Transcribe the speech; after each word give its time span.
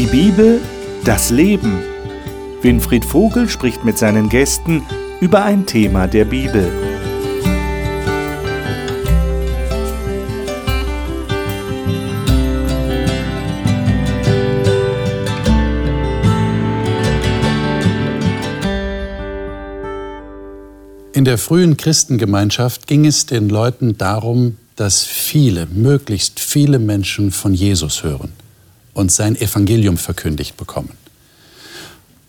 Die 0.00 0.06
Bibel, 0.06 0.62
das 1.04 1.28
Leben. 1.28 1.78
Winfried 2.62 3.04
Vogel 3.04 3.50
spricht 3.50 3.84
mit 3.84 3.98
seinen 3.98 4.30
Gästen 4.30 4.82
über 5.20 5.44
ein 5.44 5.66
Thema 5.66 6.06
der 6.06 6.24
Bibel. 6.24 6.72
In 21.12 21.26
der 21.26 21.36
frühen 21.36 21.76
Christengemeinschaft 21.76 22.86
ging 22.86 23.04
es 23.04 23.26
den 23.26 23.50
Leuten 23.50 23.98
darum, 23.98 24.56
dass 24.76 25.04
viele, 25.04 25.66
möglichst 25.66 26.40
viele 26.40 26.78
Menschen 26.78 27.32
von 27.32 27.52
Jesus 27.52 28.02
hören 28.02 28.39
und 29.00 29.10
sein 29.10 29.34
Evangelium 29.34 29.96
verkündigt 29.96 30.56
bekommen. 30.56 30.92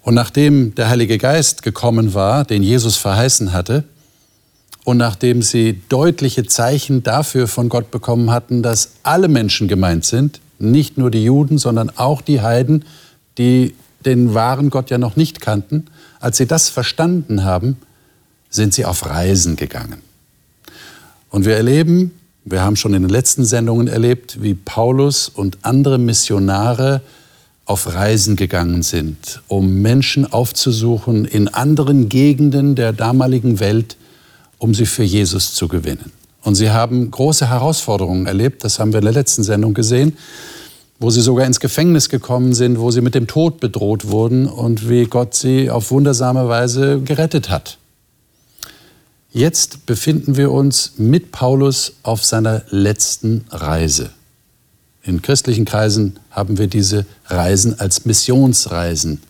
Und 0.01 0.15
nachdem 0.15 0.73
der 0.73 0.89
Heilige 0.89 1.17
Geist 1.17 1.61
gekommen 1.61 2.13
war, 2.13 2.45
den 2.45 2.63
Jesus 2.63 2.97
verheißen 2.97 3.53
hatte, 3.53 3.83
und 4.83 4.97
nachdem 4.97 5.43
sie 5.43 5.79
deutliche 5.89 6.45
Zeichen 6.45 7.03
dafür 7.03 7.47
von 7.47 7.69
Gott 7.69 7.91
bekommen 7.91 8.31
hatten, 8.31 8.63
dass 8.63 8.93
alle 9.03 9.27
Menschen 9.27 9.67
gemeint 9.67 10.05
sind, 10.05 10.39
nicht 10.57 10.97
nur 10.97 11.11
die 11.11 11.23
Juden, 11.23 11.59
sondern 11.59 11.91
auch 11.97 12.21
die 12.21 12.41
Heiden, 12.41 12.85
die 13.37 13.75
den 14.05 14.33
wahren 14.33 14.71
Gott 14.71 14.89
ja 14.89 14.97
noch 14.97 15.15
nicht 15.15 15.39
kannten, 15.39 15.85
als 16.19 16.37
sie 16.37 16.47
das 16.47 16.69
verstanden 16.69 17.43
haben, 17.43 17.77
sind 18.49 18.73
sie 18.73 18.85
auf 18.85 19.05
Reisen 19.05 19.55
gegangen. 19.55 20.01
Und 21.29 21.45
wir 21.45 21.55
erleben, 21.55 22.11
wir 22.43 22.61
haben 22.61 22.75
schon 22.75 22.93
in 22.93 23.03
den 23.03 23.09
letzten 23.09 23.45
Sendungen 23.45 23.87
erlebt, 23.87 24.41
wie 24.41 24.55
Paulus 24.55 25.29
und 25.29 25.59
andere 25.61 25.97
Missionare 25.97 27.01
auf 27.65 27.93
Reisen 27.93 28.35
gegangen 28.35 28.81
sind, 28.81 29.41
um 29.47 29.81
Menschen 29.81 30.31
aufzusuchen 30.31 31.25
in 31.25 31.47
anderen 31.47 32.09
Gegenden 32.09 32.75
der 32.75 32.93
damaligen 32.93 33.59
Welt, 33.59 33.95
um 34.57 34.73
sie 34.73 34.85
für 34.85 35.03
Jesus 35.03 35.53
zu 35.53 35.67
gewinnen. 35.67 36.11
Und 36.43 36.55
sie 36.55 36.71
haben 36.71 37.11
große 37.11 37.49
Herausforderungen 37.49 38.25
erlebt, 38.25 38.63
das 38.63 38.79
haben 38.79 38.91
wir 38.91 38.99
in 38.99 39.05
der 39.05 39.13
letzten 39.13 39.43
Sendung 39.43 39.73
gesehen, 39.73 40.17
wo 40.99 41.09
sie 41.09 41.21
sogar 41.21 41.45
ins 41.45 41.59
Gefängnis 41.59 42.09
gekommen 42.09 42.53
sind, 42.53 42.79
wo 42.79 42.91
sie 42.91 43.01
mit 43.01 43.15
dem 43.15 43.27
Tod 43.27 43.59
bedroht 43.59 44.09
wurden 44.09 44.47
und 44.47 44.89
wie 44.89 45.05
Gott 45.05 45.35
sie 45.35 45.69
auf 45.69 45.91
wundersame 45.91 46.47
Weise 46.47 47.01
gerettet 47.01 47.49
hat. 47.49 47.77
Jetzt 49.33 49.85
befinden 49.85 50.35
wir 50.35 50.51
uns 50.51 50.93
mit 50.97 51.31
Paulus 51.31 51.93
auf 52.03 52.25
seiner 52.25 52.63
letzten 52.69 53.45
Reise. 53.49 54.09
In 55.03 55.21
christlichen 55.21 55.63
Kreisen 55.63 56.19
haben 56.31 56.57
wir 56.57 56.67
diese 56.67 57.05
Reisen 57.27 57.79
als 57.79 58.03
Missionsreisen 58.03 59.21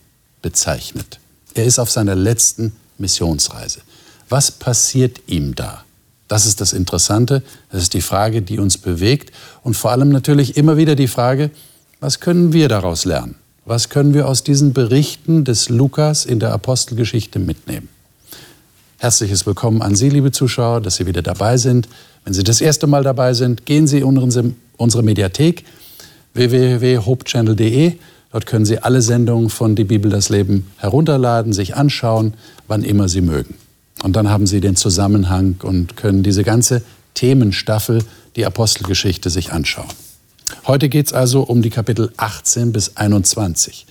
bezeichnet. 0.42 1.20
Er 1.54 1.66
ist 1.66 1.78
auf 1.78 1.92
seiner 1.92 2.16
letzten 2.16 2.74
Missionsreise. 2.98 3.82
Was 4.28 4.50
passiert 4.50 5.22
ihm 5.28 5.54
da? 5.54 5.84
Das 6.28 6.48
ist 6.48 6.62
das 6.62 6.74
Interessante, 6.74 7.44
das 7.70 7.84
ist 7.84 7.94
die 7.94 8.02
Frage, 8.02 8.42
die 8.42 8.58
uns 8.58 8.80
bewegt 8.80 9.32
und 9.62 9.76
vor 9.76 9.92
allem 9.92 10.10
natürlich 10.10 10.58
immer 10.58 10.78
wieder 10.78 10.96
die 10.96 11.10
Frage, 11.10 11.52
was 12.00 12.20
können 12.20 12.54
wir 12.54 12.70
daraus 12.70 13.06
lernen? 13.06 13.36
Was 13.66 13.90
können 13.90 14.16
wir 14.16 14.28
aus 14.28 14.44
diesen 14.44 14.74
Berichten 14.74 15.46
des 15.46 15.70
Lukas 15.70 16.26
in 16.26 16.40
der 16.40 16.54
Apostelgeschichte 16.54 17.38
mitnehmen? 17.38 17.90
Herzliches 19.02 19.48
Willkommen 19.48 19.82
an 19.82 19.96
Sie, 19.96 20.10
liebe 20.10 20.32
Zuschauer, 20.32 20.80
dass 20.80 20.98
Sie 20.98 21.08
wieder 21.08 21.24
dabei 21.24 21.58
sind. 21.58 21.90
Wenn 22.24 22.36
Sie 22.36 22.44
das 22.44 22.62
erste 22.62 22.86
Mal 22.86 23.04
dabei 23.04 23.34
sind, 23.34 23.66
gehen 23.66 23.88
Sie 23.88 23.98
in 23.98 24.54
unsere 24.78 25.04
Mediathek 25.04 25.66
www.hopechannel.de. 26.36 27.94
Dort 28.32 28.46
können 28.46 28.64
Sie 28.64 28.78
alle 28.78 29.02
Sendungen 29.02 29.50
von 29.50 29.76
Die 29.76 29.86
Bibel 29.86 30.12
das 30.12 30.30
Leben 30.30 30.68
herunterladen, 30.78 31.52
sich 31.52 31.76
anschauen, 31.76 32.36
wann 32.68 32.84
immer 32.84 33.10
Sie 33.10 33.22
mögen. 33.22 33.56
Und 34.04 34.16
dann 34.16 34.30
haben 34.30 34.46
Sie 34.46 34.62
den 34.62 34.76
Zusammenhang 34.76 35.56
und 35.64 35.98
können 35.98 36.22
diese 36.22 36.44
ganze 36.44 36.84
Themenstaffel, 37.16 38.04
die 38.36 38.46
Apostelgeschichte, 38.46 39.32
sich 39.32 39.52
anschauen. 39.52 39.90
Heute 40.68 40.90
geht 40.90 41.08
es 41.08 41.14
also 41.14 41.42
um 41.42 41.64
die 41.64 41.72
Kapitel 41.72 42.12
18 42.18 42.72
bis 42.72 42.98
21. 42.98 43.88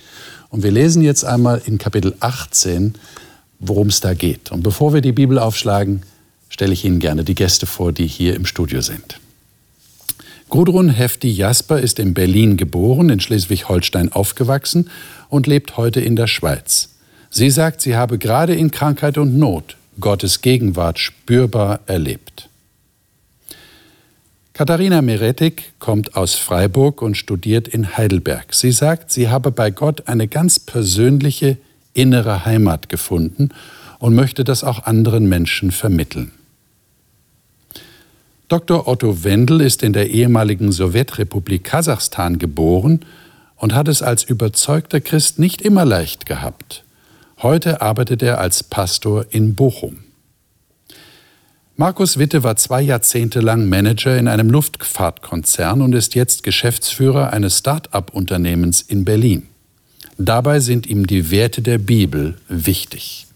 Und 0.50 0.62
wir 0.62 0.70
lesen 0.70 1.02
jetzt 1.02 1.24
einmal 1.24 1.60
in 1.64 1.78
Kapitel 1.78 2.14
18 2.20 2.94
worum 3.60 3.88
es 3.88 4.00
da 4.00 4.14
geht. 4.14 4.50
Und 4.50 4.62
bevor 4.62 4.92
wir 4.92 5.00
die 5.00 5.12
Bibel 5.12 5.38
aufschlagen, 5.38 6.02
stelle 6.48 6.72
ich 6.72 6.84
Ihnen 6.84 6.98
gerne 6.98 7.22
die 7.22 7.34
Gäste 7.34 7.66
vor, 7.66 7.92
die 7.92 8.06
hier 8.06 8.34
im 8.34 8.46
Studio 8.46 8.80
sind. 8.80 9.20
Gudrun 10.48 10.88
Hefti 10.88 11.30
Jasper 11.30 11.78
ist 11.78 12.00
in 12.00 12.12
Berlin 12.12 12.56
geboren, 12.56 13.08
in 13.08 13.20
Schleswig-Holstein 13.20 14.10
aufgewachsen 14.10 14.90
und 15.28 15.46
lebt 15.46 15.76
heute 15.76 16.00
in 16.00 16.16
der 16.16 16.26
Schweiz. 16.26 16.88
Sie 17.30 17.50
sagt, 17.50 17.80
sie 17.80 17.94
habe 17.94 18.18
gerade 18.18 18.54
in 18.54 18.72
Krankheit 18.72 19.16
und 19.16 19.38
Not 19.38 19.76
Gottes 20.00 20.40
Gegenwart 20.40 20.98
spürbar 20.98 21.80
erlebt. 21.86 22.48
Katharina 24.54 25.00
Meretik 25.00 25.72
kommt 25.78 26.16
aus 26.16 26.34
Freiburg 26.34 27.00
und 27.00 27.16
studiert 27.16 27.68
in 27.68 27.96
Heidelberg. 27.96 28.52
Sie 28.52 28.72
sagt, 28.72 29.12
sie 29.12 29.28
habe 29.28 29.52
bei 29.52 29.70
Gott 29.70 30.08
eine 30.08 30.26
ganz 30.26 30.58
persönliche 30.58 31.56
innere 31.92 32.44
Heimat 32.44 32.88
gefunden 32.88 33.50
und 33.98 34.14
möchte 34.14 34.44
das 34.44 34.64
auch 34.64 34.84
anderen 34.84 35.28
Menschen 35.28 35.70
vermitteln. 35.70 36.32
Dr. 38.48 38.88
Otto 38.88 39.22
Wendel 39.22 39.60
ist 39.60 39.82
in 39.84 39.92
der 39.92 40.10
ehemaligen 40.10 40.72
Sowjetrepublik 40.72 41.62
Kasachstan 41.62 42.38
geboren 42.38 43.04
und 43.54 43.74
hat 43.74 43.86
es 43.86 44.02
als 44.02 44.24
überzeugter 44.24 45.00
Christ 45.00 45.38
nicht 45.38 45.62
immer 45.62 45.84
leicht 45.84 46.26
gehabt. 46.26 46.82
Heute 47.42 47.80
arbeitet 47.80 48.22
er 48.22 48.38
als 48.38 48.64
Pastor 48.64 49.26
in 49.30 49.54
Bochum. 49.54 49.98
Markus 51.76 52.18
Witte 52.18 52.42
war 52.42 52.56
zwei 52.56 52.82
Jahrzehnte 52.82 53.40
lang 53.40 53.68
Manager 53.68 54.18
in 54.18 54.28
einem 54.28 54.50
Luftfahrtkonzern 54.50 55.80
und 55.80 55.94
ist 55.94 56.14
jetzt 56.14 56.42
Geschäftsführer 56.42 57.32
eines 57.32 57.58
Start-up-Unternehmens 57.58 58.82
in 58.82 59.04
Berlin. 59.04 59.49
Dabei 60.22 60.60
sind 60.60 60.86
ihm 60.86 61.06
die 61.06 61.30
Werte 61.30 61.62
der 61.62 61.78
Bibel 61.78 62.34
wichtig. 62.46 63.26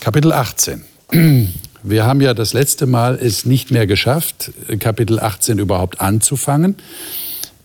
Kapitel 0.00 0.32
18. 0.32 0.82
Wir 1.82 2.06
haben 2.06 2.22
ja 2.22 2.32
das 2.32 2.54
letzte 2.54 2.86
Mal 2.86 3.18
es 3.20 3.44
nicht 3.44 3.70
mehr 3.70 3.86
geschafft, 3.86 4.52
Kapitel 4.80 5.20
18 5.20 5.58
überhaupt 5.58 6.00
anzufangen. 6.00 6.76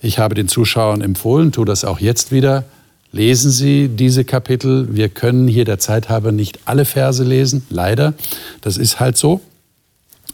Ich 0.02 0.20
habe 0.20 0.36
den 0.36 0.50
Zuschauern 0.50 1.00
empfohlen, 1.00 1.54
tue 1.54 1.64
das 1.64 1.86
auch 1.86 2.02
jetzt 2.02 2.34
wieder. 2.34 2.66
Lesen 3.14 3.50
Sie 3.50 3.88
diese 3.88 4.26
Kapitel. 4.26 4.94
Wir 4.94 5.08
können 5.08 5.48
hier 5.48 5.64
der 5.64 5.80
Zeit 5.80 6.10
halber 6.10 6.34
nicht 6.34 6.60
alle 6.66 6.84
Verse 6.84 7.24
lesen, 7.24 7.66
leider. 7.70 8.14
Das 8.60 8.76
ist 8.76 9.00
halt 9.00 9.16
so. 9.16 9.40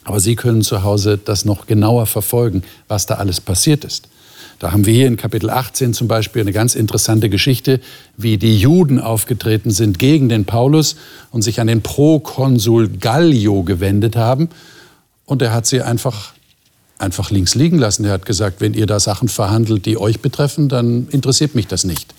Aber 0.03 0.19
Sie 0.19 0.35
können 0.35 0.63
zu 0.63 0.81
Hause 0.81 1.19
das 1.23 1.45
noch 1.45 1.67
genauer 1.67 2.07
verfolgen, 2.07 2.63
was 2.87 3.05
da 3.05 3.15
alles 3.15 3.39
passiert 3.39 3.85
ist. 3.85 4.07
Da 4.59 4.71
haben 4.71 4.85
wir 4.85 4.93
hier 4.93 5.07
in 5.07 5.17
Kapitel 5.17 5.49
18 5.49 5.93
zum 5.93 6.07
Beispiel 6.07 6.41
eine 6.41 6.53
ganz 6.53 6.75
interessante 6.75 7.29
Geschichte, 7.29 7.81
wie 8.15 8.37
die 8.37 8.57
Juden 8.57 8.99
aufgetreten 8.99 9.71
sind 9.71 9.99
gegen 9.99 10.29
den 10.29 10.45
Paulus 10.45 10.95
und 11.31 11.41
sich 11.41 11.59
an 11.59 11.67
den 11.67 11.81
Prokonsul 11.81 12.87
Gallio 12.87 13.63
gewendet 13.63 14.15
haben. 14.15 14.49
Und 15.25 15.41
er 15.41 15.53
hat 15.53 15.65
sie 15.65 15.81
einfach, 15.81 16.33
einfach 16.97 17.31
links 17.31 17.55
liegen 17.55 17.77
lassen. 17.77 18.05
Er 18.05 18.13
hat 18.13 18.25
gesagt, 18.25 18.61
wenn 18.61 18.73
ihr 18.73 18.85
da 18.85 18.99
Sachen 18.99 19.27
verhandelt, 19.27 19.85
die 19.85 19.97
euch 19.97 20.21
betreffen, 20.21 20.69
dann 20.69 21.07
interessiert 21.09 21.53
mich 21.53 21.67
das 21.67 21.83
nicht. 21.83 22.13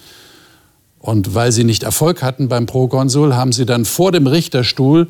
Und 0.98 1.34
weil 1.34 1.52
sie 1.52 1.64
nicht 1.64 1.84
Erfolg 1.84 2.22
hatten 2.22 2.48
beim 2.48 2.66
Prokonsul, 2.66 3.34
haben 3.34 3.52
sie 3.52 3.64
dann 3.64 3.84
vor 3.84 4.12
dem 4.12 4.26
Richterstuhl 4.26 5.08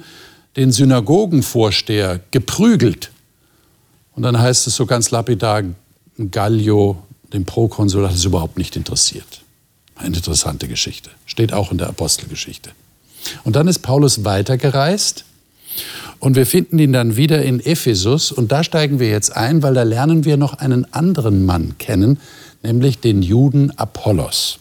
den 0.56 0.70
Synagogenvorsteher 0.70 2.20
geprügelt. 2.30 3.10
Und 4.14 4.22
dann 4.22 4.38
heißt 4.38 4.66
es 4.66 4.76
so 4.76 4.86
ganz 4.86 5.10
lapidar, 5.10 5.62
Gallio 6.30 7.02
den 7.32 7.44
Prokonsul 7.44 8.06
hat 8.08 8.14
es 8.14 8.24
überhaupt 8.24 8.58
nicht 8.58 8.76
interessiert. 8.76 9.42
Eine 9.94 10.16
interessante 10.16 10.68
Geschichte. 10.68 11.10
Steht 11.24 11.52
auch 11.52 11.72
in 11.72 11.78
der 11.78 11.88
Apostelgeschichte. 11.88 12.70
Und 13.44 13.56
dann 13.56 13.66
ist 13.66 13.80
Paulus 13.80 14.24
weitergereist 14.24 15.24
und 16.18 16.36
wir 16.36 16.46
finden 16.46 16.78
ihn 16.78 16.92
dann 16.92 17.16
wieder 17.16 17.42
in 17.42 17.60
Ephesus 17.60 18.32
und 18.32 18.52
da 18.52 18.62
steigen 18.62 19.00
wir 19.00 19.08
jetzt 19.08 19.36
ein, 19.36 19.62
weil 19.62 19.74
da 19.74 19.82
lernen 19.82 20.24
wir 20.24 20.36
noch 20.36 20.54
einen 20.54 20.92
anderen 20.92 21.44
Mann 21.44 21.76
kennen, 21.78 22.20
nämlich 22.62 22.98
den 23.00 23.22
Juden 23.22 23.76
Apollos. 23.76 24.58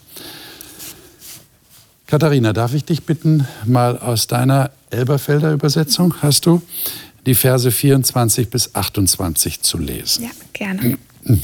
Katharina, 2.06 2.52
darf 2.52 2.74
ich 2.74 2.84
dich 2.84 3.02
bitten, 3.02 3.48
mal 3.64 3.98
aus 3.98 4.26
deiner 4.26 4.70
Elberfelder 4.90 5.52
Übersetzung, 5.52 6.14
hast 6.22 6.46
du, 6.46 6.62
die 7.24 7.34
Verse 7.34 7.68
24 7.70 8.48
bis 8.48 8.74
28 8.74 9.62
zu 9.62 9.78
lesen? 9.78 10.24
Ja, 10.24 10.30
gerne. 10.52 10.98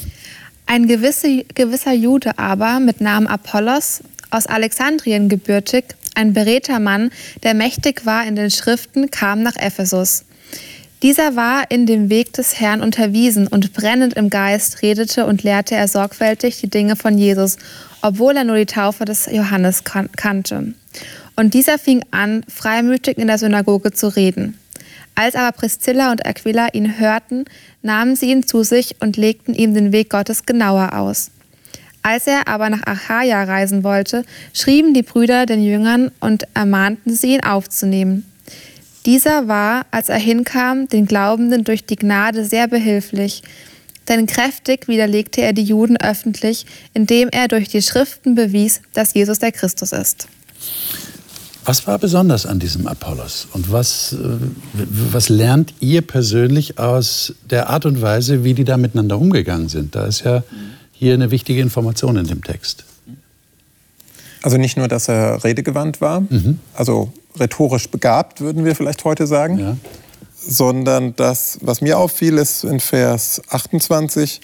Ein 0.67 0.87
gewisse, 0.87 1.45
gewisser 1.55 1.93
Jude 1.93 2.39
aber 2.39 2.81
mit 2.81 3.01
Namen 3.01 3.27
Apollos, 3.27 4.03
aus 4.31 4.47
Alexandrien 4.47 5.29
gebürtig, 5.29 5.85
ein 6.15 6.33
beredter 6.33 6.79
Mann, 6.79 7.11
der 7.43 7.55
mächtig 7.55 8.07
war 8.07 8.27
in 8.27 8.37
den 8.37 8.51
Schriften, 8.51 9.11
kam 9.11 9.43
nach 9.43 9.57
Ephesus. 9.57 10.25
Dieser 11.03 11.35
war 11.35 11.71
in 11.71 11.85
dem 11.85 12.11
Weg 12.11 12.33
des 12.35 12.61
Herrn 12.61 12.81
unterwiesen 12.81 13.49
und 13.49 13.73
brennend 13.73 14.15
im 14.15 14.31
Geist 14.31 14.83
redete 14.83 15.27
und 15.27 15.43
lehrte 15.43 15.75
er 15.75 15.89
sorgfältig 15.89 16.61
die 16.61 16.71
Dinge 16.71 16.95
von 16.95 17.19
Jesus, 17.19 17.57
obwohl 18.03 18.37
er 18.37 18.45
nur 18.45 18.57
die 18.57 18.67
Taufe 18.67 19.05
des 19.05 19.27
Johannes 19.27 19.83
kan 19.83 20.11
kannte. 20.13 20.75
Und 21.35 21.55
dieser 21.55 21.79
fing 21.79 22.05
an, 22.13 22.45
freimütig 22.47 23.19
in 23.19 23.27
der 23.27 23.39
Synagoge 23.39 23.91
zu 23.91 24.15
reden. 24.15 24.59
Als 25.15 25.35
aber 25.35 25.53
Priscilla 25.53 26.11
und 26.11 26.25
Aquila 26.27 26.69
ihn 26.73 26.99
hörten, 26.99 27.45
nahmen 27.83 28.17
sie 28.17 28.31
ihn 28.31 28.47
zu 28.47 28.63
sich 28.63 28.97
und 29.01 29.17
legten 29.17 29.55
ihm 29.55 29.75
den 29.75 29.93
Weg 29.93 30.11
Gottes 30.11 30.47
genauer 30.47 30.95
aus. 30.95 31.31
Als 32.03 32.27
er 32.27 32.49
aber 32.49 32.69
nach 32.69 32.85
Achaia 32.85 33.45
reisen 33.45 33.85
wollte, 33.85 34.25
schrieben 34.53 34.93
die 34.93 35.03
Brüder 35.03 35.47
den 35.47 35.63
Jüngern 35.63 36.11
und 36.21 36.45
ermahnten 36.55 37.15
sie, 37.15 37.35
ihn 37.35 37.45
aufzunehmen. 37.45 38.27
Dieser 39.07 39.49
war, 39.49 39.87
als 39.91 40.09
er 40.09 40.19
hinkam, 40.19 40.89
den 40.89 41.07
Glaubenden 41.07 41.65
durch 41.65 41.85
die 41.85 41.97
Gnade 41.97 42.45
sehr 42.45 42.67
behilflich, 42.67 43.43
denn 44.09 44.27
kräftig 44.27 44.89
widerlegte 44.89 45.43
er 45.43 45.53
die 45.53 45.63
Juden 45.63 45.97
öffentlich, 45.97 46.67
indem 46.93 47.29
er 47.29 47.47
durch 47.49 47.69
die 47.69 47.83
Schriften 47.83 48.35
bewies, 48.35 48.81
dass 48.95 49.15
Jesus 49.15 49.39
der 49.39 49.53
Christus 49.53 49.93
ist. 49.93 50.27
Was 51.65 51.87
war 51.87 51.99
besonders 51.99 52.45
an 52.45 52.59
diesem 52.59 52.89
Apollos 52.89 53.47
und 53.53 53.71
was, 53.71 54.15
äh, 54.15 54.17
was 54.75 55.29
lernt 55.29 55.75
ihr 55.81 56.03
persönlich 56.03 56.79
aus 56.79 57.35
der 57.49 57.71
Art 57.71 57.87
und 57.87 58.03
Weise, 58.03 58.43
wie 58.43 58.55
die 58.55 58.65
da 58.65 58.77
miteinander 58.77 59.19
umgegangen 59.19 59.69
sind? 59.69 59.95
Da 59.95 60.07
ist 60.07 60.25
ja 60.25 60.43
hier 60.93 61.15
eine 61.15 61.31
wichtige 61.31 61.61
Information 61.61 62.17
in 62.17 62.27
dem 62.27 62.43
Text. 62.43 62.85
Also 64.43 64.57
nicht 64.57 64.77
nur, 64.77 64.89
dass 64.89 65.09
er 65.09 65.45
redegewandt 65.45 66.01
war, 66.01 66.23
mhm. 66.23 66.59
also 66.75 67.13
rhetorisch 67.39 67.89
begabt, 67.89 68.41
würden 68.41 68.65
wir 68.65 68.75
vielleicht 68.75 69.05
heute 69.05 69.27
sagen, 69.27 69.59
ja. 69.59 69.77
sondern 70.37 71.15
das, 71.17 71.59
was 71.63 71.81
mir 71.81 71.97
auffiel, 71.99 72.39
ist 72.39 72.65
in 72.65 72.81
Vers 72.81 73.41
28, 73.49 74.41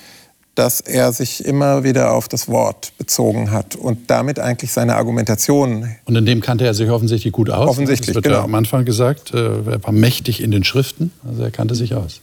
dass 0.59 0.81
er 0.81 1.13
sich 1.13 1.45
immer 1.45 1.85
wieder 1.85 2.13
auf 2.13 2.27
das 2.27 2.49
Wort 2.49 2.93
bezogen 2.99 3.53
hat 3.53 3.77
und 3.77 4.11
damit 4.11 4.41
eigentlich 4.41 4.73
seine 4.73 4.97
Argumentation. 4.97 5.89
Und 6.05 6.17
in 6.17 6.27
dem 6.27 6.41
kannte 6.41 6.67
er 6.67 6.75
sich 6.75 6.91
offensichtlich 6.91 7.33
gut 7.33 7.49
aus. 7.49 7.69
Offensichtlich, 7.69 8.09
das 8.09 8.15
wird 8.17 8.25
genau. 8.25 8.39
ja 8.39 8.43
am 8.43 8.57
Anfang 8.57 8.85
gesagt. 8.85 9.33
Äh, 9.33 9.39
er 9.39 9.85
war 9.85 9.93
mächtig 9.93 10.43
in 10.43 10.51
den 10.51 10.65
Schriften, 10.65 11.13
also 11.25 11.45
er 11.45 11.53
kannte 11.53 11.77
sich 11.77 11.95
aus. 11.95 12.23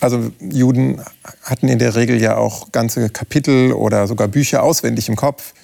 Also 0.00 0.30
Juden 0.40 1.00
hatten 1.42 1.68
in 1.68 1.78
der 1.78 1.94
Regel 1.94 2.20
ja 2.20 2.36
auch 2.36 2.72
ganze 2.72 3.08
Kapitel 3.08 3.72
oder 3.72 4.06
sogar 4.06 4.28
Bücher 4.28 4.62
auswendig 4.62 5.08
im 5.08 5.16
Kopf. 5.16 5.54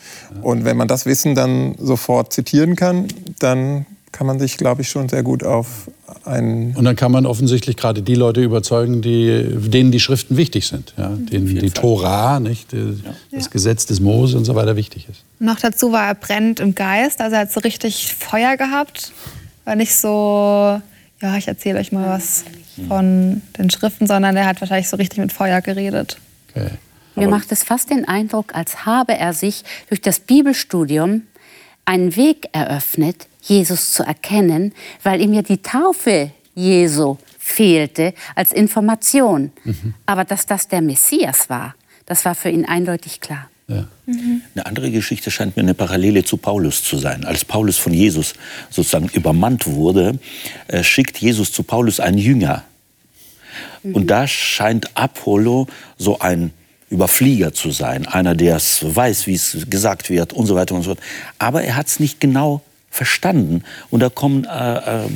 Und 0.41 0.65
wenn 0.65 0.79
man 0.79 0.89
das 0.89 1.05
Wissen 1.05 1.35
dann 1.35 1.75
sofort 1.79 2.33
zitieren 2.33 2.75
kann, 2.77 3.09
dann 3.39 3.85
kann 4.13 4.27
man 4.27 4.39
sich, 4.39 4.57
glaube 4.57 4.81
ich, 4.81 4.89
schon 4.89 5.11
sehr 5.11 5.23
gut 5.23 5.45
auf 5.45 5.91
einen. 6.25 6.75
Und 6.77 6.85
dann 6.85 6.97
kann 6.97 7.13
man 7.13 7.27
offensichtlich 7.27 7.77
gerade 7.77 8.03
die 8.03 8.15
Leute 8.15 8.43
überzeugen, 8.43 9.03
die, 9.03 9.45
denen 9.55 9.91
die 9.91 10.01
Schriften 10.01 10.37
wichtig 10.37 10.67
sind, 10.67 10.95
ja? 10.97 11.09
denen 11.09 11.47
die 11.47 11.71
Tora, 11.71 12.41
nicht, 12.41 12.73
die, 12.73 13.03
das 13.31 13.45
ja. 13.45 13.51
Gesetz 13.51 13.87
des 13.87 14.01
Mose 14.01 14.37
und 14.37 14.45
so 14.45 14.55
weiter 14.55 14.77
wichtig 14.77 15.09
ist. 15.09 15.23
Noch 15.39 15.59
dazu 15.59 15.93
war 15.93 16.07
er 16.07 16.15
brennend 16.15 16.61
im 16.61 16.75
Geist, 16.75 17.21
also 17.21 17.35
er 17.35 17.43
hat 17.43 17.53
so 17.53 17.61
richtig 17.61 18.15
Feuer 18.15 18.57
gehabt. 18.57 19.13
War 19.65 19.77
nicht 19.77 19.95
so, 19.95 20.81
ja, 21.23 21.37
ich 21.37 21.49
erzähle 21.49 21.79
euch 21.79 21.93
mal 21.93 22.09
was 22.09 22.45
von 22.89 23.43
den 23.59 23.71
Schriften, 23.71 24.07
sondern 24.07 24.37
er 24.37 24.47
hat 24.47 24.61
wahrscheinlich 24.61 24.89
so 24.89 24.97
richtig 24.97 25.19
mit 25.19 25.33
Feuer 25.33 25.61
geredet. 25.61 26.19
Okay. 26.55 26.71
Mir 27.17 27.29
macht 27.29 27.51
es 27.51 27.63
fast 27.63 27.91
den 27.91 28.07
Eindruck, 28.07 28.55
als 28.55 28.85
habe 28.85 29.17
er 29.17 29.33
sich 29.33 29.65
durch 29.89 30.03
das 30.03 30.21
Bibelstudium 30.21 31.23
einen 31.87 32.15
Weg 32.17 32.49
eröffnet, 32.53 33.29
Jesus 33.41 33.93
zu 33.93 34.03
erkennen, 34.03 34.75
weil 35.03 35.23
ihm 35.23 35.33
ja 35.33 35.43
die 35.43 35.63
Taufe 35.63 36.33
Jesu 36.55 37.17
fehlte 37.39 38.13
als 38.35 38.53
Information. 38.53 39.53
Mhm. 39.65 39.95
Aber 40.05 40.25
dass 40.25 40.47
das 40.47 40.69
der 40.69 40.83
Messias 40.83 41.49
war, 41.49 41.75
das 42.05 42.25
war 42.25 42.35
für 42.35 42.51
ihn 42.51 42.67
eindeutig 42.67 43.21
klar. 43.21 43.49
Ja. 43.69 43.89
Mhm. 44.07 44.43
Eine 44.55 44.67
andere 44.67 44.91
Geschichte 44.91 45.31
scheint 45.31 45.57
mir 45.57 45.63
eine 45.63 45.75
Parallele 45.75 46.25
zu 46.25 46.37
Paulus 46.37 46.85
zu 46.85 46.99
sein. 46.99 47.25
Als 47.25 47.45
Paulus 47.45 47.79
von 47.79 47.93
Jesus 47.93 48.35
sozusagen 48.71 49.09
übermannt 49.09 49.67
wurde, 49.67 50.19
äh, 50.69 50.85
schickt 50.85 51.19
Jesus 51.19 51.53
zu 51.53 51.63
Paulus 51.63 51.99
einen 51.99 52.19
Jünger. 52.19 52.65
Mhm. 53.83 53.95
Und 53.95 54.07
da 54.09 54.29
scheint 54.29 54.97
Apollo 54.97 55.67
so 55.99 56.19
ein 56.21 56.53
Überflieger 56.89 57.53
zu 57.53 57.71
sein, 57.71 58.07
einer, 58.07 58.35
der 58.35 58.57
es 58.57 58.85
weiß, 58.85 59.27
wie 59.27 59.35
es 59.35 59.67
gesagt 59.69 60.09
wird 60.09 60.33
und 60.33 60.47
so 60.47 60.55
weiter 60.55 60.75
und 60.75 60.83
so 60.83 60.91
fort. 60.91 61.01
Aber 61.39 61.63
er 61.63 61.77
hat 61.77 61.89
es 61.89 62.01
nicht 62.01 62.21
genau 62.21 62.63
verstanden. 62.91 63.63
Und 63.91 64.01
da 64.01 64.09
kommen 64.09 64.45
äh, 64.45 65.05
äh, 65.05 65.09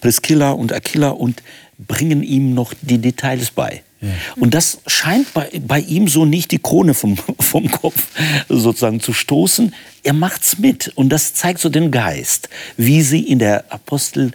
Priscilla 0.00 0.52
und 0.52 0.72
Aquila 0.72 1.10
und 1.10 1.42
bringen 1.78 2.22
ihm 2.22 2.54
noch 2.54 2.74
die 2.82 2.98
Details 2.98 3.50
bei. 3.50 3.82
Ja. 4.00 4.08
Und 4.36 4.54
das 4.54 4.78
scheint 4.86 5.32
bei, 5.34 5.50
bei 5.66 5.80
ihm 5.80 6.08
so 6.08 6.24
nicht 6.24 6.50
die 6.50 6.58
Krone 6.58 6.94
vom, 6.94 7.16
vom 7.38 7.70
Kopf 7.70 8.02
sozusagen 8.48 9.00
zu 9.00 9.12
stoßen. 9.12 9.74
Er 10.04 10.12
macht's 10.12 10.58
mit 10.58 10.92
und 10.94 11.08
das 11.08 11.34
zeigt 11.34 11.58
so 11.58 11.68
den 11.68 11.90
Geist, 11.90 12.48
wie 12.76 13.02
sie 13.02 13.20
in 13.20 13.38
der 13.38 13.64
Apostel, 13.70 14.32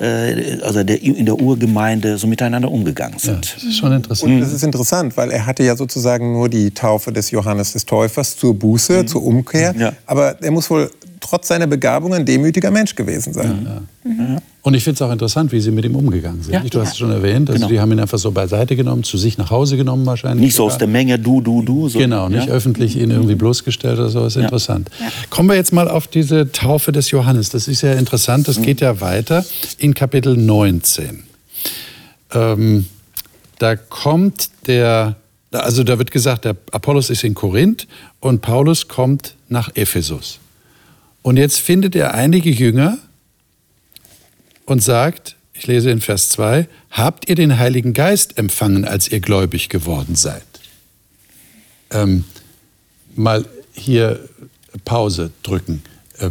äh, 0.00 0.60
also 0.62 0.82
der, 0.82 1.00
in 1.00 1.24
der 1.24 1.40
Urgemeinde 1.40 2.18
so 2.18 2.26
miteinander 2.26 2.70
umgegangen 2.70 3.18
sind. 3.18 3.46
Ja, 3.46 3.54
das 3.54 3.64
ist 3.64 3.76
schon 3.78 3.92
interessant. 3.92 4.32
Und 4.32 4.40
das 4.40 4.52
ist 4.52 4.62
interessant, 4.62 5.16
weil 5.16 5.30
er 5.30 5.46
hatte 5.46 5.62
ja 5.62 5.76
sozusagen 5.76 6.32
nur 6.32 6.48
die 6.48 6.72
Taufe 6.72 7.12
des 7.12 7.30
Johannes 7.30 7.72
des 7.72 7.86
Täufers 7.86 8.36
zur 8.36 8.58
Buße, 8.58 9.02
mhm. 9.02 9.06
zur 9.06 9.22
Umkehr. 9.22 9.74
Ja. 9.78 9.92
Aber 10.06 10.42
er 10.42 10.50
muss 10.50 10.68
wohl 10.68 10.90
trotz 11.22 11.48
seiner 11.48 11.66
Begabung 11.66 12.12
ein 12.12 12.26
demütiger 12.26 12.70
Mensch 12.70 12.94
gewesen 12.94 13.32
sein. 13.32 13.64
Ja, 13.64 13.74
ja. 13.74 13.82
Mhm. 14.04 14.38
Und 14.64 14.74
ich 14.74 14.84
finde 14.84 14.94
es 14.94 15.02
auch 15.02 15.10
interessant, 15.10 15.50
wie 15.50 15.60
sie 15.60 15.72
mit 15.72 15.84
ihm 15.84 15.96
umgegangen 15.96 16.40
sind. 16.42 16.54
Ja, 16.54 16.60
du 16.60 16.80
hast 16.80 16.92
es 16.92 16.98
schon 16.98 17.10
erwähnt, 17.10 17.50
also 17.50 17.58
genau. 17.58 17.68
die 17.68 17.80
haben 17.80 17.90
ihn 17.90 17.98
einfach 17.98 18.18
so 18.18 18.30
beiseite 18.30 18.76
genommen, 18.76 19.02
zu 19.02 19.18
sich 19.18 19.36
nach 19.36 19.50
Hause 19.50 19.76
genommen 19.76 20.06
wahrscheinlich. 20.06 20.46
Nicht 20.46 20.54
so 20.54 20.64
aus 20.64 20.78
der 20.78 20.86
Menge, 20.86 21.18
du, 21.18 21.40
du, 21.40 21.62
du. 21.62 21.88
So. 21.88 21.98
Genau, 21.98 22.28
nicht 22.28 22.48
öffentlich 22.48 22.96
ihn 22.96 23.10
irgendwie 23.10 23.34
bloßgestellt 23.34 23.98
oder 23.98 24.08
so, 24.08 24.20
das 24.20 24.36
ist 24.36 24.42
interessant. 24.42 24.88
Kommen 25.30 25.48
wir 25.48 25.56
jetzt 25.56 25.72
mal 25.72 25.88
auf 25.88 26.06
diese 26.06 26.52
Taufe 26.52 26.92
des 26.92 27.10
Johannes. 27.10 27.50
Das 27.50 27.68
ist 27.68 27.82
ja 27.82 27.94
interessant, 27.94 28.48
das 28.48 28.60
geht 28.60 28.80
ja 28.80 29.00
weiter 29.00 29.44
in 29.78 29.94
Kapitel 29.94 30.36
19. 30.36 31.24
Ähm, 32.32 32.86
da 33.58 33.76
kommt 33.76 34.50
der, 34.66 35.16
also 35.50 35.84
da 35.84 35.98
wird 35.98 36.10
gesagt, 36.10 36.44
der 36.44 36.56
Apollos 36.70 37.10
ist 37.10 37.24
in 37.24 37.34
Korinth 37.34 37.86
und 38.20 38.40
Paulus 38.40 38.88
kommt 38.88 39.36
nach 39.48 39.70
Ephesus. 39.74 40.38
Und 41.22 41.36
jetzt 41.36 41.60
findet 41.60 41.94
er 41.94 42.14
einige 42.14 42.50
Jünger 42.50 42.98
und 44.66 44.82
sagt, 44.82 45.36
ich 45.52 45.66
lese 45.66 45.90
in 45.90 46.00
Vers 46.00 46.30
2, 46.30 46.66
habt 46.90 47.28
ihr 47.28 47.36
den 47.36 47.58
Heiligen 47.58 47.92
Geist 47.92 48.38
empfangen, 48.38 48.84
als 48.84 49.08
ihr 49.08 49.20
gläubig 49.20 49.68
geworden 49.68 50.16
seid? 50.16 50.42
Ähm, 51.90 52.24
mal 53.14 53.44
hier 53.72 54.28
Pause 54.84 55.30
drücken. 55.42 55.82
Äh, 56.18 56.30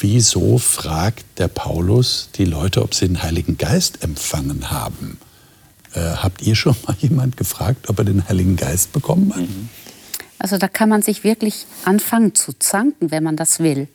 wieso 0.00 0.58
fragt 0.58 1.24
der 1.38 1.48
Paulus 1.48 2.28
die 2.34 2.44
Leute, 2.44 2.82
ob 2.82 2.94
sie 2.94 3.06
den 3.06 3.22
Heiligen 3.22 3.58
Geist 3.58 4.02
empfangen 4.02 4.70
haben? 4.70 5.18
Äh, 5.94 6.00
habt 6.00 6.42
ihr 6.42 6.54
schon 6.54 6.76
mal 6.86 6.96
jemand 7.00 7.36
gefragt, 7.36 7.88
ob 7.88 7.98
er 7.98 8.04
den 8.04 8.28
Heiligen 8.28 8.56
Geist 8.56 8.92
bekommen 8.92 9.34
hat? 9.34 9.44
Also 10.38 10.58
da 10.58 10.68
kann 10.68 10.88
man 10.88 11.02
sich 11.02 11.24
wirklich 11.24 11.66
anfangen 11.84 12.34
zu 12.34 12.52
zanken, 12.58 13.10
wenn 13.10 13.22
man 13.22 13.36
das 13.36 13.60
will. 13.60 13.88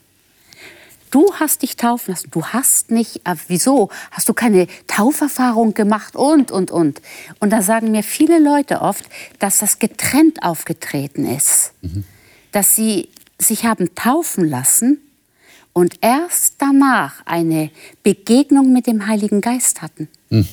Du 1.12 1.34
hast 1.34 1.64
dich 1.64 1.76
taufen 1.76 2.12
lassen, 2.12 2.30
du 2.30 2.46
hast 2.46 2.92
nicht, 2.92 3.22
äh, 3.26 3.36
wieso? 3.48 3.90
Hast 4.12 4.30
du 4.30 4.34
keine 4.34 4.68
Tauferfahrung 4.86 5.74
gemacht 5.74 6.16
und, 6.16 6.52
und, 6.52 6.70
und. 6.70 7.02
Und 7.40 7.50
da 7.50 7.62
sagen 7.64 7.92
mir 7.92 8.04
viele 8.04 8.40
Leute 8.40 8.82
oft, 8.82 9.06
dass 9.40 9.58
das 9.58 9.80
getrennt 9.80 10.44
aufgetreten 10.44 11.26
ist. 11.26 11.72
Mhm. 11.82 12.04
Dass 12.52 12.76
sie 12.76 13.10
sich 13.40 13.66
haben 13.66 13.94
taufen 13.96 14.48
lassen 14.48 15.00
und 15.74 15.96
erst 16.02 16.56
danach 16.60 17.26
eine 17.26 17.72
Begegnung 18.04 18.74
mit 18.74 18.88
dem 18.88 19.08
Heiligen 19.08 19.42
Geist 19.42 19.82
hatten. 19.82 20.10
Mhm. 20.30 20.48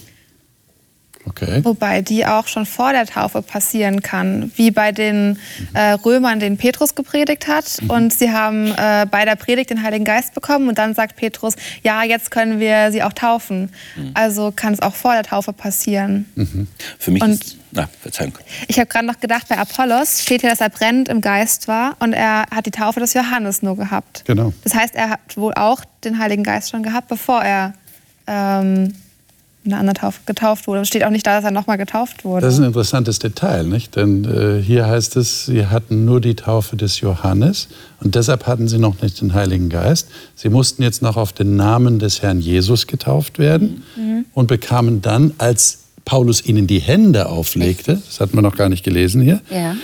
Okay. 1.29 1.61
Wobei 1.65 2.03
die 2.03 2.25
auch 2.25 2.47
schon 2.47 2.67
vor 2.67 2.93
der 2.93 3.07
Taufe 3.07 3.43
passieren 3.43 4.01
kann, 4.01 4.53
wie 4.57 4.71
bei 4.71 4.93
den 4.93 5.39
äh, 5.75 5.93
Römern, 5.93 6.39
den 6.41 6.57
Petrus 6.57 6.95
gepredigt 6.95 7.49
hat. 7.49 7.83
Mhm. 7.83 7.91
Und 7.91 8.13
sie 8.13 8.31
haben 8.31 8.73
äh, 8.77 9.07
bei 9.11 9.25
der 9.25 9.37
Predigt 9.37 9.71
den 9.71 9.83
Heiligen 9.83 10.05
Geist 10.05 10.35
bekommen 10.35 10.69
und 10.69 10.79
dann 10.79 10.95
sagt 10.95 11.17
Petrus, 11.17 11.55
ja, 11.83 12.05
jetzt 12.05 12.31
können 12.31 12.61
wir 12.61 12.93
sie 12.93 13.03
auch 13.03 13.13
taufen. 13.13 13.71
Mhm. 13.97 14.11
Also 14.15 14.53
kann 14.55 14.73
es 14.73 14.81
auch 14.81 14.95
vor 14.95 15.15
der 15.15 15.25
Taufe 15.25 15.53
passieren. 15.53 16.27
Mhm. 16.37 16.69
Für 16.99 17.11
mich 17.11 17.23
und 17.23 17.31
ist, 17.33 17.57
na, 17.73 17.89
Verzeihung. 18.01 18.39
Ich 18.69 18.79
habe 18.79 18.87
gerade 18.87 19.07
noch 19.07 19.21
gedacht, 19.21 19.49
bei 19.49 19.59
Apollos 19.59 20.23
steht 20.23 20.43
hier, 20.43 20.51
dass 20.51 20.61
er 20.61 20.71
brennend 20.71 21.09
im 21.09 21.21
Geist 21.21 21.69
war 21.69 21.97
und 21.99 22.13
er 22.13 22.47
hat 22.55 22.67
die 22.67 22.71
Taufe 22.71 23.01
des 23.01 23.15
Johannes 23.15 23.63
nur 23.63 23.77
gehabt. 23.77 24.25
Genau. 24.27 24.53
Das 24.63 24.75
heißt, 24.75 24.95
er 24.95 25.11
hat 25.11 25.37
wohl 25.37 25.55
auch 25.55 25.85
den 26.05 26.19
Heiligen 26.19 26.45
Geist 26.45 26.71
schon 26.71 26.83
gehabt, 26.83 27.09
bevor 27.09 27.43
er 27.43 27.75
ähm, 28.27 28.95
in 29.67 29.73
einer 29.73 29.81
anderen 29.81 29.97
Taufe 29.97 30.21
getauft 30.27 30.67
wurde. 30.67 30.81
Es 30.81 30.89
steht 30.89 31.05
auch 31.05 31.11
nicht 31.11 31.27
da, 31.27 31.37
dass 31.37 31.45
er 31.45 31.51
nochmal 31.51 31.77
getauft 31.77 32.25
wurde. 32.25 32.47
Das 32.47 32.55
ist 32.55 32.61
ein 32.61 32.67
interessantes 32.67 33.19
Detail, 33.19 33.65
nicht? 33.65 33.97
Denn 33.97 34.25
äh, 34.25 34.63
hier 34.63 34.87
heißt 34.87 35.17
es, 35.17 35.47
sie 35.47 35.67
hatten 35.67 36.05
nur 36.05 36.21
die 36.21 36.35
Taufe 36.35 36.77
des 36.77 37.01
Johannes 37.01 37.69
und 38.01 38.15
deshalb 38.15 38.47
hatten 38.47 38.69
sie 38.69 38.79
noch 38.79 39.03
nicht 39.03 39.21
den 39.21 39.35
Heiligen 39.35 39.69
Geist. 39.69 40.09
Sie 40.35 40.49
mussten 40.49 40.83
jetzt 40.83 41.03
noch 41.03 41.17
auf 41.17 41.33
den 41.33 41.57
Namen 41.57 41.99
des 41.99 42.23
Herrn 42.23 42.41
Jesus 42.41 42.87
getauft 42.87 43.39
werden 43.39 43.83
mhm. 43.97 44.25
und 44.33 44.47
bekamen 44.47 45.03
dann, 45.03 45.33
als 45.39 45.81
Paulus 46.07 46.45
ihnen 46.47 46.67
die 46.67 46.79
Hände 46.79 47.27
auflegte, 47.29 48.01
das 48.07 48.21
hatten 48.21 48.35
wir 48.35 48.43
noch 48.43 48.57
gar 48.57 48.69
nicht 48.69 48.85
gelesen 48.85 49.21
hier, 49.21 49.41
ja. 49.51 49.77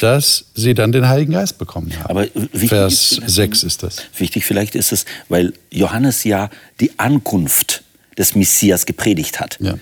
dass 0.00 0.46
sie 0.54 0.72
dann 0.72 0.90
den 0.90 1.06
Heiligen 1.06 1.32
Geist 1.32 1.58
bekommen 1.58 1.92
haben. 1.98 2.10
Aber 2.10 2.26
Vers 2.54 3.20
6 3.24 3.62
ist 3.62 3.82
das. 3.82 3.98
Wichtig 4.16 4.46
vielleicht 4.46 4.74
ist 4.74 4.90
es, 4.90 5.04
weil 5.28 5.52
Johannes 5.70 6.24
ja 6.24 6.48
die 6.80 6.98
Ankunft 6.98 7.84
des 8.18 8.34
Messias 8.34 8.86
gepredigt 8.86 9.40
hat. 9.40 9.58
Ja. 9.60 9.74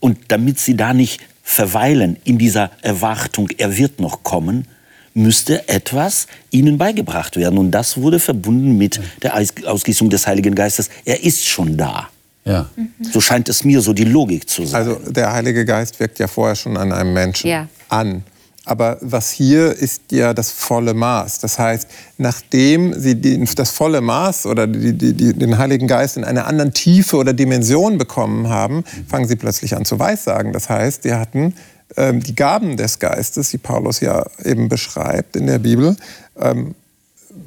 Und 0.00 0.18
damit 0.28 0.58
sie 0.58 0.76
da 0.76 0.94
nicht 0.94 1.20
verweilen 1.42 2.16
in 2.24 2.38
dieser 2.38 2.70
Erwartung, 2.82 3.48
er 3.56 3.76
wird 3.76 4.00
noch 4.00 4.22
kommen, 4.22 4.66
müsste 5.14 5.68
etwas 5.68 6.26
ihnen 6.50 6.78
beigebracht 6.78 7.36
werden. 7.36 7.58
Und 7.58 7.70
das 7.70 7.96
wurde 7.96 8.18
verbunden 8.18 8.78
mit 8.78 9.00
der 9.22 9.34
Ausgießung 9.66 10.10
des 10.10 10.26
Heiligen 10.26 10.54
Geistes. 10.54 10.88
Er 11.04 11.22
ist 11.22 11.44
schon 11.44 11.76
da. 11.76 12.08
Ja. 12.44 12.68
So 13.12 13.20
scheint 13.20 13.48
es 13.48 13.62
mir 13.62 13.80
so 13.80 13.92
die 13.92 14.04
Logik 14.04 14.48
zu 14.48 14.64
sein. 14.66 14.80
Also 14.80 15.12
der 15.12 15.32
Heilige 15.32 15.64
Geist 15.64 16.00
wirkt 16.00 16.18
ja 16.18 16.26
vorher 16.26 16.56
schon 16.56 16.76
an 16.76 16.92
einem 16.92 17.12
Menschen 17.12 17.48
ja. 17.48 17.68
an. 17.88 18.24
Aber 18.64 18.98
was 19.00 19.30
hier 19.30 19.72
ist 19.72 20.12
ja 20.12 20.34
das 20.34 20.50
volle 20.52 20.94
Maß. 20.94 21.40
Das 21.40 21.58
heißt, 21.58 21.88
nachdem 22.18 22.98
sie 22.98 23.16
die, 23.16 23.44
das 23.56 23.70
volle 23.70 24.00
Maß 24.00 24.46
oder 24.46 24.68
die, 24.68 24.92
die, 24.92 25.34
den 25.34 25.58
Heiligen 25.58 25.88
Geist 25.88 26.16
in 26.16 26.24
einer 26.24 26.46
anderen 26.46 26.72
Tiefe 26.72 27.16
oder 27.16 27.32
Dimension 27.32 27.98
bekommen 27.98 28.48
haben, 28.48 28.84
fangen 29.08 29.26
sie 29.26 29.34
plötzlich 29.34 29.74
an 29.76 29.84
zu 29.84 29.98
weissagen. 29.98 30.52
Das 30.52 30.68
heißt, 30.68 31.02
sie 31.02 31.14
hatten 31.14 31.54
ähm, 31.96 32.22
die 32.22 32.36
Gaben 32.36 32.76
des 32.76 33.00
Geistes, 33.00 33.50
die 33.50 33.58
Paulus 33.58 34.00
ja 34.00 34.24
eben 34.44 34.68
beschreibt 34.68 35.34
in 35.34 35.46
der 35.46 35.58
Bibel, 35.58 35.96
ähm, 36.40 36.76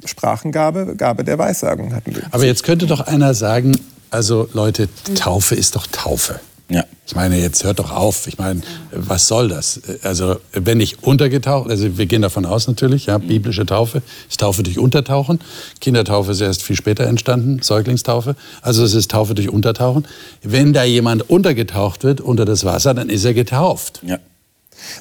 Sprachengabe, 0.04 0.96
Gabe 0.96 1.24
der 1.24 1.38
Weissagung 1.38 1.94
hatten 1.94 2.14
sie. 2.14 2.20
Aber 2.30 2.44
jetzt 2.44 2.62
könnte 2.62 2.86
doch 2.86 3.00
einer 3.00 3.34
sagen, 3.34 3.76
also 4.10 4.48
Leute, 4.52 4.88
Taufe 5.14 5.54
ist 5.54 5.76
doch 5.76 5.86
Taufe. 5.86 6.40
Ich 7.06 7.14
meine, 7.14 7.40
jetzt 7.40 7.62
hört 7.62 7.78
doch 7.78 7.92
auf. 7.92 8.26
Ich 8.26 8.36
meine, 8.36 8.62
was 8.90 9.28
soll 9.28 9.48
das? 9.48 9.80
Also, 10.02 10.36
wenn 10.52 10.80
ich 10.80 11.04
untergetaucht, 11.04 11.70
also 11.70 11.96
wir 11.96 12.06
gehen 12.06 12.22
davon 12.22 12.44
aus 12.44 12.66
natürlich, 12.66 13.06
ja, 13.06 13.18
biblische 13.18 13.64
Taufe, 13.64 14.02
ist 14.28 14.40
Taufe 14.40 14.64
durch 14.64 14.78
Untertauchen. 14.78 15.38
Kindertaufe 15.80 16.32
ist 16.32 16.40
erst 16.40 16.64
viel 16.64 16.74
später 16.74 17.04
entstanden, 17.04 17.62
Säuglingstaufe. 17.62 18.34
Also 18.60 18.82
es 18.84 18.94
ist 18.94 19.12
Taufe 19.12 19.34
durch 19.34 19.48
Untertauchen. 19.48 20.06
Wenn 20.42 20.72
da 20.72 20.82
jemand 20.82 21.30
untergetaucht 21.30 22.02
wird 22.02 22.20
unter 22.20 22.44
das 22.44 22.64
Wasser, 22.64 22.92
dann 22.92 23.08
ist 23.08 23.24
er 23.24 23.34
getauft. 23.34 24.00
Ja. 24.04 24.18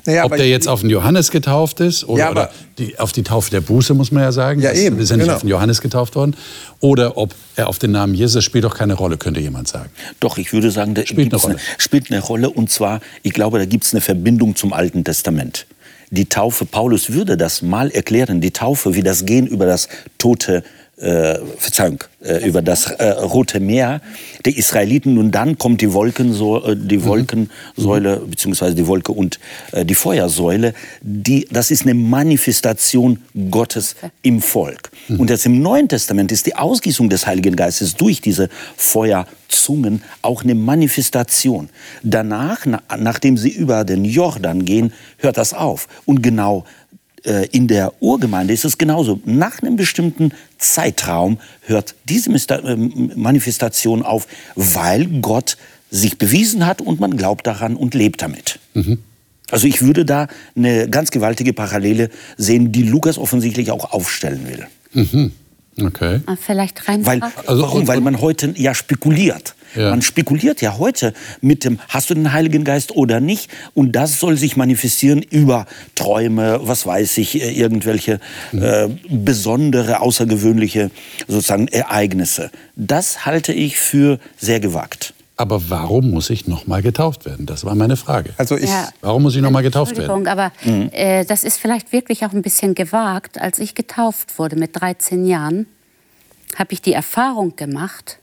Naja, 0.05 0.25
Ob 0.25 0.35
der 0.35 0.47
jetzt 0.47 0.67
auf 0.67 0.81
den 0.81 0.89
Johannes 0.89 1.31
getauft 1.31 1.79
ist 1.79 2.03
oder, 2.07 2.23
ja, 2.23 2.31
oder 2.31 2.51
die, 2.77 2.97
auf 2.99 3.11
die 3.11 3.23
Taufe 3.23 3.51
der 3.51 3.61
Buße, 3.61 3.93
muss 3.93 4.11
man 4.11 4.23
ja 4.23 4.31
sagen. 4.31 4.61
Ja, 4.61 4.71
eben. 4.73 4.99
ist 4.99 5.09
ja 5.09 5.17
nicht 5.17 5.25
genau. 5.25 5.35
auf 5.35 5.41
den 5.41 5.49
Johannes 5.49 5.81
getauft 5.81 6.15
worden. 6.15 6.35
Oder 6.79 7.17
ob 7.17 7.33
er 7.55 7.67
auf 7.67 7.79
den 7.79 7.91
Namen 7.91 8.13
Jesus 8.13 8.43
spielt 8.43 8.63
doch 8.63 8.75
keine 8.75 8.93
Rolle, 8.93 9.17
könnte 9.17 9.39
jemand 9.39 9.67
sagen. 9.67 9.89
Doch, 10.19 10.37
ich 10.37 10.53
würde 10.53 10.71
sagen, 10.71 10.93
der 10.93 11.05
spielt 11.05 11.33
eine 11.33 11.41
Rolle. 11.41 11.53
Eine, 11.55 11.63
spielt 11.77 12.11
eine 12.11 12.21
Rolle. 12.21 12.49
Und 12.49 12.69
zwar, 12.69 13.01
ich 13.23 13.33
glaube, 13.33 13.59
da 13.59 13.65
gibt 13.65 13.85
es 13.85 13.93
eine 13.93 14.01
Verbindung 14.01 14.55
zum 14.55 14.73
Alten 14.73 15.03
Testament. 15.03 15.65
Die 16.11 16.25
Taufe, 16.25 16.65
Paulus 16.65 17.11
würde 17.11 17.35
das 17.35 17.61
mal 17.61 17.89
erklären, 17.89 18.39
die 18.39 18.51
Taufe 18.51 18.93
wie 18.93 19.03
das 19.03 19.25
Gehen 19.25 19.47
über 19.47 19.65
das 19.65 19.89
tote 20.17 20.63
äh, 20.97 21.39
Verzeihung, 21.57 22.03
äh, 22.23 22.47
über 22.47 22.61
das 22.61 22.85
äh, 22.89 23.09
Rote 23.09 23.59
Meer 23.59 24.01
der 24.45 24.55
Israeliten. 24.57 25.17
Und 25.17 25.31
dann 25.31 25.57
kommt 25.57 25.81
die, 25.81 25.91
Wolkenso 25.93 26.63
äh, 26.63 26.75
die 26.75 26.99
mhm. 26.99 27.05
Wolkensäule, 27.05 28.19
mhm. 28.19 28.29
beziehungsweise 28.29 28.75
die 28.75 28.87
Wolke 28.87 29.11
und 29.11 29.39
äh, 29.71 29.85
die 29.85 29.95
Feuersäule. 29.95 30.73
Die, 31.01 31.47
das 31.51 31.71
ist 31.71 31.83
eine 31.83 31.93
Manifestation 31.93 33.19
Gottes 33.51 33.95
im 34.21 34.41
Volk. 34.41 34.89
Mhm. 35.07 35.19
Und 35.19 35.29
jetzt 35.29 35.45
im 35.45 35.61
Neuen 35.61 35.89
Testament 35.89 36.31
ist 36.31 36.45
die 36.45 36.55
Ausgießung 36.55 37.09
des 37.09 37.27
Heiligen 37.27 37.55
Geistes 37.55 37.95
durch 37.95 38.21
diese 38.21 38.49
Feuerzungen 38.77 40.01
auch 40.21 40.43
eine 40.43 40.55
Manifestation. 40.55 41.69
Danach, 42.03 42.65
na, 42.65 42.81
nachdem 42.97 43.37
sie 43.37 43.49
über 43.49 43.83
den 43.83 44.05
Jordan 44.05 44.63
gehen, 44.63 44.93
hört 45.17 45.37
das 45.37 45.53
auf. 45.53 45.87
Und 46.05 46.21
genau 46.21 46.63
in 47.51 47.67
der 47.67 47.93
Urgemeinde 48.01 48.53
ist 48.53 48.65
es 48.65 48.77
genauso. 48.77 49.19
Nach 49.25 49.61
einem 49.61 49.75
bestimmten 49.75 50.31
Zeitraum 50.57 51.39
hört 51.65 51.95
diese 52.07 52.31
äh, 52.31 52.75
Manifestation 52.75 54.03
auf, 54.03 54.27
weil 54.55 55.05
Gott 55.21 55.57
sich 55.89 56.17
bewiesen 56.17 56.65
hat 56.65 56.81
und 56.81 56.99
man 56.99 57.17
glaubt 57.17 57.47
daran 57.47 57.75
und 57.75 57.93
lebt 57.93 58.21
damit. 58.21 58.59
Mhm. 58.73 58.99
Also 59.51 59.67
ich 59.67 59.81
würde 59.81 60.05
da 60.05 60.27
eine 60.55 60.89
ganz 60.89 61.11
gewaltige 61.11 61.53
Parallele 61.53 62.09
sehen, 62.37 62.71
die 62.71 62.83
Lukas 62.83 63.17
offensichtlich 63.17 63.71
auch 63.71 63.91
aufstellen 63.91 64.47
will. 64.47 64.67
Mhm. 64.93 65.31
Okay. 65.81 66.21
Ah, 66.25 66.35
vielleicht 66.39 66.87
rein. 66.87 67.05
Weil, 67.05 67.21
also, 67.45 67.61
warum? 67.63 67.87
Weil 67.87 68.01
man 68.01 68.21
heute 68.21 68.53
ja 68.55 68.73
spekuliert. 68.73 69.55
Ja. 69.75 69.89
Man 69.89 70.01
spekuliert 70.01 70.61
ja 70.61 70.77
heute 70.77 71.13
mit 71.41 71.65
dem, 71.65 71.79
hast 71.89 72.09
du 72.09 72.13
den 72.13 72.31
Heiligen 72.31 72.63
Geist 72.63 72.93
oder 72.93 73.19
nicht? 73.19 73.51
Und 73.73 73.91
das 73.93 74.19
soll 74.19 74.37
sich 74.37 74.55
manifestieren 74.55 75.21
über 75.21 75.65
Träume, 75.95 76.59
was 76.63 76.85
weiß 76.85 77.17
ich, 77.17 77.41
äh, 77.41 77.51
irgendwelche 77.51 78.19
mhm. 78.53 78.63
äh, 78.63 78.87
besondere, 79.09 79.99
außergewöhnliche 79.99 80.91
sozusagen 81.27 81.67
Ereignisse. 81.67 82.51
Das 82.77 83.25
halte 83.25 83.51
ich 83.51 83.77
für 83.77 84.19
sehr 84.37 84.61
gewagt. 84.61 85.14
Aber 85.37 85.69
warum 85.69 86.11
muss 86.11 86.29
ich 86.29 86.47
noch 86.47 86.65
mal 86.65 86.81
getauft 86.81 87.25
werden? 87.25 87.45
Das 87.45 87.65
war 87.65 87.75
meine 87.75 87.97
Frage. 87.97 88.33
Also 88.37 88.55
ich, 88.55 88.69
ja, 88.69 88.89
warum 89.01 89.23
muss 89.23 89.35
ich 89.35 89.41
noch 89.41 89.51
mal 89.51 89.63
getauft 89.63 89.97
werden? 89.97 90.27
Aber 90.27 90.51
mhm. 90.63 90.89
äh, 90.93 91.25
das 91.25 91.43
ist 91.43 91.59
vielleicht 91.59 91.91
wirklich 91.91 92.25
auch 92.25 92.31
ein 92.31 92.41
bisschen 92.41 92.73
gewagt. 92.73 93.39
Als 93.39 93.59
ich 93.59 93.75
getauft 93.75 94.39
wurde 94.39 94.55
mit 94.55 94.79
13 94.79 95.25
Jahren, 95.25 95.67
habe 96.55 96.71
ich 96.71 96.81
die 96.81 96.93
Erfahrung 96.93 97.55
gemacht, 97.57 98.19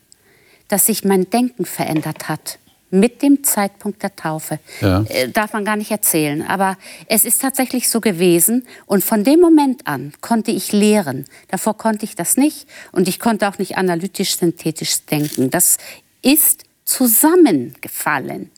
dass 0.69 0.87
sich 0.87 1.05
mein 1.05 1.29
Denken 1.29 1.67
verändert 1.67 2.31
hat 2.31 2.59
mit 2.93 3.23
dem 3.23 3.43
Zeitpunkt 3.43 4.03
der 4.03 4.15
Taufe. 4.17 4.59
Ja. 4.81 5.03
Äh, 5.09 5.29
darf 5.31 5.55
man 5.55 5.65
gar 5.65 5.77
nicht 5.77 5.91
erzählen. 5.91 6.43
Aber 6.43 6.77
es 7.07 7.25
ist 7.25 7.41
tatsächlich 7.41 7.89
so 7.89 8.01
gewesen. 8.01 8.67
Und 8.87 9.03
von 9.03 9.25
dem 9.25 9.41
Moment 9.41 9.87
an 9.87 10.13
konnte 10.21 10.51
ich 10.51 10.73
lehren. 10.73 11.25
Davor 11.49 11.77
konnte 11.77 12.05
ich 12.05 12.15
das 12.15 12.37
nicht. 12.37 12.67
Und 12.93 13.09
ich 13.09 13.19
konnte 13.19 13.49
auch 13.49 13.59
nicht 13.59 13.77
analytisch-synthetisch 13.77 15.07
denken. 15.07 15.51
Das 15.51 15.79
ist 16.21 16.65
zusammengefallen. 16.93 18.51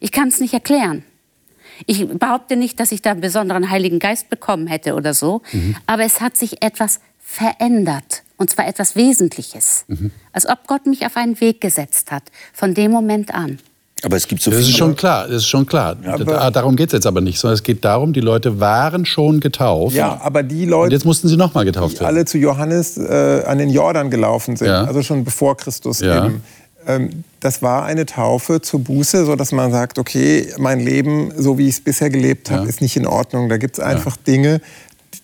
Ich 0.00 0.12
kann 0.12 0.28
es 0.28 0.40
nicht 0.40 0.54
erklären. 0.54 1.04
Ich 1.86 2.06
behaupte 2.06 2.56
nicht, 2.56 2.78
dass 2.80 2.92
ich 2.92 3.02
da 3.02 3.10
einen 3.10 3.20
besonderen 3.20 3.70
Heiligen 3.70 3.98
Geist 3.98 4.30
bekommen 4.30 4.66
hätte 4.66 4.94
oder 4.94 5.14
so, 5.14 5.42
mhm. 5.52 5.76
aber 5.86 6.04
es 6.04 6.20
hat 6.20 6.36
sich 6.36 6.62
etwas 6.62 7.00
verändert. 7.20 8.22
Und 8.36 8.50
zwar 8.50 8.66
etwas 8.66 8.96
Wesentliches. 8.96 9.84
Mhm. 9.88 10.10
Als 10.32 10.48
ob 10.48 10.66
Gott 10.66 10.86
mich 10.86 11.06
auf 11.06 11.16
einen 11.16 11.40
Weg 11.40 11.60
gesetzt 11.60 12.10
hat, 12.10 12.24
von 12.52 12.74
dem 12.74 12.90
Moment 12.90 13.32
an. 13.32 13.58
Aber 14.04 14.16
es 14.16 14.26
gibt 14.26 14.42
so 14.42 14.50
Das 14.50 14.60
ist 14.60 14.76
schon 14.76 14.96
klar, 14.96 15.28
das 15.28 15.36
ist 15.36 15.46
schon 15.46 15.64
klar. 15.64 15.96
Ja, 16.04 16.50
darum 16.50 16.74
geht 16.74 16.88
es 16.88 16.92
jetzt 16.92 17.06
aber 17.06 17.20
nicht, 17.20 17.38
sondern 17.38 17.54
es 17.54 17.62
geht 17.62 17.84
darum, 17.84 18.12
die 18.12 18.20
Leute 18.20 18.58
waren 18.58 19.06
schon 19.06 19.38
getauft. 19.38 19.94
Ja, 19.94 20.20
aber 20.20 20.42
die 20.42 20.66
Leute. 20.66 20.86
Und 20.86 20.90
jetzt 20.90 21.04
mussten 21.04 21.28
sie 21.28 21.36
nochmal 21.36 21.64
getauft 21.64 22.00
werden. 22.00 22.06
alle 22.06 22.24
zu 22.24 22.36
Johannes 22.38 22.96
äh, 22.96 23.44
an 23.46 23.58
den 23.58 23.70
Jordan 23.70 24.10
gelaufen 24.10 24.56
sind, 24.56 24.66
ja. 24.66 24.84
also 24.84 25.02
schon 25.02 25.22
bevor 25.24 25.56
Christus 25.56 26.00
ja. 26.00 26.26
eben. 26.26 26.42
Ähm, 26.86 27.24
das 27.40 27.62
war 27.62 27.84
eine 27.84 28.06
Taufe 28.06 28.60
zur 28.60 28.80
Buße, 28.80 29.24
so 29.24 29.36
dass 29.36 29.52
man 29.52 29.72
sagt, 29.72 29.98
okay, 29.98 30.46
mein 30.58 30.80
Leben, 30.80 31.32
so 31.36 31.58
wie 31.58 31.68
ich 31.68 31.76
es 31.76 31.80
bisher 31.80 32.10
gelebt 32.10 32.50
habe, 32.50 32.68
ist 32.68 32.80
nicht 32.80 32.96
in 32.96 33.06
Ordnung. 33.06 33.48
Da 33.48 33.56
gibt 33.56 33.78
es 33.78 33.84
einfach 33.84 34.16
Dinge, 34.16 34.60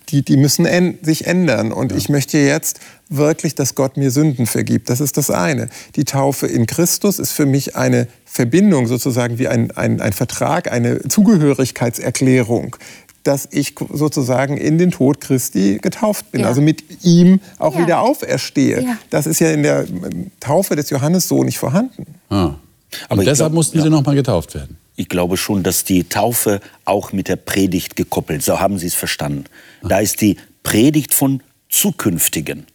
die, 0.08 0.22
die 0.22 0.36
müssen 0.36 0.66
sich 1.02 1.26
ändern. 1.26 1.72
Und 1.72 1.92
ich 1.92 2.08
möchte 2.08 2.38
jetzt 2.38 2.80
wirklich, 3.08 3.54
dass 3.54 3.74
Gott 3.74 3.96
mir 3.96 4.10
Sünden 4.10 4.46
vergibt. 4.46 4.90
Das 4.90 5.00
ist 5.00 5.16
das 5.16 5.30
eine. 5.30 5.68
Die 5.96 6.04
Taufe 6.04 6.46
in 6.46 6.66
Christus 6.66 7.18
ist 7.18 7.32
für 7.32 7.46
mich 7.46 7.76
eine 7.76 8.08
Verbindung, 8.24 8.86
sozusagen 8.86 9.38
wie 9.38 9.48
ein, 9.48 9.70
ein, 9.72 10.00
ein 10.00 10.12
Vertrag, 10.12 10.70
eine 10.72 11.00
Zugehörigkeitserklärung 11.08 12.76
dass 13.28 13.47
ich 13.50 13.75
sozusagen 13.92 14.56
in 14.56 14.78
den 14.78 14.90
Tod 14.90 15.20
Christi 15.20 15.78
getauft 15.82 16.32
bin, 16.32 16.40
ja. 16.40 16.47
also 16.47 16.62
mit 16.62 17.04
ihm 17.04 17.40
auch 17.58 17.75
ja. 17.75 17.82
wieder 17.82 18.00
auferstehe. 18.00 18.82
Ja. 18.82 18.97
Das 19.11 19.26
ist 19.26 19.38
ja 19.38 19.50
in 19.50 19.62
der 19.62 19.85
Taufe 20.40 20.76
des 20.76 20.88
Johannes 20.88 21.28
so 21.28 21.44
nicht 21.44 21.58
vorhanden. 21.58 22.06
Ah. 22.30 22.54
Aber 23.11 23.23
deshalb 23.23 23.50
glaub, 23.50 23.52
mussten 23.52 23.82
sie 23.82 23.90
noch 23.90 24.02
mal 24.02 24.14
getauft 24.14 24.54
werden. 24.54 24.78
Ich 24.97 25.11
glaube 25.11 25.37
schon, 25.37 25.62
dass 25.62 25.85
die 25.85 26.04
Taufe 26.04 26.61
auch 26.87 27.12
mit 27.12 27.28
der 27.28 27.37
Predigt 27.37 27.97
gekoppelt, 27.97 28.42
so 28.42 28.61
haben 28.61 28.78
Sie 28.78 28.87
es 28.87 28.94
verstanden. 28.94 29.44
Da 29.82 29.99
ist 29.99 30.23
die 30.23 30.38
Predigt 30.62 31.12
von 31.12 31.42
zukünftigen 31.68 32.66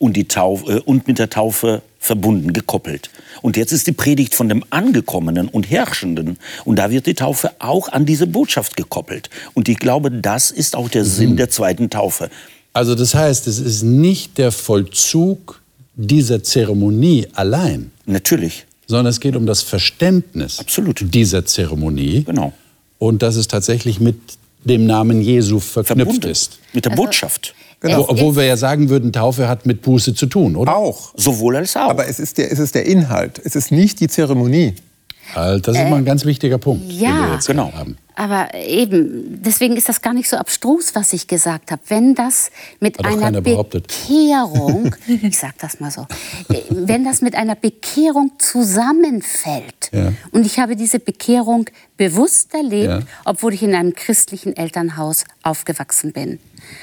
und, 0.00 0.16
die 0.16 0.26
Taufe, 0.26 0.78
äh, 0.78 0.80
und 0.80 1.06
mit 1.06 1.20
der 1.20 1.30
Taufe 1.30 1.82
verbunden, 2.00 2.52
gekoppelt. 2.52 3.10
Und 3.40 3.56
jetzt 3.56 3.70
ist 3.70 3.86
die 3.86 3.92
Predigt 3.92 4.34
von 4.34 4.48
dem 4.48 4.64
Angekommenen 4.70 5.46
und 5.46 5.70
Herrschenden. 5.70 6.38
Und 6.64 6.80
da 6.80 6.90
wird 6.90 7.06
die 7.06 7.14
Taufe 7.14 7.52
auch 7.60 7.88
an 7.88 8.04
diese 8.04 8.26
Botschaft 8.26 8.76
gekoppelt. 8.76 9.30
Und 9.54 9.68
ich 9.68 9.78
glaube, 9.78 10.10
das 10.10 10.50
ist 10.50 10.74
auch 10.74 10.88
der 10.88 11.04
mhm. 11.04 11.08
Sinn 11.08 11.36
der 11.36 11.50
zweiten 11.50 11.88
Taufe. 11.88 12.30
Also 12.72 12.96
das 12.96 13.14
heißt, 13.14 13.46
es 13.46 13.60
ist 13.60 13.84
nicht 13.84 14.38
der 14.38 14.50
Vollzug 14.50 15.60
dieser 15.94 16.42
Zeremonie 16.42 17.28
allein. 17.34 17.92
Natürlich 18.06 18.66
sondern 18.90 19.06
es 19.06 19.20
geht 19.20 19.36
um 19.36 19.46
das 19.46 19.62
Verständnis 19.62 20.58
Absolut. 20.58 21.14
dieser 21.14 21.46
Zeremonie. 21.46 22.24
Genau. 22.24 22.52
Und 22.98 23.22
dass 23.22 23.36
es 23.36 23.48
tatsächlich 23.48 24.00
mit 24.00 24.16
dem 24.64 24.84
Namen 24.84 25.22
Jesu 25.22 25.60
verknüpft 25.60 25.96
Verbunden. 25.96 26.28
ist. 26.28 26.58
Mit 26.74 26.84
der 26.84 26.90
Botschaft. 26.90 27.54
Genau. 27.80 28.00
Wo- 28.00 28.08
Obwohl 28.10 28.36
wir 28.36 28.44
ja 28.44 28.56
sagen 28.56 28.88
würden, 28.90 29.12
Taufe 29.12 29.48
hat 29.48 29.64
mit 29.66 29.80
Buße 29.82 30.14
zu 30.14 30.26
tun, 30.26 30.54
oder? 30.56 30.76
Auch. 30.76 31.12
Sowohl 31.16 31.56
als 31.56 31.76
auch. 31.76 31.88
Aber 31.90 32.06
es 32.06 32.20
ist, 32.20 32.36
der, 32.38 32.52
es 32.52 32.58
ist 32.58 32.74
der 32.74 32.84
Inhalt. 32.86 33.40
Es 33.42 33.56
ist 33.56 33.72
nicht 33.72 34.00
die 34.00 34.08
Zeremonie. 34.08 34.74
Halt, 35.34 35.68
Das 35.68 35.76
ist 35.76 35.88
mal 35.88 35.96
ein 35.96 36.04
ganz 36.04 36.24
wichtiger 36.24 36.58
Punkt, 36.58 36.90
den 36.90 36.98
ja. 36.98 37.26
wir 37.28 37.34
jetzt 37.34 37.46
Genau. 37.46 37.72
haben. 37.72 37.96
Aber 38.16 38.48
eben, 38.54 39.40
deswegen 39.40 39.76
ist 39.76 39.88
das 39.88 40.02
gar 40.02 40.12
nicht 40.12 40.28
so 40.28 40.36
abstrus, 40.36 40.94
was 40.94 41.12
ich 41.12 41.28
gesagt 41.28 41.70
habe. 41.70 41.80
Wenn 41.86 42.14
das 42.16 42.50
mit 42.80 42.98
Hat 42.98 43.06
einer. 43.06 43.40
Bekehrung, 43.40 44.94
ich 45.22 45.38
sag 45.38 45.56
das 45.58 45.78
mal 45.78 45.90
so, 45.92 46.02
äh, 46.52 46.60
wenn 46.70 47.04
das 47.04 47.22
mit 47.22 47.34
einer 47.36 47.54
Bekehrung 47.54 48.32
zusammenfällt 48.38 49.90
Ja. 49.92 50.12
und 50.32 50.44
ich 50.46 50.58
habe 50.58 50.76
diese 50.76 50.98
Bekehrung 50.98 51.66
bewusst 51.96 52.52
erlebt, 52.54 52.88
Ja. 52.90 53.00
obwohl 53.24 53.54
ich 53.54 53.62
in 53.62 53.74
einem 53.74 53.94
christlichen 53.94 54.56
Elternhaus 54.56 55.24
aufgewachsen 55.42 56.12
bin. 56.12 56.38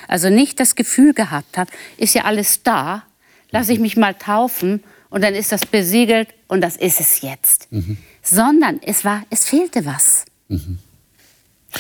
Also 0.08 0.29
nicht 0.29 0.60
das 0.60 0.75
Gefühl 0.75 1.13
gehabt 1.13 1.58
habe, 1.58 1.72
ist 1.98 2.13
ja 2.13 2.24
alles 2.24 2.63
da, 2.63 3.03
lasse 3.51 3.74
ich 3.74 3.79
mich 3.79 3.98
mal 3.98 4.13
taufen 4.13 4.84
und 5.10 5.24
dann 5.24 5.34
ist 5.34 5.51
das 5.51 5.65
besiegelt 5.65 6.29
und 6.48 6.62
das 6.62 6.75
ist 6.75 7.00
es 7.00 7.22
jetzt. 7.22 7.72
Mhm. 7.72 7.98
Sondern 8.22 8.79
es 8.84 9.06
war, 9.06 9.24
es 9.29 9.46
fehlte 9.46 9.86
was. 9.86 10.25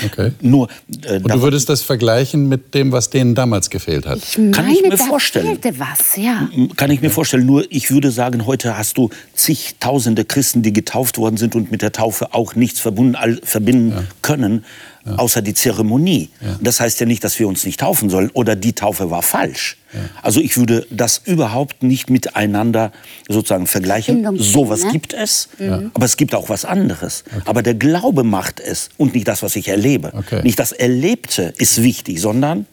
Okay. 0.05 0.31
Nur, 0.41 0.69
äh, 1.03 1.15
Und 1.15 1.31
du 1.31 1.41
würdest 1.41 1.69
das 1.69 1.81
vergleichen 1.81 2.47
mit 2.49 2.73
dem, 2.75 2.91
was 2.91 3.09
denen 3.09 3.35
damals 3.35 3.69
gefehlt 3.69 4.05
hat? 4.05 4.19
Ich 4.19 4.37
meine, 4.37 4.51
Kann 4.51 4.69
ich 4.69 4.81
mir 4.81 4.89
da 4.89 4.97
vorstellen. 4.97 5.45
fehlte 5.45 5.79
was, 5.79 6.17
ja. 6.17 6.49
Kann 6.75 6.91
ich 6.91 7.01
mir 7.01 7.09
vorstellen. 7.09 7.45
Nur 7.45 7.65
ich 7.71 7.89
würde 7.89 8.11
sagen, 8.11 8.45
heute 8.45 8.77
hast 8.77 8.97
du 8.97 9.09
zigtausende 9.33 10.25
Christen, 10.25 10.61
die 10.61 10.73
getauft 10.73 11.17
worden 11.17 11.37
sind 11.37 11.55
und 11.55 11.71
mit 11.71 11.81
der 11.81 11.93
Taufe 11.93 12.33
auch 12.33 12.55
nichts 12.55 12.79
verbunden, 12.79 13.15
all, 13.15 13.39
verbinden 13.43 14.07
können, 14.21 14.65
außer 15.15 15.41
die 15.41 15.53
Zeremonie. 15.53 16.29
Das 16.61 16.79
heißt 16.79 16.99
ja 16.99 17.05
nicht, 17.05 17.23
dass 17.23 17.39
wir 17.39 17.47
uns 17.47 17.65
nicht 17.65 17.79
taufen 17.79 18.09
sollen 18.09 18.29
oder 18.31 18.55
die 18.55 18.73
Taufe 18.73 19.09
war 19.11 19.21
falsch. 19.21 19.77
Also 20.21 20.41
ich 20.41 20.57
würde 20.57 20.85
das 20.89 21.21
überhaupt 21.23 21.81
nicht 21.83 22.09
miteinander 22.09 22.91
sozusagen 23.29 23.67
vergleichen. 23.67 24.37
Sowas 24.37 24.83
ne? 24.83 24.91
gibt 24.91 25.13
es, 25.13 25.49
aber 25.93 26.05
es 26.05 26.17
gibt 26.17 26.35
auch 26.35 26.49
was 26.49 26.65
anderes. 26.65 27.23
Aber 27.45 27.63
der 27.63 27.75
Glaube 27.75 28.23
macht 28.23 28.59
es 28.59 28.89
und 28.97 29.13
nicht 29.15 29.27
das, 29.27 29.43
was 29.43 29.55
ich 29.55 29.67
erlebe. 29.67 30.11
Okay. 30.13 30.41
Nicht 30.43 30.59
das 30.59 30.71
Erlebte 30.71 31.53
ist 31.57 31.81
wichtig, 31.81 32.19
sondern 32.21 32.65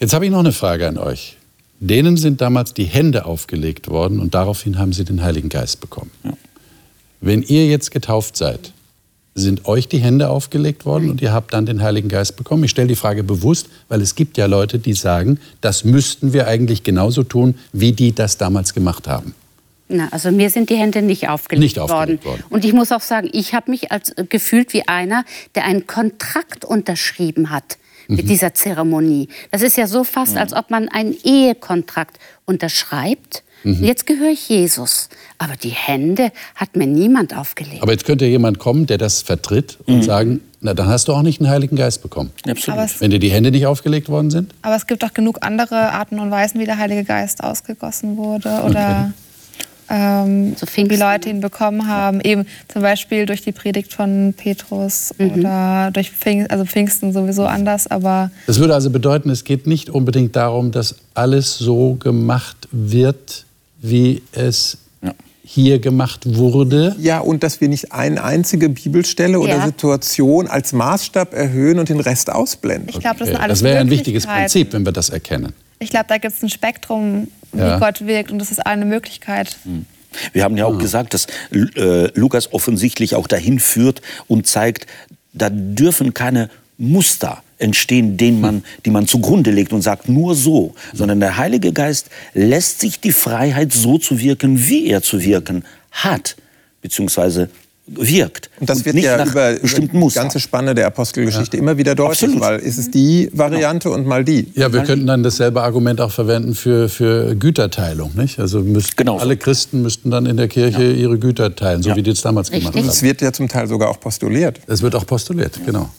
Jetzt 0.00 0.12
habe 0.12 0.24
ich 0.26 0.30
noch 0.30 0.40
eine 0.40 0.52
Frage 0.52 0.88
an 0.88 0.98
euch. 0.98 1.36
Denen 1.80 2.16
sind 2.16 2.40
damals 2.40 2.74
die 2.74 2.84
Hände 2.84 3.24
aufgelegt 3.26 3.88
worden 3.88 4.20
und 4.20 4.34
daraufhin 4.34 4.78
haben 4.78 4.92
sie 4.92 5.04
den 5.04 5.22
Heiligen 5.22 5.48
Geist 5.48 5.80
bekommen. 5.80 6.10
Wenn 7.20 7.42
ihr 7.42 7.66
jetzt 7.66 7.90
getauft 7.90 8.36
seid, 8.36 8.72
sind 9.34 9.66
euch 9.66 9.88
die 9.88 9.98
Hände 9.98 10.30
aufgelegt 10.30 10.84
worden 10.86 11.10
und 11.10 11.20
ihr 11.20 11.32
habt 11.32 11.52
dann 11.52 11.66
den 11.66 11.82
Heiligen 11.82 12.08
Geist 12.08 12.36
bekommen? 12.36 12.64
Ich 12.64 12.70
stelle 12.70 12.88
die 12.88 12.96
Frage 12.96 13.24
bewusst, 13.24 13.68
weil 13.88 14.00
es 14.00 14.14
gibt 14.14 14.36
ja 14.36 14.46
Leute, 14.46 14.78
die 14.78 14.94
sagen, 14.94 15.40
das 15.60 15.84
müssten 15.84 16.32
wir 16.32 16.46
eigentlich 16.46 16.82
genauso 16.82 17.24
tun, 17.24 17.56
wie 17.72 17.92
die 17.92 18.12
das 18.12 18.38
damals 18.38 18.74
gemacht 18.74 19.08
haben. 19.08 19.34
Na, 19.88 20.08
also 20.12 20.30
mir 20.30 20.48
sind 20.50 20.70
die 20.70 20.76
Hände 20.76 21.02
nicht 21.02 21.28
aufgelegt, 21.28 21.62
Nicht 21.62 21.78
aufgelegt 21.78 22.24
worden. 22.24 22.42
Und 22.48 22.64
ich 22.64 22.72
muss 22.72 22.90
auch 22.90 23.02
sagen, 23.02 23.28
ich 23.32 23.52
habe 23.54 23.70
mich 23.70 23.92
als 23.92 24.10
äh, 24.10 24.24
gefühlt 24.26 24.72
wie 24.72 24.88
einer, 24.88 25.24
der 25.54 25.64
einen 25.64 25.86
Kontrakt 25.86 26.64
unterschrieben 26.64 27.50
hat 27.50 27.76
Mhm. 28.08 28.16
mit 28.16 28.28
dieser 28.28 28.54
Zeremonie. 28.54 29.28
Das 29.50 29.62
ist 29.62 29.76
ja 29.76 29.86
so 29.86 30.04
fast, 30.04 30.36
als 30.36 30.52
ob 30.52 30.70
man 30.70 30.88
einen 30.88 31.16
Ehekontrakt 31.24 32.18
unterschreibt. 32.44 33.43
Mhm. 33.64 33.82
Jetzt 33.82 34.06
gehöre 34.06 34.30
ich 34.30 34.48
Jesus. 34.48 35.08
Aber 35.38 35.54
die 35.56 35.70
Hände 35.70 36.30
hat 36.54 36.76
mir 36.76 36.86
niemand 36.86 37.36
aufgelegt. 37.36 37.82
Aber 37.82 37.92
jetzt 37.92 38.04
könnte 38.04 38.24
jemand 38.26 38.58
kommen, 38.58 38.86
der 38.86 38.98
das 38.98 39.22
vertritt 39.22 39.78
und 39.86 40.04
sagen, 40.04 40.40
na 40.60 40.72
dann 40.74 40.86
hast 40.86 41.08
du 41.08 41.12
auch 41.12 41.22
nicht 41.22 41.40
den 41.40 41.48
Heiligen 41.48 41.76
Geist 41.76 42.02
bekommen. 42.02 42.30
absolut. 42.48 43.00
Wenn 43.00 43.10
dir 43.10 43.18
die 43.18 43.30
Hände 43.30 43.50
nicht 43.50 43.66
aufgelegt 43.66 44.08
worden 44.08 44.30
sind? 44.30 44.52
aber 44.62 44.76
es 44.76 44.86
gibt 44.86 45.04
auch 45.04 45.12
genug 45.12 45.38
andere 45.42 45.92
Arten 45.92 46.18
und 46.20 46.30
Weisen, 46.30 46.60
wie 46.60 46.64
der 46.64 46.78
Heilige 46.78 47.04
Geist 47.04 47.42
ausgegossen 47.44 48.16
wurde 48.16 48.48
oder 48.64 49.12
ähm, 49.90 50.56
Zu 50.56 50.66
Pfingsten, 50.66 50.96
wie 50.96 51.00
Leute 51.02 51.28
ihn 51.28 51.40
bekommen 51.40 51.86
haben. 51.86 52.20
Eben 52.22 52.46
zum 52.68 52.80
Beispiel 52.82 53.26
durch 53.26 53.42
die 53.42 53.52
Predigt 53.52 53.92
von 53.92 54.34
Petrus 54.34 55.12
oder 55.18 55.90
durch 55.92 56.10
Pfingsten, 56.10 56.50
also 56.50 56.64
Pfingsten 56.64 57.12
sowieso 57.12 57.44
anders, 57.44 57.86
aber 57.86 58.30
Das 58.46 58.58
würde 58.58 58.72
also 58.74 58.88
bedeuten, 58.90 59.28
es 59.28 59.44
geht 59.44 59.66
nicht 59.66 59.90
unbedingt 59.90 60.34
darum, 60.36 60.70
dass 60.70 60.96
alles 61.12 61.58
so 61.58 61.94
gemacht 61.94 62.68
wird, 62.72 63.44
wie 63.86 64.22
es 64.32 64.78
Ja. 65.02 65.12
hier 65.44 65.78
gemacht 65.78 66.22
wurde. 66.36 66.96
Ja, 66.98 67.20
und 67.20 67.42
dass 67.42 67.60
wir 67.60 67.68
nicht 67.68 67.92
eine 67.92 68.24
einzige 68.24 68.68
Bibelstelle 68.70 69.38
oder 69.38 69.56
Ja. 69.58 69.66
Situation 69.66 70.46
als 70.48 70.72
Maßstab 70.72 71.34
erhöhen 71.34 71.78
und 71.78 71.88
den 71.90 72.00
Rest 72.00 72.30
ausblenden. 72.30 72.88
ich 72.88 72.98
glaube, 73.00 73.18
das 73.18 73.28
sind 73.28 73.36
Okay. 73.36 73.44
alles 73.44 73.58
Das 73.60 73.64
wäre 73.64 73.78
ein 73.80 73.90
wichtiges. 73.90 74.26
Prinzip, 74.26 74.72
wenn 74.72 74.84
wir 74.84 74.92
das 74.92 75.10
erkennen. 75.10 75.52
Ich 75.80 75.90
glaube, 75.90 76.06
da 76.08 76.16
gibt 76.18 76.34
es 76.34 76.42
ein 76.42 76.48
Spektrum, 76.48 77.28
wie 77.52 77.58
Ja. 77.58 77.78
Gott 77.78 78.06
wirkt 78.06 78.30
und 78.32 78.38
das 78.38 78.50
ist 78.50 78.64
eine 78.64 78.84
Möglichkeit. 78.86 79.56
Wir 80.32 80.44
haben 80.44 80.56
ja 80.56 80.64
auch 80.66 80.78
gesagt, 80.78 81.12
dass 81.12 81.26
äh, 81.52 82.08
Lukas 82.18 82.52
offensichtlich 82.52 83.14
auch 83.16 83.26
dahin 83.26 83.58
führt 83.60 84.00
und 84.28 84.46
zeigt, 84.46 84.86
da 85.32 85.50
dürfen 85.50 86.14
keine 86.14 86.48
Muster 86.78 87.42
entstehen, 87.58 88.16
denen 88.16 88.40
man, 88.40 88.64
die 88.84 88.90
man 88.90 89.06
zugrunde 89.06 89.50
legt 89.50 89.72
und 89.72 89.82
sagt, 89.82 90.08
nur 90.08 90.34
so, 90.34 90.74
sondern 90.92 91.20
der 91.20 91.36
Heilige 91.36 91.72
Geist 91.72 92.08
lässt 92.34 92.80
sich 92.80 93.00
die 93.00 93.12
Freiheit 93.12 93.72
so 93.72 93.98
zu 93.98 94.18
wirken, 94.18 94.66
wie 94.68 94.86
er 94.88 95.02
zu 95.02 95.22
wirken 95.22 95.64
hat, 95.92 96.36
beziehungsweise 96.82 97.48
wirkt. 97.86 98.48
Und 98.60 98.70
das 98.70 98.82
wird 98.86 98.94
nicht 98.94 99.04
ja 99.04 99.18
nach 99.18 99.30
über, 99.30 99.50
über 99.52 99.60
bestimmten 99.60 99.92
die 99.92 99.98
Mustern. 99.98 100.22
ganze 100.24 100.40
Spanne 100.40 100.74
der 100.74 100.86
Apostelgeschichte 100.86 101.58
immer 101.58 101.76
wieder 101.76 101.94
deutlich, 101.94 102.22
Absolut. 102.30 102.40
weil 102.40 102.58
ist 102.60 102.78
es 102.78 102.90
die 102.90 103.28
Variante 103.34 103.90
und 103.90 104.06
mal 104.06 104.24
die. 104.24 104.50
Ja, 104.54 104.72
wir 104.72 104.84
könnten 104.84 105.06
dann 105.06 105.22
dasselbe 105.22 105.62
Argument 105.62 106.00
auch 106.00 106.10
verwenden 106.10 106.54
für, 106.54 106.88
für 106.88 107.36
Güterteilung. 107.36 108.12
Nicht? 108.16 108.38
Also 108.38 108.60
müssten, 108.60 108.96
Genau 108.96 109.18
so. 109.18 109.20
alle 109.24 109.36
Christen 109.36 109.82
müssten 109.82 110.10
dann 110.10 110.24
in 110.24 110.38
der 110.38 110.48
Kirche 110.48 110.92
ihre 110.92 111.18
Güter 111.18 111.54
teilen, 111.54 111.82
so 111.82 111.90
Ja. 111.90 111.96
wie 111.96 112.02
die 112.02 112.10
es 112.12 112.22
damals 112.22 112.50
gemacht 112.50 112.74
Richtig. 112.74 112.90
Es 112.90 112.96
haben. 113.02 113.06
wird 113.06 113.20
ja 113.20 113.32
zum 113.34 113.48
Teil 113.50 113.66
sogar 113.68 113.90
auch 113.90 114.00
postuliert. 114.00 114.60
Es 114.66 114.80
wird 114.80 114.94
auch 114.94 115.06
postuliert, 115.06 115.60
genau. 115.66 115.90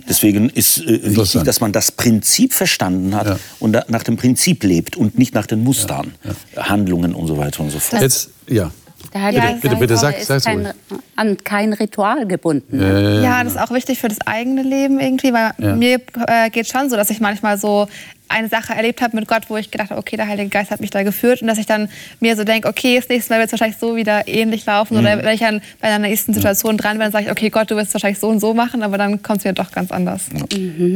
Ja. 0.00 0.06
Deswegen 0.08 0.48
ist 0.50 0.78
äh, 0.78 1.16
wichtig, 1.16 1.42
dass 1.44 1.60
man 1.60 1.72
das 1.72 1.92
Prinzip 1.92 2.52
verstanden 2.52 3.14
hat 3.14 3.26
Ja. 3.26 3.38
und 3.60 3.72
da, 3.72 3.84
nach 3.88 4.02
dem 4.02 4.16
Prinzip 4.16 4.62
lebt 4.64 4.96
und 4.96 5.18
nicht 5.18 5.34
nach 5.34 5.46
den 5.46 5.62
Mustern, 5.62 6.12
Handlungen 6.56 7.14
und 7.14 7.26
so 7.26 7.36
weiter 7.38 7.62
und 7.62 7.70
so 7.70 7.78
fort. 7.78 8.02
Jetzt, 8.02 8.30
ja. 8.48 8.70
Der 9.14 9.22
Heilige 9.22 9.40
Bitte, 9.40 9.52
Geist 9.52 9.62
bitte, 9.62 9.76
bitte, 9.76 9.96
sag- 9.96 10.18
ist 10.20 10.26
sag's 10.26 10.44
kein, 10.44 10.68
an 11.16 11.36
kein 11.42 11.72
Ritual 11.72 12.26
gebunden. 12.26 12.80
Ja, 12.80 13.42
das 13.42 13.54
ist 13.54 13.58
auch 13.58 13.70
wichtig 13.70 13.98
für 13.98 14.08
das 14.08 14.20
eigene 14.26 14.62
Leben 14.62 15.00
irgendwie, 15.00 15.32
weil 15.32 15.52
Ja. 15.58 15.74
mir 15.74 16.00
äh, 16.26 16.50
geht 16.50 16.68
schon 16.68 16.90
so, 16.90 16.96
dass 16.96 17.08
ich 17.10 17.18
manchmal 17.20 17.56
so 17.58 17.88
eine 18.30 18.48
Sache 18.48 18.72
erlebt 18.74 19.02
habe 19.02 19.16
mit 19.16 19.28
Gott, 19.28 19.42
wo 19.48 19.56
ich 19.56 19.70
gedacht 19.70 19.90
habe, 19.90 20.00
okay, 20.00 20.16
der 20.16 20.26
Heilige 20.28 20.48
Geist 20.48 20.70
hat 20.70 20.80
mich 20.80 20.90
da 20.90 21.02
geführt 21.02 21.42
und 21.42 21.48
dass 21.48 21.58
ich 21.58 21.66
dann 21.66 21.88
mir 22.20 22.36
so 22.36 22.44
denke, 22.44 22.68
okay, 22.68 22.96
das 22.96 23.08
nächste 23.08 23.32
Mal 23.32 23.38
wird 23.40 23.48
es 23.48 23.52
wahrscheinlich 23.52 23.78
so 23.78 23.96
wieder 23.96 24.26
ähnlich 24.28 24.64
laufen 24.66 24.96
oder 24.96 25.18
wenn 25.22 25.34
ich 25.34 25.40
dann 25.40 25.60
bei 25.80 25.88
einer 25.88 25.98
nächsten 25.98 26.32
Situation 26.32 26.76
dran 26.76 26.92
bin, 26.92 27.00
dann 27.00 27.12
sage 27.12 27.24
ich, 27.26 27.30
okay, 27.30 27.50
Gott, 27.50 27.70
du 27.70 27.76
wirst 27.76 27.88
es 27.88 27.94
wahrscheinlich 27.94 28.18
so 28.20 28.28
und 28.28 28.40
so 28.40 28.54
machen, 28.54 28.82
aber 28.82 28.98
dann 28.98 29.22
kommt 29.22 29.38
es 29.38 29.44
wieder 29.44 29.54
doch 29.54 29.72
ganz 29.72 29.90
anders. 29.90 30.26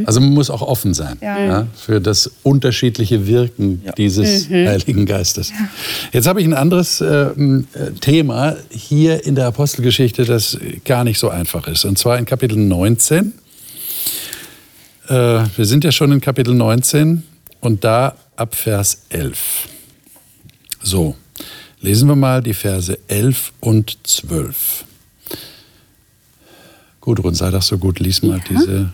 Also 0.05 0.19
man 0.21 0.29
muss 0.33 0.49
auch 0.49 0.61
offen 0.61 0.93
sein 0.93 1.17
Ja. 1.21 1.67
für 1.75 1.99
das 2.01 2.31
unterschiedliche 2.43 3.27
Wirken 3.27 3.81
dieses 3.97 4.49
Heiligen 4.49 5.05
Geistes. 5.05 5.51
Jetzt 6.11 6.27
habe 6.27 6.39
ich 6.41 6.47
ein 6.47 6.53
anderes 6.53 7.01
äh, 7.01 7.05
m, 7.35 7.67
äh, 7.73 7.91
Thema 7.99 8.55
hier 8.69 9.25
in 9.25 9.35
der 9.35 9.47
Apostelgeschichte, 9.47 10.25
das 10.25 10.57
gar 10.85 11.03
nicht 11.03 11.19
so 11.19 11.29
einfach 11.29 11.67
ist. 11.67 11.85
Und 11.85 11.97
zwar 11.97 12.17
in 12.17 12.25
Kapitel 12.25 12.57
19. 12.57 13.33
Äh, 15.07 15.45
wir 15.55 15.65
sind 15.65 15.83
ja 15.83 15.91
schon 15.91 16.11
in 16.11 16.21
Kapitel 16.21 16.53
19 16.53 17.23
und 17.59 17.83
da 17.83 18.15
ab 18.35 18.55
Vers 18.55 19.03
11. 19.09 19.67
So, 20.81 21.15
lesen 21.79 22.07
wir 22.07 22.15
mal 22.15 22.41
die 22.41 22.53
Verse 22.53 22.97
11 23.07 23.53
und 23.59 23.97
12. 24.03 24.85
Gudrun, 27.01 27.35
sei 27.35 27.51
doch 27.51 27.61
so 27.61 27.77
gut, 27.77 27.99
lies 27.99 28.23
mal 28.23 28.41
diese 28.49 28.91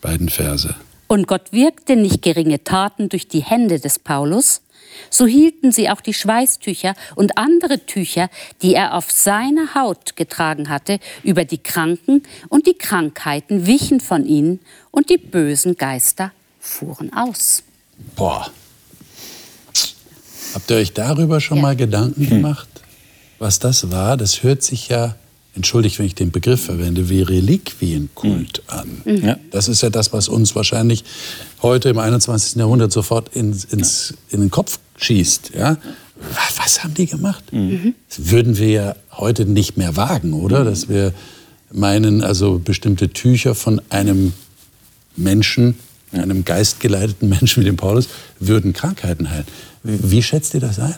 beiden 0.00 0.28
Verse. 0.28 0.74
Und 1.06 1.28
Gott 1.28 1.52
wirkte 1.52 1.94
nicht 1.94 2.22
geringe 2.22 2.64
Taten 2.64 3.08
durch 3.08 3.28
die 3.28 3.42
Hände 3.42 3.78
des 3.78 4.00
Paulus, 4.00 4.62
so 5.10 5.26
hielten 5.26 5.72
sie 5.72 5.90
auch 5.90 6.00
die 6.00 6.14
Schweißtücher 6.14 6.94
und 7.14 7.38
andere 7.38 7.84
Tücher, 7.86 8.28
die 8.62 8.74
er 8.74 8.94
auf 8.94 9.10
seiner 9.10 9.74
Haut 9.74 10.16
getragen 10.16 10.68
hatte, 10.68 10.98
über 11.22 11.44
die 11.44 11.58
Kranken, 11.58 12.22
und 12.48 12.66
die 12.66 12.74
Krankheiten 12.74 13.66
wichen 13.66 14.00
von 14.00 14.26
ihnen, 14.26 14.60
und 14.90 15.10
die 15.10 15.18
bösen 15.18 15.76
Geister 15.76 16.32
fuhren 16.60 17.12
aus. 17.12 17.62
Boah. 18.16 18.50
Habt 20.54 20.70
ihr 20.70 20.76
euch 20.76 20.92
darüber 20.92 21.40
schon 21.40 21.58
Ja. 21.58 21.62
mal 21.62 21.76
Gedanken 21.76 22.28
gemacht, 22.28 22.68
was 23.38 23.58
das 23.58 23.90
war? 23.90 24.16
Das 24.16 24.42
hört 24.42 24.62
sich 24.62 24.88
ja, 24.88 25.16
entschuldigt, 25.54 25.98
wenn 25.98 26.06
ich 26.06 26.14
den 26.14 26.30
Begriff 26.30 26.64
verwende, 26.66 27.08
wie 27.08 27.22
Reliquienkult 27.22 28.62
an. 28.66 29.02
Ja. 29.04 29.36
Das 29.50 29.68
ist 29.68 29.82
ja 29.82 29.90
das, 29.90 30.12
was 30.12 30.28
uns 30.28 30.54
wahrscheinlich 30.54 31.04
heute 31.62 31.88
im 31.88 31.98
21. 31.98 32.56
Jahrhundert 32.56 32.92
sofort 32.92 33.34
ins, 33.34 33.64
ins, 33.64 34.14
in 34.30 34.40
den 34.40 34.50
Kopf 34.50 34.78
schießt. 35.02 35.52
Ja? 35.56 35.76
Was 36.56 36.84
haben 36.84 36.94
die 36.94 37.06
gemacht? 37.06 37.52
Mhm. 37.52 37.94
Das 38.08 38.30
würden 38.30 38.56
wir 38.58 38.68
ja 38.68 38.96
heute 39.12 39.44
nicht 39.44 39.76
mehr 39.76 39.96
wagen, 39.96 40.32
oder? 40.32 40.64
Dass 40.64 40.88
wir 40.88 41.12
meinen, 41.72 42.22
also 42.22 42.58
bestimmte 42.58 43.10
Tücher 43.10 43.54
von 43.54 43.80
einem 43.90 44.32
Menschen, 45.16 45.78
einem 46.12 46.44
geistgeleiteten 46.44 47.28
Menschen 47.28 47.62
wie 47.62 47.66
dem 47.66 47.76
Paulus, 47.76 48.08
würden 48.38 48.72
Krankheiten 48.72 49.30
heilen. 49.30 49.46
Wie 49.82 50.22
schätzt 50.22 50.54
ihr 50.54 50.60
das 50.60 50.78
ein? 50.78 50.94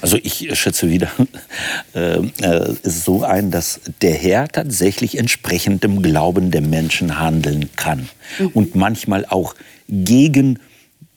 Also 0.00 0.18
ich 0.22 0.48
schätze 0.58 0.90
wieder 0.90 1.10
äh, 1.94 2.18
äh, 2.42 2.74
so 2.82 3.22
ein, 3.22 3.50
dass 3.50 3.80
der 4.02 4.14
Herr 4.14 4.48
tatsächlich 4.48 5.16
entsprechend 5.16 5.84
dem 5.84 6.02
Glauben 6.02 6.50
der 6.50 6.60
Menschen 6.60 7.18
handeln 7.18 7.70
kann 7.76 8.08
mhm. 8.38 8.48
und 8.48 8.74
manchmal 8.74 9.24
auch 9.26 9.54
gegen 9.88 10.58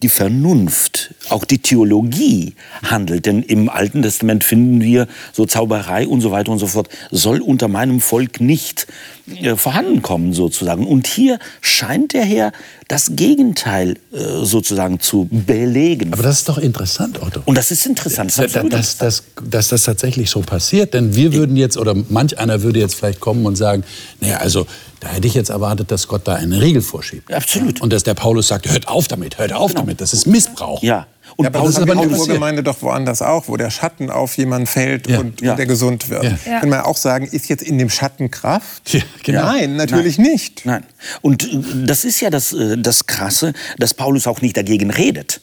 die 0.04 0.10
Vernunft, 0.10 1.16
auch 1.30 1.46
die 1.46 1.60
Theologie 1.60 2.56
handelt. 2.84 3.26
Denn 3.26 3.42
im 3.42 3.70
Alten 3.70 4.02
Testament 4.02 4.44
finden 4.44 4.82
wir 4.82 5.08
so 5.32 5.46
Zauberei 5.46 6.08
und 6.08 6.22
so 6.22 6.30
weiter 6.30 6.52
und 6.52 6.60
so 6.60 6.68
fort, 6.68 6.90
soll 7.10 7.42
unter 7.42 7.70
meinem 7.70 8.02
Volk 8.02 8.42
nicht 8.42 8.86
äh, 9.28 9.56
vorhanden 9.56 10.02
kommen 10.02 10.34
sozusagen. 10.34 10.86
Und 10.86 11.08
hier 11.08 11.40
scheint 11.62 12.14
der 12.14 12.26
Herr 12.26 12.52
das 12.88 13.12
Gegenteil 13.16 13.96
äh, 14.12 14.44
sozusagen 14.44 15.00
zu 15.00 15.28
belegen. 15.32 16.14
Aber 16.14 16.24
das 16.24 16.40
ist 16.40 16.50
doch 16.50 16.58
interessant, 16.58 17.22
Otto. 17.22 17.42
Und 17.46 17.58
das 17.58 17.72
ist 17.72 17.86
interessant. 17.86 18.38
Das 18.38 18.52
dass, 18.52 18.70
dass, 18.70 18.98
dass, 18.98 19.24
dass, 19.50 19.68
das 19.70 19.84
tatsächlich 19.84 20.30
so 20.30 20.42
passiert. 20.42 20.94
Denn 20.94 21.16
wir 21.16 21.34
würden 21.34 21.56
jetzt, 21.56 21.78
oder 21.78 21.96
manch 22.10 22.38
einer 22.38 22.64
würde 22.64 22.80
jetzt 22.80 22.96
vielleicht 22.96 23.20
kommen 23.20 23.46
und 23.46 23.56
sagen, 23.56 23.84
naja, 24.20 24.38
also 24.38 24.68
da 25.00 25.10
hätte 25.10 25.28
ich 25.28 25.34
jetzt 25.34 25.50
erwartet, 25.50 25.92
dass 25.92 26.08
Gott 26.08 26.28
da 26.28 26.36
eine 26.36 26.62
Regel 26.62 26.82
vorschiebt. 26.82 27.34
Absolut. 27.34 27.82
Und 27.82 27.94
dass 27.94 28.04
der 28.04 28.14
Paulus 28.14 28.48
sagt, 28.48 28.70
hört 28.70 28.88
auf 28.88 29.08
damit, 29.08 29.38
hört 29.38 29.54
auf 29.54 29.72
genau. 29.72 29.82
damit, 29.82 30.02
das 30.02 30.14
ist 30.14 30.28
Missbrauch. 30.28 30.84
Ja. 30.84 31.08
Und 31.36 31.46
ja, 31.46 31.50
aber 31.50 31.60
Paulus 31.60 31.76
das 31.76 31.84
ist 31.84 31.90
aber 31.90 32.04
in 32.04 32.10
der 32.10 32.20
Urgemeinde 32.20 32.64
doch 32.64 32.82
woanders 32.82 33.22
auch, 33.22 33.48
wo 33.48 33.58
der 33.58 33.70
Schatten 33.70 34.10
auf 34.10 34.38
jemanden 34.38 34.68
fällt 34.68 35.08
ja. 35.08 35.20
Und, 35.20 35.42
ja. 35.42 35.56
der 35.56 35.66
gesund 35.66 36.10
wird. 36.10 36.24
Ja. 36.46 36.60
Kann 36.60 36.70
man 36.70 36.82
auch 36.82 36.98
sagen, 36.98 37.26
ist 37.26 37.50
jetzt 37.50 37.64
in 37.64 37.78
dem 37.78 37.90
Schatten 37.90 38.30
Kraft? 38.30 38.98
Genau. 39.24 39.44
Nein, 39.46 39.76
natürlich 39.78 40.18
Nein. 40.18 40.32
nicht. 40.32 40.66
Nein. 40.66 40.84
Und 41.22 41.44
äh, 41.44 41.86
das 41.86 42.04
ist 42.06 42.20
ja 42.20 42.30
das, 42.30 42.54
äh, 42.54 42.78
das 42.78 43.06
Krasse, 43.06 43.54
dass 43.78 43.94
Paulus 43.94 44.28
auch 44.28 44.42
nicht 44.42 44.58
dagegen 44.58 44.92
redet. 44.92 45.42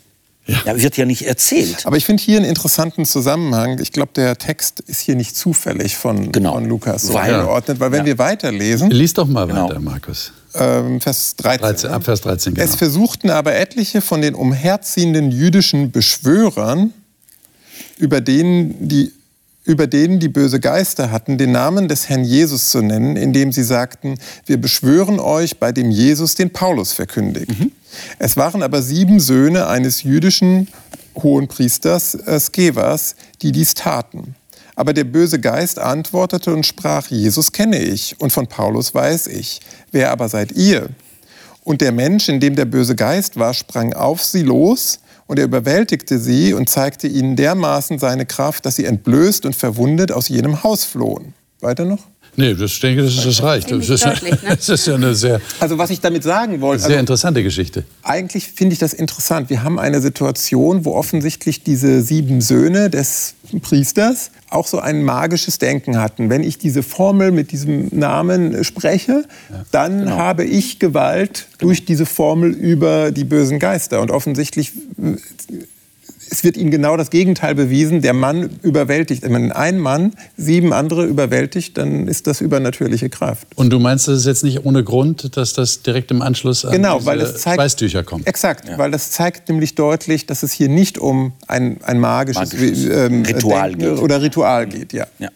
Ja. 0.51 0.81
wird 0.81 0.97
ja 0.97 1.05
nicht 1.05 1.27
erzählt. 1.27 1.87
Aber 1.87 1.97
ich 1.97 2.05
finde 2.05 2.23
hier 2.23 2.39
einen 2.39 2.47
interessanten 2.47 3.05
Zusammenhang. 3.05 3.79
Ich 3.81 3.93
glaube, 3.93 4.13
der 4.15 4.37
Text 4.37 4.81
ist 4.81 5.01
hier 5.01 5.15
nicht 5.15 5.37
zufällig 5.37 5.97
von, 5.97 6.33
genau. 6.33 6.55
von 6.55 6.65
Lukas 6.67 7.03
so 7.03 7.15
weil, 7.15 7.35
eingeordnet, 7.35 7.81
weil 7.81 7.93
wenn 7.93 8.01
ja. 8.01 8.07
wir 8.07 8.19
weiterlesen... 8.19 8.91
Lies 8.91 9.15
doch 9.15 9.27
mal 9.27 9.47
genau. 9.47 9.69
weiter, 9.69 9.81
Markus. 9.81 10.33
Ähm, 10.55 11.01
Vers 11.01 11.37
13. 11.37 11.61
13 11.61 11.91
ab 11.91 12.05
Vers 12.05 12.21
13, 12.23 12.55
genau. 12.55 12.67
Es 12.67 12.75
versuchten 12.75 13.31
aber 13.31 13.55
etliche 13.55 14.01
von 14.01 14.21
den 14.21 14.35
umherziehenden 14.35 15.31
jüdischen 15.31 15.91
Beschwörern, 15.93 16.93
über 17.99 18.21
denen 18.21 18.89
die 18.89 19.13
über 19.65 19.87
denen 19.87 20.19
die 20.19 20.29
böse 20.29 20.59
Geister 20.59 21.11
hatten, 21.11 21.39
den 21.39 21.53
Namen 21.53 21.87
des 21.87 22.09
Herrn 22.09 22.25
Jesus 22.25 22.71
zu 22.71 22.81
nennen, 22.81 23.17
indem 23.17 23.53
sie 23.53 23.63
sagten, 23.63 24.19
wir 24.47 24.57
beschwören 24.57 25.21
euch 25.21 25.59
bei 25.59 25.71
dem 25.71 25.91
Jesus, 25.91 26.35
den 26.35 26.51
Paulus 26.51 26.93
verkündigt. 26.93 27.49
Mhm. 27.49 27.71
Es 28.19 28.37
waren 28.37 28.63
aber 28.63 28.83
sieben 28.83 29.21
Söhne 29.21 29.67
eines 29.67 30.03
jüdischen 30.03 30.69
Hohenpriesters 31.17 32.15
äh, 32.15 32.39
Skevas, 32.39 33.17
die 33.43 33.53
dies 33.53 33.75
taten. 33.75 34.35
Aber 34.77 34.95
der 34.95 35.05
böse 35.05 35.41
Geist 35.41 35.79
antwortete 35.79 36.55
und 36.55 36.65
sprach, 36.65 37.09
Jesus 37.09 37.53
kenne 37.53 37.79
ich 37.79 38.19
und 38.19 38.33
von 38.33 38.47
Paulus 38.47 38.95
weiß 38.95 39.27
ich. 39.27 39.61
Wer 39.93 40.11
aber 40.11 40.29
seid 40.29 40.53
ihr? 40.53 40.89
Und 41.65 41.83
der 41.83 41.93
Mensch, 41.93 42.29
in 42.29 42.41
dem 42.41 42.57
der 42.57 42.65
böse 42.65 42.97
Geist 42.97 43.39
war, 43.39 43.53
sprang 43.53 43.93
auf 43.93 44.23
sie 44.23 44.43
los 44.43 45.01
und 45.27 45.39
er 45.39 45.45
überwältigte 45.45 46.19
sie 46.19 46.55
und 46.55 46.69
zeigte 46.69 47.07
ihnen 47.07 47.37
dermaßen 47.37 47.99
seine 47.99 48.27
Kraft, 48.27 48.65
dass 48.67 48.77
sie 48.77 48.87
entblößt 48.87 49.45
und 49.45 49.55
verwundet 49.55 50.13
aus 50.13 50.29
jenem 50.29 50.63
Haus 50.63 50.85
flohen. 50.85 51.35
Weiter 51.61 51.85
noch? 51.85 52.10
Nee, 52.37 52.55
das, 52.55 52.73
ich 52.73 52.81
denke, 52.81 53.03
das, 53.03 53.15
ist, 53.15 53.27
das 53.27 53.43
reicht. 53.43 53.71
Das 53.71 53.89
ist, 53.89 54.05
deutlich, 54.05 54.43
ne? 54.43 54.49
das 54.57 54.69
ist 54.69 54.87
ja 54.87 54.95
eine 54.95 55.15
sehr, 55.15 55.41
also 55.59 55.79
was 55.79 55.91
ich 55.91 56.01
damit 56.01 56.23
sagen 56.23 56.61
wollte, 56.61 56.83
sehr 56.83 56.91
also, 56.91 57.01
interessante 57.01 57.43
Geschichte. 57.43 57.85
Eigentlich 58.03 58.47
finde 58.49 58.73
ich 58.75 58.79
das 58.79 58.93
interessant. 58.93 59.51
Wir 59.51 59.63
haben 59.63 59.79
eine 59.79 60.01
Situation, 60.01 60.85
wo 60.85 60.95
offensichtlich 60.95 61.63
diese 61.63 62.03
sieben 62.03 62.41
Söhne 62.41 62.91
des 62.91 63.35
Priesters 63.63 64.31
auch 64.49 64.67
so 64.67 64.79
ein 64.81 65.03
magisches 65.03 65.59
Denken 65.59 65.99
hatten. 65.99 66.31
Wenn 66.31 66.43
ich 66.43 66.59
diese 66.59 66.83
Formel 66.83 67.31
mit 67.31 67.53
diesem 67.53 67.89
Namen 67.93 68.65
spreche, 68.65 69.25
ja, 69.51 69.65
dann 69.71 70.01
genau. 70.01 70.17
habe 70.17 70.45
ich 70.45 70.79
Gewalt 70.79 71.47
durch 71.59 71.85
diese 71.85 72.07
Formel 72.07 72.51
über 72.51 73.13
die 73.13 73.25
bösen 73.25 73.59
Geister. 73.59 74.01
Und 74.01 74.11
offensichtlich 74.11 74.73
es 76.31 76.45
wird 76.45 76.57
ihnen 76.57 76.71
genau 76.71 76.97
das 76.97 77.11
Gegenteil 77.11 77.55
bewiesen. 77.55 78.03
Der 78.03 78.15
Mann 78.15 78.59
überwältigt. 78.63 79.23
Wenn 79.23 79.53
ein 79.53 79.79
Mann 79.79 80.13
sieben 80.37 80.73
andere 80.73 81.05
überwältigt, 81.05 81.77
dann 81.77 82.09
ist 82.09 82.27
das 82.27 82.41
übernatürliche 82.41 83.11
Kraft. 83.11 83.47
Und 83.57 83.71
du 83.71 83.79
meinst, 83.79 84.09
das 84.09 84.19
ist 84.19 84.27
jetzt 84.27 84.45
nicht 84.45 84.65
ohne 84.65 84.85
Grund, 84.85 85.37
dass 85.37 85.53
das 85.53 85.83
direkt 85.83 86.11
im 86.11 86.23
Anschluss 86.23 86.65
an 86.65 86.73
genau, 86.73 87.05
weil 87.05 87.19
das 87.19 87.39
zeigt, 87.39 87.59
Weißtücher 87.59 88.05
kommt? 88.05 88.27
Exakt, 88.27 88.69
ja. 88.69 88.79
weil 88.79 88.91
das 88.91 89.11
zeigt 89.11 89.49
nämlich 89.49 89.75
deutlich, 89.75 90.27
dass 90.27 90.43
es 90.43 90.53
hier 90.53 90.69
nicht 90.69 90.99
um 90.99 91.33
ein, 91.49 91.83
ein 91.83 91.99
magisches, 91.99 92.53
magisches 92.53 92.87
ähm, 92.87 93.23
Ritual 93.23 93.73
Denken 93.73 93.95
geht. 93.95 94.03
oder 94.03 94.23
Ritual 94.23 94.67
geht. 94.67 94.93
Ja. 94.93 95.07
ja. 95.19 95.29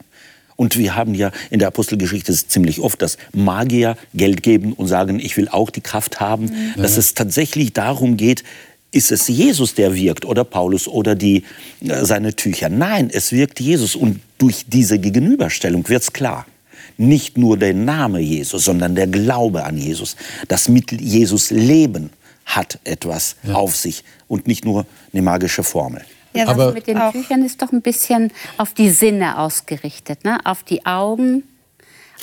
Und 0.56 0.78
wir 0.78 0.94
haben 0.94 1.14
ja 1.14 1.32
in 1.50 1.58
der 1.58 1.68
Apostelgeschichte 1.68 2.32
ziemlich 2.32 2.80
oft, 2.80 3.02
dass 3.02 3.18
Magier 3.32 3.96
Geld 4.14 4.42
geben 4.42 4.72
und 4.72 4.86
sagen, 4.86 5.18
ich 5.18 5.36
will 5.36 5.48
auch 5.48 5.70
die 5.70 5.80
Kraft 5.80 6.20
haben. 6.20 6.44
Mhm. 6.44 6.82
Dass 6.82 6.96
es 6.96 7.14
tatsächlich 7.14 7.72
darum 7.72 8.16
geht, 8.16 8.44
ist 8.94 9.10
es 9.10 9.28
Jesus, 9.28 9.74
der 9.74 9.94
wirkt 9.94 10.24
oder 10.24 10.44
Paulus 10.44 10.86
oder 10.86 11.14
die, 11.14 11.44
äh, 11.80 12.04
seine 12.04 12.34
Tücher. 12.34 12.68
Nein, 12.68 13.10
es 13.12 13.32
wirkt 13.32 13.60
Jesus 13.60 13.96
und 13.96 14.20
durch 14.38 14.64
diese 14.66 14.98
Gegenüberstellung 14.98 15.88
wird 15.88 16.02
es 16.02 16.12
klar. 16.12 16.46
Nicht 16.96 17.36
nur 17.36 17.56
der 17.56 17.74
Name 17.74 18.20
Jesus, 18.20 18.66
sondern 18.66 18.94
der 18.94 19.08
Glaube 19.08 19.64
an 19.64 19.76
Jesus. 19.76 20.16
Das 20.48 20.68
mit 20.68 20.92
Jesus 20.92 21.50
Leben 21.50 22.10
hat 22.44 22.78
etwas 22.84 23.36
ja. 23.42 23.54
auf 23.54 23.74
sich 23.74 24.04
und 24.28 24.46
nicht 24.46 24.64
nur 24.64 24.86
eine 25.12 25.22
magische 25.22 25.64
Formel. 25.64 26.04
Ja, 26.34 26.48
Aber 26.48 26.72
mit 26.72 26.86
den 26.86 27.00
Tüchern 27.12 27.44
ist 27.44 27.62
doch 27.62 27.72
ein 27.72 27.82
bisschen 27.82 28.32
auf 28.58 28.74
die 28.74 28.90
Sinne 28.90 29.38
ausgerichtet, 29.38 30.24
ne? 30.24 30.38
auf 30.44 30.62
die 30.62 30.84
Augen, 30.84 31.44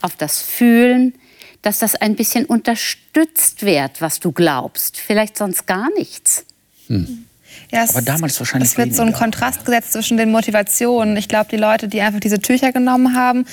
auf 0.02 0.16
das 0.16 0.42
Fühlen, 0.42 1.16
dass 1.62 1.80
das 1.80 1.96
ein 1.96 2.16
bisschen 2.16 2.46
unterstützt 2.46 3.64
wird, 3.64 4.02
was 4.02 4.20
du 4.20 4.32
glaubst. 4.32 4.98
Vielleicht 4.98 5.38
sonst 5.38 5.66
gar 5.66 5.90
nichts. 5.98 6.46
Hm. 6.92 7.26
Ja, 7.72 7.84
es, 7.84 7.92
Aber 7.92 8.02
damals 8.02 8.40
wahrscheinlich. 8.40 8.72
Es 8.72 8.78
wird 8.78 8.88
weniger. 8.88 9.04
so 9.04 9.08
ein 9.08 9.14
Kontrast 9.14 9.66
gesetzt 9.66 9.94
zwischen 9.94 10.18
den 10.18 10.32
Motivationen. 10.32 11.16
Ich 11.18 11.28
glaube, 11.28 11.48
die 11.50 11.58
Leute, 11.58 11.88
die 11.88 12.02
einfach 12.02 12.20
diese 12.20 12.40
Tücher 12.40 12.72
genommen 12.72 13.16
haben, 13.16 13.46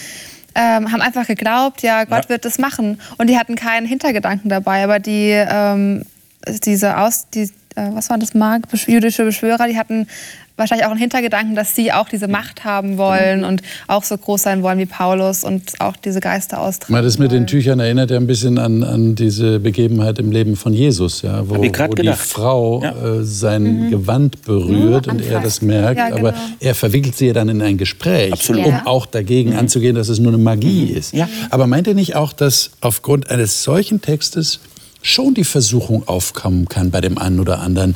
ähm, 0.54 0.90
haben 0.92 1.00
einfach 1.00 1.26
geglaubt, 1.26 1.82
ja, 1.82 2.04
Gott 2.04 2.24
ja. 2.24 2.28
wird 2.30 2.44
das 2.44 2.58
machen. 2.58 3.00
Und 3.16 3.28
die 3.28 3.38
hatten 3.38 3.54
keinen 3.54 3.86
Hintergedanken 3.86 4.48
dabei. 4.48 4.82
Aber 4.84 4.98
die, 4.98 5.30
ähm, 5.30 6.02
diese 6.64 6.98
Aus, 6.98 7.28
die, 7.30 7.42
äh, 7.42 7.90
was 7.92 8.10
waren 8.10 8.20
das, 8.20 8.34
Mag, 8.34 8.62
jüdische 8.86 9.24
Beschwörer, 9.24 9.68
die 9.68 9.78
hatten 9.78 10.08
wahrscheinlich 10.58 10.86
auch 10.86 10.90
einen 10.90 11.00
Hintergedanken, 11.00 11.54
dass 11.54 11.74
sie 11.74 11.92
auch 11.92 12.08
diese 12.08 12.28
Macht 12.28 12.64
haben 12.64 12.98
wollen 12.98 13.44
und 13.44 13.62
auch 13.86 14.04
so 14.04 14.16
groß 14.16 14.42
sein 14.42 14.62
wollen 14.62 14.78
wie 14.78 14.86
Paulus 14.86 15.44
und 15.44 15.80
auch 15.80 15.96
diese 15.96 16.20
Geister 16.20 16.60
austragen. 16.60 16.92
Mal 16.92 17.02
das 17.02 17.18
mit 17.18 17.32
den 17.32 17.46
Tüchern 17.46 17.80
erinnert 17.80 18.10
ja 18.10 18.16
ein 18.16 18.26
bisschen 18.26 18.58
an, 18.58 18.82
an 18.82 19.14
diese 19.14 19.60
Begebenheit 19.60 20.18
im 20.18 20.32
Leben 20.32 20.56
von 20.56 20.72
Jesus, 20.72 21.22
ja, 21.22 21.48
wo, 21.48 21.56
wo 21.56 21.62
die 21.62 22.12
Frau 22.12 22.82
ja. 22.82 22.90
äh, 22.90 23.24
sein 23.24 23.62
mhm. 23.62 23.90
Gewand 23.90 24.42
berührt 24.42 25.06
mhm, 25.06 25.12
und 25.12 25.26
er 25.26 25.40
das 25.40 25.62
merkt, 25.62 25.98
ja, 25.98 26.10
genau. 26.10 26.28
aber 26.28 26.34
er 26.60 26.74
verwickelt 26.74 27.16
sie 27.16 27.28
ja 27.28 27.32
dann 27.32 27.48
in 27.48 27.62
ein 27.62 27.78
Gespräch, 27.78 28.32
Absolut. 28.32 28.66
um 28.66 28.86
auch 28.86 29.06
dagegen 29.06 29.50
mhm. 29.50 29.58
anzugehen, 29.58 29.94
dass 29.94 30.08
es 30.08 30.18
nur 30.18 30.32
eine 30.32 30.42
Magie 30.42 30.90
mhm. 30.90 30.96
ist. 30.96 31.14
Aber 31.50 31.66
meint 31.66 31.86
ihr 31.86 31.94
nicht 31.94 32.16
auch, 32.16 32.32
dass 32.32 32.70
aufgrund 32.80 33.30
eines 33.30 33.62
solchen 33.62 34.00
Textes 34.00 34.60
schon 35.02 35.34
die 35.34 35.44
Versuchung 35.44 36.06
aufkommen 36.06 36.68
kann 36.68 36.90
bei 36.90 37.00
dem 37.00 37.18
einen 37.18 37.40
oder 37.40 37.60
anderen, 37.60 37.94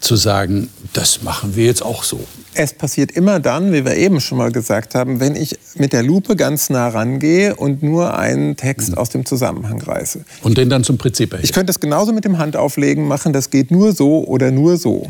zu 0.00 0.16
sagen, 0.16 0.68
das 0.92 1.22
machen 1.22 1.56
wir 1.56 1.64
jetzt 1.64 1.82
auch 1.82 2.02
so. 2.02 2.20
Es 2.54 2.74
passiert 2.74 3.12
immer 3.12 3.40
dann, 3.40 3.72
wie 3.72 3.84
wir 3.84 3.96
eben 3.96 4.20
schon 4.20 4.38
mal 4.38 4.52
gesagt 4.52 4.94
haben, 4.94 5.20
wenn 5.20 5.36
ich 5.36 5.56
mit 5.76 5.92
der 5.92 6.02
Lupe 6.02 6.36
ganz 6.36 6.68
nah 6.70 6.88
rangehe 6.88 7.56
und 7.56 7.82
nur 7.82 8.18
einen 8.18 8.56
Text 8.56 8.90
mhm. 8.90 8.98
aus 8.98 9.08
dem 9.08 9.24
Zusammenhang 9.24 9.80
reiße. 9.80 10.24
Und 10.42 10.58
den 10.58 10.68
dann 10.68 10.84
zum 10.84 10.98
Prinzip 10.98 11.32
erhebe. 11.32 11.46
Ich 11.46 11.52
könnte 11.52 11.70
es 11.70 11.80
genauso 11.80 12.12
mit 12.12 12.24
dem 12.24 12.38
Handauflegen 12.38 13.06
machen, 13.06 13.32
das 13.32 13.50
geht 13.50 13.70
nur 13.70 13.92
so 13.92 14.24
oder 14.26 14.50
nur 14.50 14.76
so. 14.76 15.08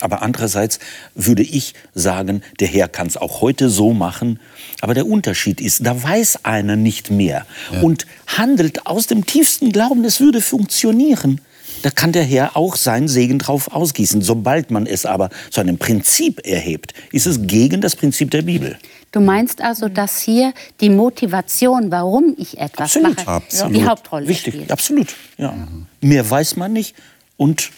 Aber 0.00 0.22
andererseits 0.22 0.78
würde 1.14 1.42
ich 1.42 1.74
sagen, 1.94 2.42
der 2.58 2.68
Herr 2.68 2.88
kann 2.88 3.06
es 3.06 3.16
auch 3.16 3.40
heute 3.40 3.68
so 3.68 3.92
machen. 3.92 4.40
Aber 4.80 4.94
der 4.94 5.06
Unterschied 5.06 5.60
ist, 5.60 5.86
da 5.86 6.02
weiß 6.02 6.44
einer 6.44 6.76
nicht 6.76 7.10
mehr 7.10 7.46
ja. 7.72 7.80
und 7.80 8.06
handelt 8.26 8.86
aus 8.86 9.06
dem 9.06 9.26
tiefsten 9.26 9.72
Glauben, 9.72 10.04
es 10.04 10.20
würde 10.20 10.40
funktionieren 10.40 11.40
da 11.82 11.90
kann 11.90 12.12
der 12.12 12.24
Herr 12.24 12.56
auch 12.56 12.76
seinen 12.76 13.08
Segen 13.08 13.38
drauf 13.38 13.72
ausgießen. 13.72 14.22
Sobald 14.22 14.70
man 14.70 14.86
es 14.86 15.06
aber 15.06 15.30
zu 15.50 15.60
einem 15.60 15.78
Prinzip 15.78 16.46
erhebt, 16.46 16.94
ist 17.12 17.26
es 17.26 17.46
gegen 17.46 17.80
das 17.80 17.96
Prinzip 17.96 18.30
der 18.30 18.42
Bibel. 18.42 18.78
Du 19.12 19.20
meinst 19.20 19.60
also, 19.60 19.88
dass 19.88 20.20
hier 20.20 20.52
die 20.80 20.90
Motivation, 20.90 21.90
warum 21.90 22.34
ich 22.38 22.58
etwas 22.58 22.96
absolut, 22.96 23.16
mache, 23.16 23.28
absolut. 23.28 23.76
die 23.76 23.84
Hauptrolle 23.84 24.28
Wichtig, 24.28 24.54
spielt? 24.54 24.70
Absolut, 24.70 25.08
ja. 25.36 25.52
Mehr 26.00 26.28
weiß 26.28 26.56
man 26.56 26.72
nicht 26.72 26.94
und 27.36 27.70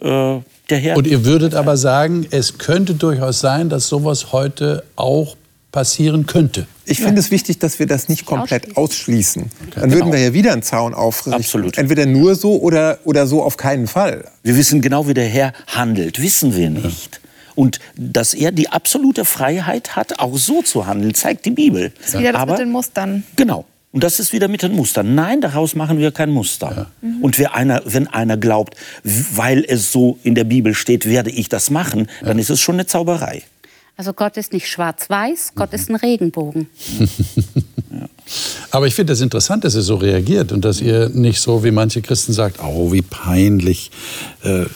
äh, 0.00 0.38
der 0.70 0.78
Herr. 0.78 0.96
Und 0.96 1.06
ihr 1.06 1.24
würdet 1.24 1.54
aber 1.54 1.76
sagen, 1.76 2.26
es 2.30 2.58
könnte 2.58 2.94
durchaus 2.94 3.40
sein, 3.40 3.68
dass 3.68 3.88
sowas 3.88 4.32
heute 4.32 4.84
auch 4.96 5.36
passieren 5.72 6.26
könnte. 6.26 6.66
Ich 6.86 7.00
finde 7.00 7.20
es 7.20 7.30
wichtig, 7.30 7.58
dass 7.58 7.78
wir 7.78 7.86
das 7.86 8.08
nicht 8.08 8.24
komplett 8.24 8.76
ausschließen. 8.78 9.50
Dann 9.74 9.90
würden 9.90 10.04
Genau. 10.06 10.12
wir 10.12 10.20
ja 10.20 10.32
wieder 10.32 10.52
einen 10.52 10.62
Zaun 10.62 10.94
aufrichten. 10.94 11.34
Absolut. 11.34 11.76
Entweder 11.76 12.06
nur 12.06 12.34
so 12.34 12.58
oder, 12.60 12.98
oder 13.04 13.26
so 13.26 13.42
auf 13.42 13.56
keinen 13.56 13.86
Fall. 13.86 14.24
Wir 14.42 14.56
wissen 14.56 14.80
genau, 14.80 15.06
wie 15.06 15.14
der 15.14 15.28
Herr 15.28 15.52
handelt, 15.66 16.22
wissen 16.22 16.56
wir 16.56 16.70
nicht. 16.70 17.20
Und 17.54 17.80
dass 17.96 18.32
er 18.34 18.52
die 18.52 18.68
absolute 18.68 19.24
Freiheit 19.24 19.96
hat, 19.96 20.18
auch 20.18 20.36
so 20.38 20.62
zu 20.62 20.86
handeln, 20.86 21.14
zeigt 21.14 21.44
die 21.44 21.50
Bibel. 21.50 21.92
Das 21.98 22.08
ist 22.14 22.18
wieder 22.20 22.32
das 22.32 22.40
Aber 22.42 22.52
mit 22.52 22.60
den 22.60 22.70
Mustern. 22.70 23.24
Genau. 23.36 23.64
Und 23.96 24.04
das 24.04 24.20
ist 24.20 24.34
wieder 24.34 24.46
mit 24.48 24.62
den 24.62 24.72
Mustern. 24.72 25.14
Nein, 25.14 25.40
daraus 25.40 25.74
machen 25.74 25.98
wir 25.98 26.12
kein 26.12 26.28
Muster. 26.28 26.88
Und 27.22 27.38
wer 27.38 27.54
einer, 27.54 27.80
wenn 27.86 28.06
einer 28.06 28.36
glaubt, 28.36 28.74
weil 29.02 29.64
es 29.66 29.90
so 29.90 30.18
in 30.22 30.34
der 30.34 30.44
Bibel 30.44 30.74
steht, 30.74 31.06
werde 31.06 31.30
ich 31.30 31.48
das 31.48 31.70
machen, 31.70 32.06
dann 32.20 32.38
ist 32.38 32.50
es 32.50 32.60
schon 32.60 32.74
eine 32.74 32.84
Zauberei. 32.84 33.42
Also 33.96 34.12
Gott 34.12 34.36
ist 34.36 34.52
nicht 34.52 34.68
schwarz-weiß, 34.68 35.52
Gott 35.54 35.72
ist 35.72 35.88
ein 35.88 35.96
Regenbogen. 35.96 36.68
Aber 38.70 38.86
ich 38.86 38.94
finde 38.94 39.14
es 39.14 39.22
interessant, 39.22 39.64
dass 39.64 39.74
ihr 39.74 39.80
so 39.80 39.94
reagiert 39.94 40.52
und 40.52 40.66
dass 40.66 40.82
ihr 40.82 41.08
nicht 41.08 41.40
so 41.40 41.64
wie 41.64 41.70
manche 41.70 42.02
Christen 42.02 42.34
sagt, 42.34 42.58
oh, 42.62 42.92
wie 42.92 43.00
peinlich, 43.00 43.90
äh, 44.42 44.66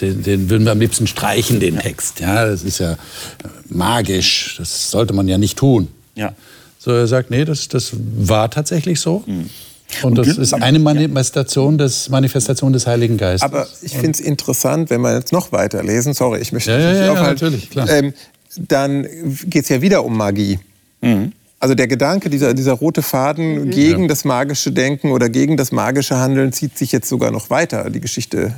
den, 0.00 0.22
den 0.22 0.48
würden 0.48 0.64
wir 0.64 0.72
am 0.72 0.80
liebsten 0.80 1.06
streichen, 1.06 1.60
den 1.60 1.78
Text. 1.78 2.20
Ja, 2.20 2.46
das 2.46 2.62
ist 2.62 2.78
ja 2.78 2.96
magisch, 3.68 4.54
das 4.56 4.90
sollte 4.90 5.12
man 5.12 5.28
ja 5.28 5.36
nicht 5.36 5.58
tun. 5.58 5.88
Ja. 6.14 6.32
So, 6.82 6.92
er 6.92 7.06
sagt, 7.06 7.30
nee, 7.30 7.44
das, 7.44 7.68
das 7.68 7.92
war 7.92 8.50
tatsächlich 8.50 9.00
so. 9.00 9.22
Und 10.02 10.16
das 10.16 10.38
ist 10.38 10.54
eine 10.54 10.78
Manifestation 10.78 11.76
des, 11.76 12.08
Manifestation 12.08 12.72
des 12.72 12.86
Heiligen 12.86 13.18
Geistes. 13.18 13.42
Aber 13.42 13.66
ich 13.82 13.92
finde 13.92 14.12
es 14.12 14.20
interessant, 14.20 14.88
wenn 14.88 15.02
wir 15.02 15.14
jetzt 15.14 15.30
noch 15.30 15.52
weiterlesen, 15.52 16.14
sorry, 16.14 16.40
ich 16.40 16.52
möchte 16.52 16.70
Ja, 16.70 16.78
ja, 16.78 16.92
ja, 17.04 17.12
aufhalten, 17.12 17.44
natürlich, 17.44 17.68
klar. 17.68 17.90
Ähm, 17.90 18.14
dann 18.56 19.06
geht 19.46 19.64
es 19.64 19.68
ja 19.68 19.82
wieder 19.82 20.04
um 20.04 20.16
Magie. 20.16 20.58
Also 21.58 21.74
der 21.74 21.86
Gedanke, 21.86 22.30
dieser, 22.30 22.54
dieser 22.54 22.72
rote 22.72 23.02
Faden 23.02 23.70
gegen 23.70 24.08
das 24.08 24.24
magische 24.24 24.72
Denken 24.72 25.10
oder 25.10 25.28
gegen 25.28 25.58
das 25.58 25.72
magische 25.72 26.16
Handeln 26.16 26.52
zieht 26.52 26.78
sich 26.78 26.92
jetzt 26.92 27.08
sogar 27.10 27.30
noch 27.30 27.50
weiter, 27.50 27.90
die 27.90 28.00
Geschichte. 28.00 28.54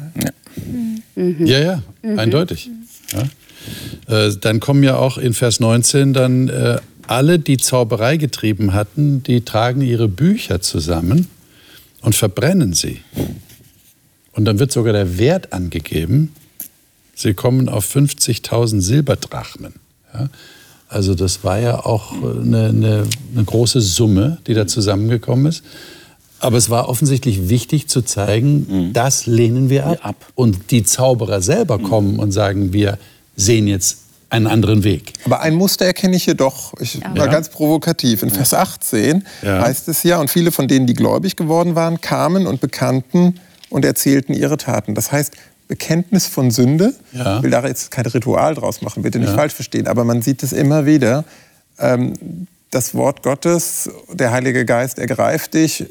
Ja, 1.16 1.58
ja, 1.58 1.82
eindeutig. 2.16 2.70
Ja. 3.12 4.26
Äh, 4.26 4.36
dann 4.40 4.60
kommen 4.60 4.82
ja 4.82 4.96
auch 4.96 5.18
in 5.18 5.34
Vers 5.34 5.60
19 5.60 6.12
dann 6.12 6.48
äh, 6.48 6.78
alle, 7.06 7.38
die 7.38 7.56
Zauberei 7.56 8.16
getrieben 8.16 8.72
hatten, 8.72 9.22
die 9.22 9.42
tragen 9.42 9.80
ihre 9.80 10.08
Bücher 10.08 10.60
zusammen 10.60 11.28
und 12.00 12.14
verbrennen 12.14 12.74
sie. 12.74 13.00
Und 14.32 14.44
dann 14.44 14.58
wird 14.58 14.72
sogar 14.72 14.92
der 14.92 15.18
Wert 15.18 15.52
angegeben. 15.52 16.34
Sie 17.14 17.34
kommen 17.34 17.68
auf 17.68 17.94
50.000 17.94 18.80
Silberdrachmen. 18.80 19.74
Ja. 20.14 20.28
Also 20.88 21.14
das 21.14 21.42
war 21.42 21.58
ja 21.58 21.84
auch 21.84 22.12
eine, 22.12 22.68
eine, 22.68 23.04
eine 23.34 23.44
große 23.44 23.80
Summe, 23.80 24.38
die 24.46 24.52
da 24.52 24.66
zusammengekommen 24.66 25.46
ist. 25.46 25.62
Aber 26.38 26.58
es 26.58 26.70
war 26.70 26.88
offensichtlich 26.88 27.48
wichtig 27.48 27.88
zu 27.88 28.02
zeigen, 28.02 28.90
das 28.92 29.26
lehnen 29.26 29.70
wir 29.70 29.86
ab. 29.86 29.98
ab. 30.02 30.32
Und 30.34 30.70
die 30.70 30.82
Zauberer 30.82 31.40
selber 31.40 31.78
kommen 31.78 32.18
und 32.18 32.32
sagen, 32.32 32.72
wir 32.72 32.98
sehen 33.36 33.68
jetzt 33.68 34.01
einen 34.32 34.46
anderen 34.46 34.82
Weg. 34.82 35.12
Aber 35.24 35.40
ein 35.40 35.54
Muster 35.54 35.84
erkenne 35.84 36.16
ich 36.16 36.24
hier 36.24 36.34
doch. 36.34 36.72
Ich 36.80 37.00
war 37.14 37.28
ganz 37.28 37.48
provokativ. 37.50 38.22
In 38.22 38.30
Vers 38.30 38.54
18 38.54 39.24
Ja. 39.42 39.60
heißt 39.62 39.88
es 39.88 40.02
ja, 40.02 40.18
und 40.18 40.30
viele 40.30 40.50
von 40.52 40.68
denen, 40.68 40.86
die 40.86 40.94
gläubig 40.94 41.36
geworden 41.36 41.74
waren, 41.74 42.00
kamen 42.00 42.46
und 42.46 42.60
bekannten 42.60 43.40
und 43.70 43.84
erzählten 43.84 44.32
ihre 44.34 44.56
Taten. 44.56 44.94
Das 44.94 45.12
heißt, 45.12 45.34
Bekenntnis 45.68 46.26
von 46.26 46.50
Sünde, 46.50 46.94
Ja. 47.12 47.36
ich 47.38 47.42
will 47.42 47.50
da 47.50 47.64
jetzt 47.66 47.90
kein 47.90 48.06
Ritual 48.06 48.54
draus 48.54 48.82
machen, 48.82 49.02
bitte 49.02 49.18
nicht 49.18 49.30
Ja. 49.30 49.36
falsch 49.36 49.54
verstehen, 49.54 49.86
aber 49.86 50.04
man 50.04 50.22
sieht 50.22 50.42
es 50.42 50.52
immer 50.52 50.86
wieder. 50.86 51.24
Ähm, 51.78 52.14
das 52.70 52.94
Wort 52.94 53.22
Gottes, 53.22 53.90
der 54.12 54.32
Heilige 54.32 54.64
Geist 54.64 54.98
ergreift 54.98 55.54
dich, 55.54 55.84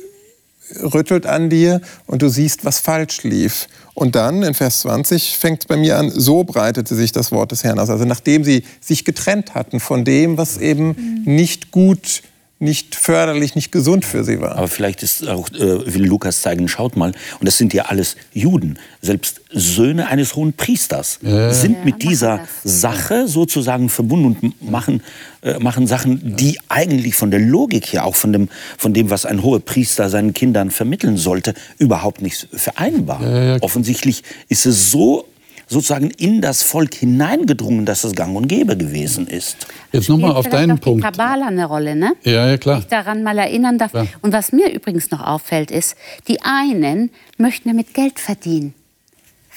rüttelt 0.82 1.26
an 1.26 1.50
dir 1.50 1.82
und 2.06 2.22
du 2.22 2.30
siehst, 2.30 2.66
was 2.66 2.80
falsch 2.80 3.24
lief. 3.24 3.68
Und 3.94 4.16
dann 4.16 4.44
in 4.44 4.54
Vers 4.54 4.82
20 4.82 5.38
fängt 5.38 5.62
es 5.62 5.68
bei 5.68 5.78
mir 5.78 5.98
an, 5.98 6.10
so 6.10 6.44
breitete 6.44 6.96
sich 6.96 7.12
das 7.12 7.32
Wort 7.32 7.52
des 7.52 7.64
Herrn 7.64 7.80
aus. 7.80 7.90
Also 7.90 8.06
nachdem 8.06 8.44
sie 8.44 8.64
sich 8.80 9.06
getrennt 9.06 9.54
hatten 9.54 9.80
von 9.80 10.06
dem, 10.06 10.38
was 10.38 10.58
eben 10.58 11.24
nicht 11.26 11.72
gut, 11.72 12.24
nicht 12.62 12.96
förderlich, 12.96 13.56
nicht 13.56 13.72
gesund 13.72 14.06
für 14.06 14.24
sie 14.24 14.40
war. 14.40 14.56
Aber 14.58 14.68
vielleicht 14.68 15.04
ist 15.04 15.28
auch, 15.28 15.50
äh, 15.50 15.94
will 15.94 16.06
Lukas 16.06 16.42
zeigen, 16.42 16.68
schaut 16.68 16.96
mal, 16.96 17.12
und 17.40 17.48
das 17.48 17.58
sind 17.58 17.74
ja 17.74 17.86
alles 17.86 18.16
Juden, 18.34 18.78
selbst 19.02 19.42
Söhne 19.54 20.08
eines 20.08 20.36
hohen 20.36 20.54
Priesters, 20.54 21.20
sind 21.22 21.84
mit 21.84 22.04
dieser. 22.04 22.42
Sache 22.64 23.28
sozusagen 23.28 23.90
verbunden 23.90 24.26
und 24.42 24.72
machen, 24.72 25.02
äh, 25.42 25.60
machen 25.60 25.88
Sachen, 25.88 26.36
die 26.36 26.60
eigentlich 26.70 27.16
von 27.16 27.32
der 27.32 27.40
Logik 27.40 27.94
her, 27.94 28.06
auch 28.06 28.16
von 28.16 28.34
dem, 28.34 28.50
von 28.78 28.94
dem, 28.94 29.10
was 29.10 29.26
ein 29.26 29.44
hoher 29.44 29.60
Priester 29.60 30.10
seinen 30.10 30.34
Kindern 30.34 30.72
vermitteln 30.72 31.18
sollte, 31.18 31.54
überhaupt 31.78 32.22
nicht 32.22 32.48
vereinbar. 32.54 33.22
Offensichtlich 33.62 34.24
ist 34.50 34.66
es 34.66 34.92
so 34.92 35.26
sozusagen 35.72 36.12
in 36.12 36.42
das 36.42 36.64
Volk 36.64 36.94
hineingedrungen, 36.96 37.86
dass 37.86 38.04
es 38.04 38.14
gang 38.14 38.36
und 38.36 38.48
gäbe 38.48 38.76
gewesen 38.76 39.26
ist. 39.26 39.68
Jetzt 39.94 40.10
nochmal 40.10 40.34
auf 40.34 40.50
deinen 40.50 40.72
auch 40.72 40.76
die 40.76 40.82
Punkt. 40.82 41.04
Kabbala 41.04 41.48
eine 41.48 41.66
Rolle, 41.66 41.96
ne? 41.96 42.14
Ja, 42.24 42.48
ja, 42.48 42.58
klar. 42.58 42.80
ich 42.80 42.88
daran 42.88 43.24
mal 43.24 43.38
erinnern 43.38 43.78
darf. 43.78 43.94
Ja. 43.94 44.06
Und 44.22 44.34
was 44.34 44.52
mir 44.52 44.72
übrigens 44.74 45.10
noch 45.12 45.26
auffällt, 45.26 45.72
ist, 45.72 45.96
die 46.28 46.42
einen 46.42 47.10
möchten 47.38 47.70
damit 47.70 47.94
Geld 47.94 48.20
verdienen, 48.20 48.74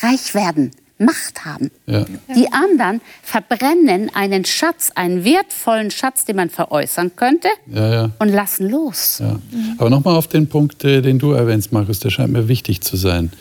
reich 0.00 0.34
werden, 0.34 0.70
Macht 0.96 1.44
haben. 1.44 1.72
Ja. 1.86 2.04
Die 2.36 2.52
anderen 2.52 3.00
verbrennen 3.24 4.12
einen 4.14 4.44
Schatz, 4.44 4.92
einen 4.94 5.24
wertvollen 5.24 5.90
Schatz, 5.90 6.24
den 6.24 6.36
man 6.36 6.50
veräußern 6.50 7.16
könnte, 7.16 7.48
Ja, 7.66 7.92
ja. 7.92 8.10
und 8.20 8.28
lassen 8.28 8.70
los. 8.70 9.18
Ja. 9.20 9.40
Aber 9.78 9.90
nochmal 9.90 10.14
auf 10.14 10.28
den 10.28 10.48
Punkt, 10.48 10.84
äh, 10.84 11.02
den 11.02 11.18
du 11.18 11.32
erwähnst, 11.32 11.72
Markus, 11.72 11.98
der 11.98 12.10
scheint 12.10 12.32
mir 12.32 12.46
wichtig 12.46 12.80
zu 12.82 12.96
sein. 12.96 13.32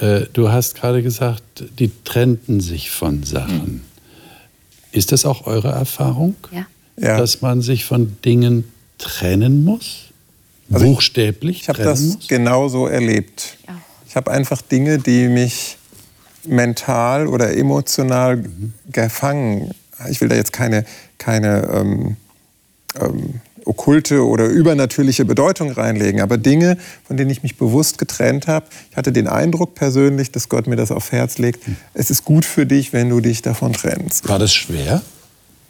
Äh, 0.00 0.26
Du 0.32 0.50
hast 0.50 0.74
gerade 0.74 1.02
gesagt, 1.02 1.42
die 1.78 1.90
trennten 2.04 2.60
sich 2.60 2.90
von 2.90 3.22
Sachen. 3.22 3.82
Ist 4.92 5.12
das 5.12 5.24
auch 5.24 5.46
eure 5.46 5.68
Erfahrung, 5.72 6.34
Ja. 6.50 6.66
Ja. 6.98 7.18
dass 7.18 7.42
man 7.42 7.60
sich 7.62 7.84
von 7.84 8.16
Dingen 8.24 8.64
trennen 8.98 9.64
muss? 9.64 10.04
Buchstäblich 10.68 11.62
Ich 11.62 11.68
habe 11.68 11.78
trennen 11.78 11.90
das 11.90 12.16
muss? 12.16 12.28
genauso 12.28 12.86
erlebt. 12.86 13.58
Ja. 13.68 13.74
Ich 14.08 14.16
habe 14.16 14.30
einfach 14.30 14.62
Dinge, 14.62 14.98
die 14.98 15.28
mich 15.28 15.76
mental 16.46 17.26
oder 17.26 17.54
emotional 17.56 18.42
gefangen. 18.90 19.72
Ich 20.10 20.20
will 20.20 20.28
da 20.28 20.34
jetzt 20.36 20.52
keine, 20.52 20.84
keine 21.18 21.68
ähm, 21.72 22.16
ähm, 23.00 23.40
okkulte 23.66 24.24
oder 24.24 24.46
übernatürliche 24.46 25.24
Bedeutung 25.24 25.72
reinlegen, 25.72 26.20
aber 26.20 26.38
Dinge, 26.38 26.78
von 27.04 27.16
denen 27.16 27.30
ich 27.30 27.42
mich 27.42 27.56
bewusst 27.56 27.98
getrennt 27.98 28.46
habe. 28.46 28.66
Ich 28.90 28.96
hatte 28.96 29.12
den 29.12 29.26
Eindruck 29.28 29.74
persönlich, 29.74 30.30
dass 30.32 30.48
Gott 30.48 30.66
mir 30.66 30.76
das 30.76 30.90
aufs 30.90 31.12
Herz 31.12 31.38
legt. 31.38 31.64
Es 31.92 32.10
ist 32.10 32.24
gut 32.24 32.44
für 32.44 32.64
dich, 32.66 32.92
wenn 32.92 33.10
du 33.10 33.20
dich 33.20 33.42
davon 33.42 33.72
trennst. 33.72 34.28
War 34.28 34.38
das 34.38 34.54
schwer, 34.54 35.02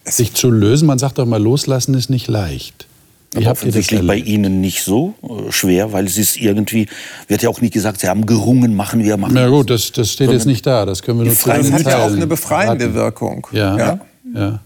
sich 0.04 0.34
zu 0.34 0.50
lösen? 0.50 0.86
Man 0.86 0.98
sagt 0.98 1.18
doch 1.18 1.26
mal, 1.26 1.42
loslassen 1.42 1.94
ist 1.94 2.10
nicht 2.10 2.28
leicht. 2.28 2.86
Wie 3.32 3.46
habt 3.46 3.62
ihr 3.62 3.66
das 3.66 3.80
offensichtlich 3.80 4.06
bei? 4.06 4.16
Ihnen 4.16 4.60
nicht 4.60 4.82
so 4.82 5.14
äh, 5.22 5.50
schwer, 5.52 5.92
weil 5.92 6.06
es 6.06 6.16
ist 6.16 6.36
irgendwie, 6.38 6.88
wird 7.28 7.42
ja 7.42 7.48
auch 7.50 7.60
nicht 7.60 7.74
gesagt, 7.74 8.00
Sie 8.00 8.08
haben 8.08 8.24
gerungen, 8.24 8.74
machen 8.76 9.02
wir, 9.04 9.16
machen 9.16 9.34
Na 9.34 9.46
wir. 9.46 9.50
gut, 9.50 9.68
das, 9.68 9.92
das 9.92 10.12
steht 10.12 10.30
jetzt 10.30 10.46
nicht 10.46 10.64
da. 10.66 10.86
Das 10.86 11.02
können 11.02 11.18
wir 11.18 11.26
nur 11.26 11.34
zu 11.34 11.48
Das 11.48 11.70
hat 11.72 11.82
ja 11.82 11.98
auch 12.06 12.12
eine 12.12 12.26
befreiende. 12.26 12.94
Wirkung. 12.94 13.46
Ja, 13.52 13.76
Ja? 13.76 14.00
ja. 14.34 14.60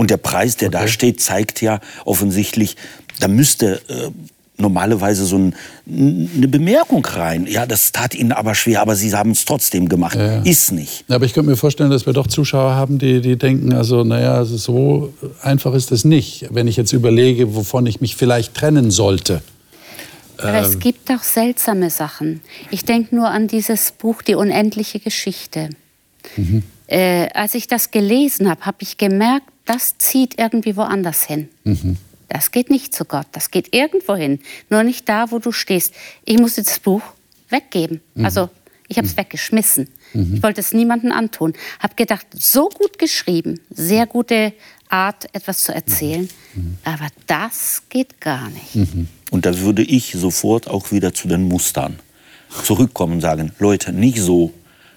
Und 0.00 0.10
der 0.10 0.16
Preis, 0.16 0.56
der 0.56 0.70
da 0.70 0.88
steht, 0.88 1.20
zeigt 1.20 1.60
ja 1.60 1.78
offensichtlich, 2.06 2.78
da 3.18 3.28
müsste 3.28 3.82
äh, 3.90 4.10
normalerweise 4.56 5.26
so 5.26 5.36
ein, 5.36 5.54
eine 5.86 6.48
Bemerkung 6.48 7.04
rein. 7.04 7.46
Ja, 7.46 7.66
das 7.66 7.92
tat 7.92 8.14
Ihnen 8.14 8.32
aber 8.32 8.54
schwer, 8.54 8.80
aber 8.80 8.96
Sie 8.96 9.12
haben 9.12 9.32
es 9.32 9.44
trotzdem 9.44 9.90
gemacht. 9.90 10.18
Ist 10.44 10.72
nicht. 10.72 11.04
Ja, 11.06 11.16
Aber 11.16 11.26
ich 11.26 11.34
könnte 11.34 11.50
mir 11.50 11.56
vorstellen, 11.58 11.90
dass 11.90 12.06
wir 12.06 12.14
doch 12.14 12.28
Zuschauer 12.28 12.76
haben, 12.76 12.98
die, 12.98 13.20
die 13.20 13.36
denken, 13.36 13.74
also 13.74 14.02
naja, 14.02 14.36
also 14.36 14.56
so 14.56 15.12
einfach 15.42 15.74
ist 15.74 15.92
es 15.92 16.06
nicht, 16.06 16.46
wenn 16.48 16.66
ich 16.66 16.78
jetzt 16.78 16.94
überlege, 16.94 17.54
wovon 17.54 17.84
ich 17.84 18.00
mich 18.00 18.16
vielleicht 18.16 18.54
trennen 18.54 18.90
sollte. 18.90 19.42
Aber 20.38 20.60
es 20.60 20.78
gibt 20.78 21.10
auch 21.10 21.22
seltsame 21.22 21.90
Sachen. 21.90 22.40
Ich 22.70 22.86
denke 22.86 23.14
nur 23.14 23.28
an 23.28 23.48
dieses 23.48 23.92
Buch 23.92 24.22
Die 24.22 24.34
unendliche 24.34 24.98
Geschichte. 24.98 25.68
Äh, 26.86 27.28
als 27.34 27.54
ich 27.54 27.68
das 27.68 27.90
gelesen 27.90 28.48
habe, 28.48 28.62
habe 28.62 28.78
ich 28.80 28.96
gemerkt, 28.96 29.46
das 29.70 29.96
zieht 29.98 30.36
irgendwie 30.36 30.76
woanders 30.76 31.22
hin. 31.22 31.48
Das 32.28 32.50
geht 32.50 32.70
nicht 32.70 32.92
zu 32.92 33.04
Gott, 33.04 33.28
das 33.30 33.52
geht 33.52 33.72
irgendwo 33.72 34.16
hin, 34.16 34.40
nur 34.68 34.82
nicht 34.82 35.08
da, 35.08 35.30
wo 35.30 35.38
du 35.38 35.52
stehst. 35.52 35.94
Ich 36.24 36.38
musste 36.38 36.64
das 36.64 36.80
Buch 36.80 37.02
weggeben. 37.50 38.00
Also 38.20 38.50
ich 38.88 38.96
habe 38.98 39.06
es 39.06 39.16
weggeschmissen. 39.16 39.88
Ich 40.12 40.42
wollte 40.42 40.60
es 40.60 40.72
niemandem 40.72 41.12
antun. 41.12 41.52
Habe 41.78 41.94
gedacht, 41.94 42.26
so 42.36 42.68
gut 42.68 42.98
geschrieben, 42.98 43.60
sehr 43.70 44.06
gute 44.06 44.52
Art, 44.88 45.32
etwas 45.32 45.62
zu 45.62 45.72
erzählen, 45.72 46.28
aber 46.82 47.06
das 47.28 47.84
geht 47.88 48.20
gar 48.20 48.48
nicht. 48.50 49.06
Und 49.30 49.46
da 49.46 49.56
würde 49.60 49.82
ich 49.82 50.14
sofort 50.16 50.66
auch 50.66 50.90
wieder 50.90 51.14
zu 51.14 51.28
den 51.28 51.44
Mustern 51.44 52.00
zurückkommen 52.64 53.14
und 53.14 53.20
sagen, 53.20 53.52
Leute, 53.60 53.92
nicht 53.92 54.18
so, 54.18 54.52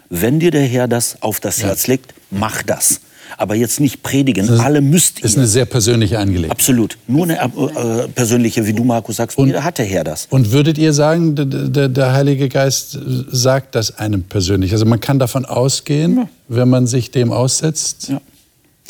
wenn 0.10 0.40
dir 0.40 0.50
der 0.50 0.66
Herr 0.66 0.88
das 0.88 1.22
auf 1.22 1.40
das 1.40 1.60
ja. 1.60 1.68
Herz 1.68 1.86
legt, 1.86 2.16
mach 2.32 2.64
das. 2.64 3.02
Aber 3.38 3.56
jetzt 3.56 3.80
nicht 3.80 4.04
predigen, 4.04 4.48
ist, 4.48 4.60
alle 4.60 4.82
müsst 4.82 5.20
ihr. 5.20 5.26
Ist 5.26 5.38
eine 5.38 5.48
sehr 5.48 5.66
persönliche 5.66 6.20
Angelegenheit. 6.20 6.52
Absolut. 6.52 6.98
Nur 7.08 7.24
eine 7.24 7.40
äh, 7.40 8.08
persönliche, 8.10 8.66
wie 8.66 8.74
du, 8.74 8.84
Markus, 8.84 9.18
sagst. 9.18 9.38
Und, 9.38 9.54
hat 9.64 9.78
der 9.78 9.86
Herr 9.86 10.04
das. 10.04 10.28
Und 10.30 10.52
würdet 10.52 10.78
ihr 10.78 10.94
sagen, 10.94 11.36
der, 11.36 11.90
der, 11.90 12.14
Heilige 12.14 12.50
Geist 12.50 13.00
sagt 13.32 13.76
das 13.76 13.98
einem 13.98 14.24
persönlich? 14.24 14.72
Also 14.74 14.86
man 14.86 15.00
kann 15.00 15.20
davon 15.20 15.46
ausgehen, 15.46 16.18
ja. 16.18 16.30
wenn 16.48 16.70
man 16.70 16.88
sich 16.88 17.12
dem 17.12 17.32
aussetzt, 17.32 18.10
ja. 18.10 18.22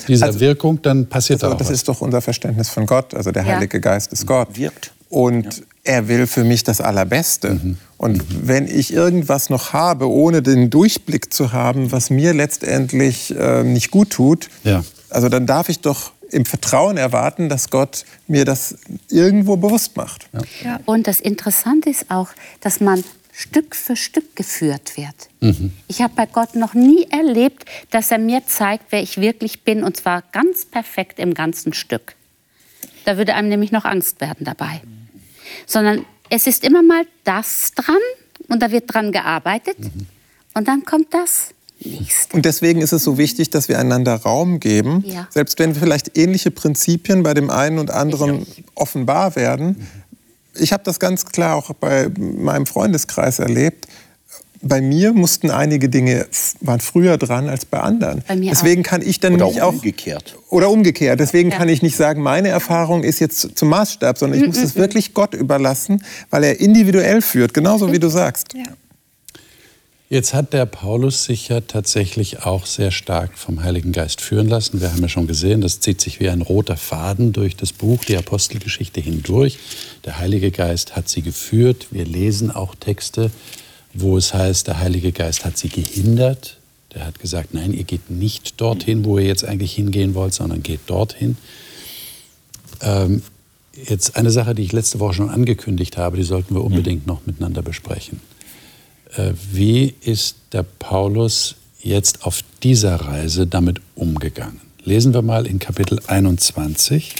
dieser 0.08 0.27
also, 0.27 0.39
Wirkung, 0.39 0.82
dann 0.82 1.08
passiert 1.08 1.43
also, 1.43 1.53
auch 1.53 1.58
Das 1.58 1.67
was. 1.67 1.75
ist 1.75 1.88
doch 1.88 2.01
unser 2.01 2.21
Verständnis 2.21 2.69
von 2.69 2.86
Gott. 2.86 3.13
Also 3.13 3.32
der 3.32 3.45
Heilige 3.45 3.79
Geist 3.79 4.12
ist 4.12 4.25
Gott. 4.25 4.49
Wirkt. 4.58 4.91
Und 5.10 5.63
er 5.84 6.08
will 6.08 6.28
für 6.28 6.43
mich 6.43 6.63
das 6.63 6.82
Allerbeste. 6.82 7.56
Mhm. 7.56 7.78
Und 7.98 8.17
mhm. 8.17 8.48
wenn 8.48 8.67
ich 8.67 8.93
irgendwas 8.93 9.50
noch 9.50 9.74
habe, 9.74 10.10
ohne 10.10 10.41
den 10.41 10.69
Durchblick 10.69 11.34
zu 11.34 11.52
haben, 11.52 11.91
was 11.91 12.10
mir 12.10 12.34
letztendlich 12.34 13.36
äh, 13.36 13.63
nicht 13.63 13.91
gut 13.91 14.12
tut, 14.12 14.50
ja. 14.63 14.84
also 15.10 15.30
dann 15.30 15.46
darf 15.46 15.69
ich 15.69 15.80
doch 15.80 16.12
im 16.32 16.46
Vertrauen 16.46 16.98
erwarten, 16.98 17.48
dass 17.48 17.69
Gott 17.69 18.06
mir 18.28 18.43
das 18.43 18.76
irgendwo 19.10 19.56
bewusst 19.56 19.96
macht. 19.98 20.28
Ja. 20.34 20.41
Ja. 20.63 20.80
Und 20.86 21.06
das 21.06 21.19
Interessante 21.19 21.89
ist 21.89 22.10
auch, 22.10 22.30
dass 22.62 22.80
man 22.80 23.04
Stück 23.32 23.76
für 23.76 23.96
Stück 23.96 24.36
geführt 24.36 24.96
wird. 24.96 25.30
Mhm. 25.41 25.74
Ich 25.88 26.02
habe 26.02 26.13
bei 26.15 26.26
Gott 26.26 26.56
noch 26.56 26.74
nie 26.74 27.08
erlebt, 27.10 27.65
dass 27.89 28.12
er 28.12 28.19
mir 28.19 28.46
zeigt, 28.46 28.86
wer 28.91 29.02
ich 29.02 29.17
wirklich 29.17 29.63
bin, 29.63 29.84
und 29.84 29.98
zwar 29.98 30.24
ganz 30.32 30.65
perfekt 30.65 31.19
im 31.19 31.34
ganzen 31.34 31.74
Stück. 31.74 32.15
Da 33.06 33.17
würde 33.17 33.34
einem 33.34 33.50
nämlich 33.50 33.72
noch 33.72 33.86
Angst 33.86 34.22
werden 34.22 34.46
dabei 34.46 34.82
sondern 35.65 36.06
es 36.29 36.47
ist 36.47 36.63
immer 36.63 36.82
mal 36.82 37.06
das 37.23 37.71
dran 37.75 37.95
und 38.49 38.62
da 38.62 38.71
wird 38.71 38.93
dran 38.93 39.12
gearbeitet 39.12 39.79
mhm. 39.79 40.08
und 40.53 40.67
dann 40.67 40.86
kommt 40.86 41.13
das. 41.13 41.49
Nächste. 41.86 42.36
Und 42.38 42.45
deswegen 42.45 42.82
ist 42.82 42.93
es 42.93 43.03
so 43.03 43.17
wichtig, 43.17 43.49
dass 43.49 43.67
wir 43.67 43.77
einander 43.77 44.15
Raum 44.15 44.62
geben, 44.62 45.03
ja. 45.06 45.27
selbst 45.29 45.60
wenn 45.60 45.75
vielleicht 45.75 46.17
ähnliche 46.17 46.49
Prinzipien 46.49 47.23
bei 47.23 47.34
dem 47.34 47.49
einen 47.49 47.77
und 47.77 47.91
anderen 47.91 48.45
offenbar 48.73 49.36
werden. 49.36 49.86
Ich 50.56 50.71
habe 50.71 50.84
das 50.86 50.99
ganz 50.99 51.25
klar 51.25 51.56
auch 51.56 51.73
bei 51.73 52.10
meinem 52.17 52.67
Freundeskreis 52.67 53.39
erlebt 53.39 53.88
bei 54.63 54.82
mir 54.82 55.13
mussten 55.13 55.52
einige 55.52 55.89
Dinge 55.89 56.26
waren 56.62 56.80
früher 56.80 57.17
dran 57.17 57.49
als 57.49 57.65
bei 57.65 57.80
anderen. 57.80 58.23
Bei 58.28 58.36
Deswegen 58.36 58.82
auch. 58.82 58.89
kann 58.89 59.02
ich 59.02 59.19
dann 59.19 59.34
oder 59.34 59.47
nicht 59.47 59.62
auch 59.62 59.73
umgekehrt. 59.73 60.38
oder 60.49 60.69
umgekehrt. 60.69 61.19
Deswegen 61.19 61.52
ja. 61.52 61.58
kann 61.58 61.69
ich 61.69 61.82
nicht 61.82 61.97
sagen, 61.97 62.21
meine 62.21 62.47
Erfahrung 62.47 63.04
ist 63.04 63.19
jetzt 63.19 63.58
zum 63.58 63.69
Maßstab, 63.69 64.17
sondern 64.17 64.39
ich 64.39 64.45
mm, 64.45 64.49
muss 64.49 64.60
mm, 64.60 64.63
es 64.63 64.76
mm. 64.76 64.80
wirklich 64.80 65.13
Gott 65.13 65.34
überlassen, 65.34 66.04
weil 66.30 66.45
er 66.45 66.60
individuell 66.60 67.21
führt, 67.21 67.54
genauso 67.54 67.91
wie 67.91 67.99
du 67.99 68.08
sagst. 68.08 68.54
Ja. 68.54 68.63
Jetzt 70.10 70.34
hat 70.34 70.54
der 70.54 70.67
Paulus 70.67 71.23
sich 71.23 71.47
ja 71.49 71.62
tatsächlich 71.62 72.43
auch 72.43 72.67
sehr 72.67 72.91
stark 72.91 73.36
vom 73.36 73.63
Heiligen 73.63 73.91
Geist 73.91 74.21
führen 74.21 74.47
lassen. 74.47 74.80
Wir 74.80 74.91
haben 74.91 75.02
ja 75.02 75.10
schon 75.10 75.26
gesehen, 75.26 75.60
das 75.60 75.80
zieht 75.80 75.99
sich 76.02 76.19
wie 76.19 76.30
ein 76.30 76.41
roter 76.41 76.78
Faden 76.78 77.34
durch 77.34 77.56
das 77.56 77.73
Buch, 77.73 78.06
die 78.06 78.15
Apostelgeschichte 78.15 79.02
hindurch. 79.02 79.58
Der 80.06 80.19
Heilige 80.19 80.52
Geist 80.52 80.95
hat 80.95 81.10
sie 81.10 81.23
geführt. 81.23 81.88
Wir 81.89 82.06
lesen 82.06 82.52
auch 82.52 82.76
Texte, 82.76 83.32
wo 83.93 84.17
es 84.17 84.34
heißt, 84.34 84.67
der 84.67 84.79
Heilige 84.79 85.12
Geist 85.12 85.45
hat 85.45 85.58
sie 85.58 85.69
gehindert. 85.69 86.58
Der 86.93 87.06
hat 87.06 87.19
gesagt, 87.19 87.53
nein, 87.53 87.73
ihr 87.73 87.84
geht 87.84 88.10
nicht 88.10 88.60
dorthin, 88.62 89.06
wo 89.06 89.17
ihr 89.17 89.25
jetzt 89.25 89.45
eigentlich 89.45 89.73
hingehen 89.73 90.13
wollt, 90.13 90.34
sondern 90.34 90.62
geht 90.62 90.82
dorthin. 90.88 91.38
Ähm, 92.82 93.23
jetzt 93.88 94.15
eine 94.15 94.32
Sache, 94.32 94.53
die 94.56 94.63
ich 94.63 94.71
letzte 94.71 94.99
Woche 94.99 95.15
schon 95.15 95.29
angekündigt 95.29 95.97
habe, 95.97 96.17
die 96.17 96.23
sollten 96.23 96.56
wir 96.56 96.63
unbedingt 96.63 97.08
noch 97.08 97.25
miteinander 97.25 97.62
besprechen. 97.62 98.19
Äh, 99.15 99.34
wie 99.51 99.93
ist 100.01 100.38
der 100.51 100.63
Paulus 100.63 101.56
jetzt 101.82 102.25
auf 102.25 102.43
dieser 102.62 102.95
Reise 102.95 103.47
damit 103.47 103.82
umgegangen? 103.95 104.62
Lesen 104.84 105.13
wir 105.13 105.21
mal 105.21 105.47
in 105.47 105.60
Kapitel 105.60 105.99
21. 106.08 107.15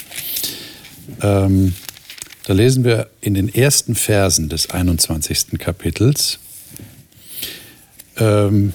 Ähm, 1.22 1.74
da 2.46 2.52
lesen 2.52 2.84
wir 2.84 3.08
in 3.20 3.34
den 3.34 3.52
ersten 3.52 3.94
Versen 3.94 4.48
des 4.48 4.70
21. 4.70 5.58
Kapitels, 5.58 6.38
ähm, 8.18 8.72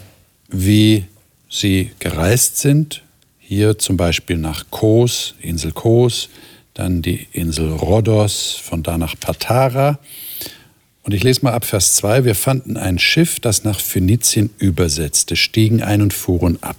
wie 0.50 1.06
sie 1.50 1.92
gereist 2.00 2.58
sind. 2.58 3.04
Hier 3.40 3.78
zum 3.78 3.98
Beispiel 3.98 4.38
nach 4.38 4.66
Kos, 4.70 5.36
Insel 5.42 5.72
Kos, 5.72 6.30
dann 6.74 7.02
die 7.02 7.28
Insel 7.32 7.72
Rhodos, 7.72 8.54
von 8.62 8.84
da 8.84 8.98
nach 8.98 9.20
Patara. 9.20 10.00
Und 11.04 11.14
ich 11.14 11.24
lese 11.24 11.42
mal 11.44 11.54
ab 11.54 11.66
Vers 11.66 11.96
2. 11.96 12.26
Wir 12.26 12.36
fanden 12.36 12.78
ein 12.78 13.00
Schiff, 13.00 13.40
das 13.40 13.64
nach 13.64 13.80
Phönizien 13.80 14.52
übersetzte, 14.60 15.36
stiegen 15.36 15.82
ein 15.82 16.02
und 16.02 16.14
fuhren 16.14 16.62
ab. 16.62 16.78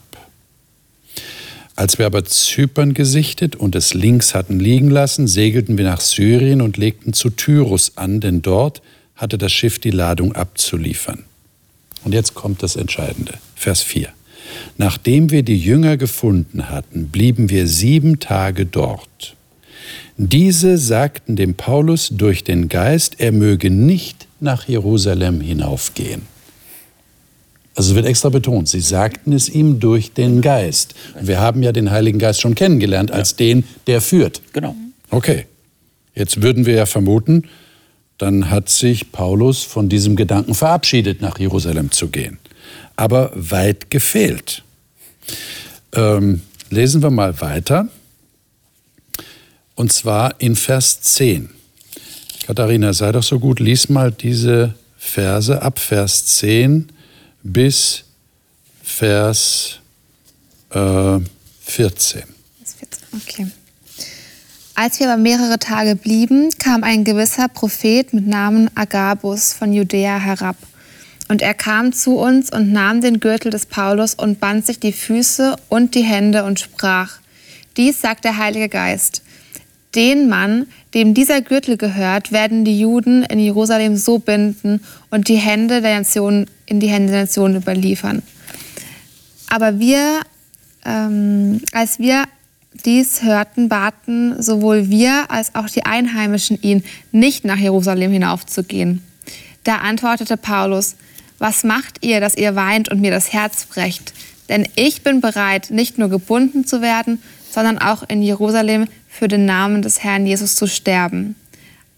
Als 1.74 1.98
wir 1.98 2.06
aber 2.06 2.24
Zypern 2.24 2.92
gesichtet 2.92 3.56
und 3.56 3.74
es 3.74 3.94
links 3.94 4.34
hatten 4.34 4.60
liegen 4.60 4.90
lassen, 4.90 5.26
segelten 5.26 5.78
wir 5.78 5.86
nach 5.86 6.00
Syrien 6.00 6.60
und 6.60 6.76
legten 6.76 7.14
zu 7.14 7.30
Tyrus 7.30 7.96
an, 7.96 8.20
denn 8.20 8.42
dort 8.42 8.82
hatte 9.16 9.38
das 9.38 9.50
Schiff 9.50 9.78
die 9.78 9.90
Ladung 9.90 10.34
abzuliefern. 10.34 11.24
Und 12.04 12.14
jetzt 12.14 12.34
kommt 12.34 12.62
das 12.62 12.76
Entscheidende, 12.76 13.34
Vers 13.54 13.82
4. 13.82 14.08
Nachdem 14.78 15.30
wir 15.30 15.42
die 15.42 15.58
Jünger 15.58 15.96
gefunden 15.96 16.70
hatten, 16.70 17.08
blieben 17.08 17.50
wir 17.50 17.66
sieben 17.66 18.18
Tage 18.18 18.66
dort. 18.66 19.36
Diese 20.16 20.76
sagten 20.76 21.36
dem 21.36 21.54
Paulus 21.54 22.10
durch 22.10 22.44
den 22.44 22.68
Geist, 22.68 23.16
er 23.18 23.32
möge 23.32 23.70
nicht 23.70 24.26
nach 24.40 24.68
Jerusalem 24.68 25.40
hinaufgehen. 25.40 26.22
Also 27.74 27.92
es 27.92 27.96
wird 27.96 28.06
extra 28.06 28.28
betont, 28.28 28.68
sie 28.68 28.80
sagten 28.80 29.32
es 29.32 29.48
ihm 29.48 29.80
durch 29.80 30.12
den 30.12 30.40
Geist. 30.40 30.94
Und 31.18 31.28
wir 31.28 31.40
haben 31.40 31.62
ja 31.62 31.72
den 31.72 31.90
Heiligen 31.90 32.18
Geist 32.18 32.40
schon 32.40 32.54
kennengelernt 32.54 33.10
als 33.10 33.30
ja. 33.32 33.36
den, 33.38 33.64
der 33.86 34.00
führt. 34.00 34.42
Genau. 34.52 34.74
Okay. 35.08 35.46
Jetzt 36.14 36.42
würden 36.42 36.66
wir 36.66 36.74
ja 36.74 36.86
vermuten, 36.86 37.44
dann 38.20 38.50
hat 38.50 38.68
sich 38.68 39.12
Paulus 39.12 39.62
von 39.62 39.88
diesem 39.88 40.14
Gedanken 40.14 40.54
verabschiedet, 40.54 41.22
nach 41.22 41.38
Jerusalem 41.38 41.90
zu 41.90 42.08
gehen. 42.08 42.38
Aber 42.96 43.32
weit 43.34 43.90
gefehlt. 43.90 44.62
Ähm, 45.94 46.42
lesen 46.68 47.02
wir 47.02 47.10
mal 47.10 47.40
weiter. 47.40 47.88
Und 49.74 49.90
zwar 49.90 50.38
in 50.38 50.54
Vers 50.54 51.00
10. 51.00 51.48
Katharina, 52.46 52.92
sei 52.92 53.10
doch 53.12 53.22
so 53.22 53.38
gut, 53.38 53.58
lies 53.58 53.88
mal 53.88 54.12
diese 54.12 54.74
Verse 54.98 55.62
ab 55.62 55.78
Vers 55.78 56.26
10 56.26 56.90
bis 57.42 58.04
Vers 58.82 59.78
äh, 60.70 61.18
14. 61.62 62.24
Okay. 63.14 63.46
Als 64.82 64.98
wir 64.98 65.10
aber 65.10 65.20
mehrere 65.20 65.58
Tage 65.58 65.94
blieben, 65.94 66.48
kam 66.58 66.84
ein 66.84 67.04
gewisser 67.04 67.48
Prophet 67.48 68.14
mit 68.14 68.26
Namen 68.26 68.70
Agabus 68.74 69.52
von 69.52 69.74
Judäa 69.74 70.18
herab. 70.18 70.56
Und 71.28 71.42
er 71.42 71.52
kam 71.52 71.92
zu 71.92 72.16
uns 72.16 72.50
und 72.50 72.72
nahm 72.72 73.02
den 73.02 73.20
Gürtel 73.20 73.50
des 73.50 73.66
Paulus 73.66 74.14
und 74.14 74.40
band 74.40 74.64
sich 74.64 74.80
die 74.80 74.94
Füße 74.94 75.56
und 75.68 75.94
die 75.94 76.00
Hände 76.00 76.44
und 76.44 76.60
sprach, 76.60 77.18
dies 77.76 78.00
sagt 78.00 78.24
der 78.24 78.38
Heilige 78.38 78.70
Geist. 78.70 79.22
Den 79.94 80.30
Mann, 80.30 80.66
dem 80.94 81.12
dieser 81.12 81.42
Gürtel 81.42 81.76
gehört, 81.76 82.32
werden 82.32 82.64
die 82.64 82.80
Juden 82.80 83.22
in 83.24 83.38
Jerusalem 83.38 83.98
so 83.98 84.18
binden 84.18 84.82
und 85.10 85.28
die 85.28 85.36
Hände 85.36 85.82
der 85.82 85.98
Nation 85.98 86.46
in 86.64 86.80
die 86.80 86.88
Hände 86.88 87.12
der 87.12 87.20
Nation 87.24 87.54
überliefern. 87.54 88.22
Aber 89.50 89.78
wir, 89.78 90.22
ähm, 90.86 91.60
als 91.70 91.98
wir 91.98 92.24
dies 92.72 93.22
hörten, 93.22 93.68
baten 93.68 94.40
sowohl 94.42 94.88
wir 94.88 95.30
als 95.30 95.54
auch 95.54 95.68
die 95.68 95.84
Einheimischen 95.84 96.60
ihn, 96.62 96.84
nicht 97.12 97.44
nach 97.44 97.58
Jerusalem 97.58 98.12
hinaufzugehen. 98.12 99.02
Da 99.64 99.76
antwortete 99.76 100.36
Paulus, 100.36 100.96
was 101.38 101.64
macht 101.64 102.04
ihr, 102.04 102.20
dass 102.20 102.36
ihr 102.36 102.54
weint 102.54 102.90
und 102.90 103.00
mir 103.00 103.10
das 103.10 103.32
Herz 103.32 103.66
brecht? 103.66 104.12
Denn 104.48 104.68
ich 104.76 105.02
bin 105.02 105.20
bereit, 105.20 105.70
nicht 105.70 105.98
nur 105.98 106.08
gebunden 106.08 106.66
zu 106.66 106.82
werden, 106.82 107.22
sondern 107.50 107.78
auch 107.78 108.02
in 108.08 108.22
Jerusalem 108.22 108.86
für 109.08 109.28
den 109.28 109.44
Namen 109.44 109.82
des 109.82 110.02
Herrn 110.02 110.26
Jesus 110.26 110.56
zu 110.56 110.66
sterben. 110.66 111.34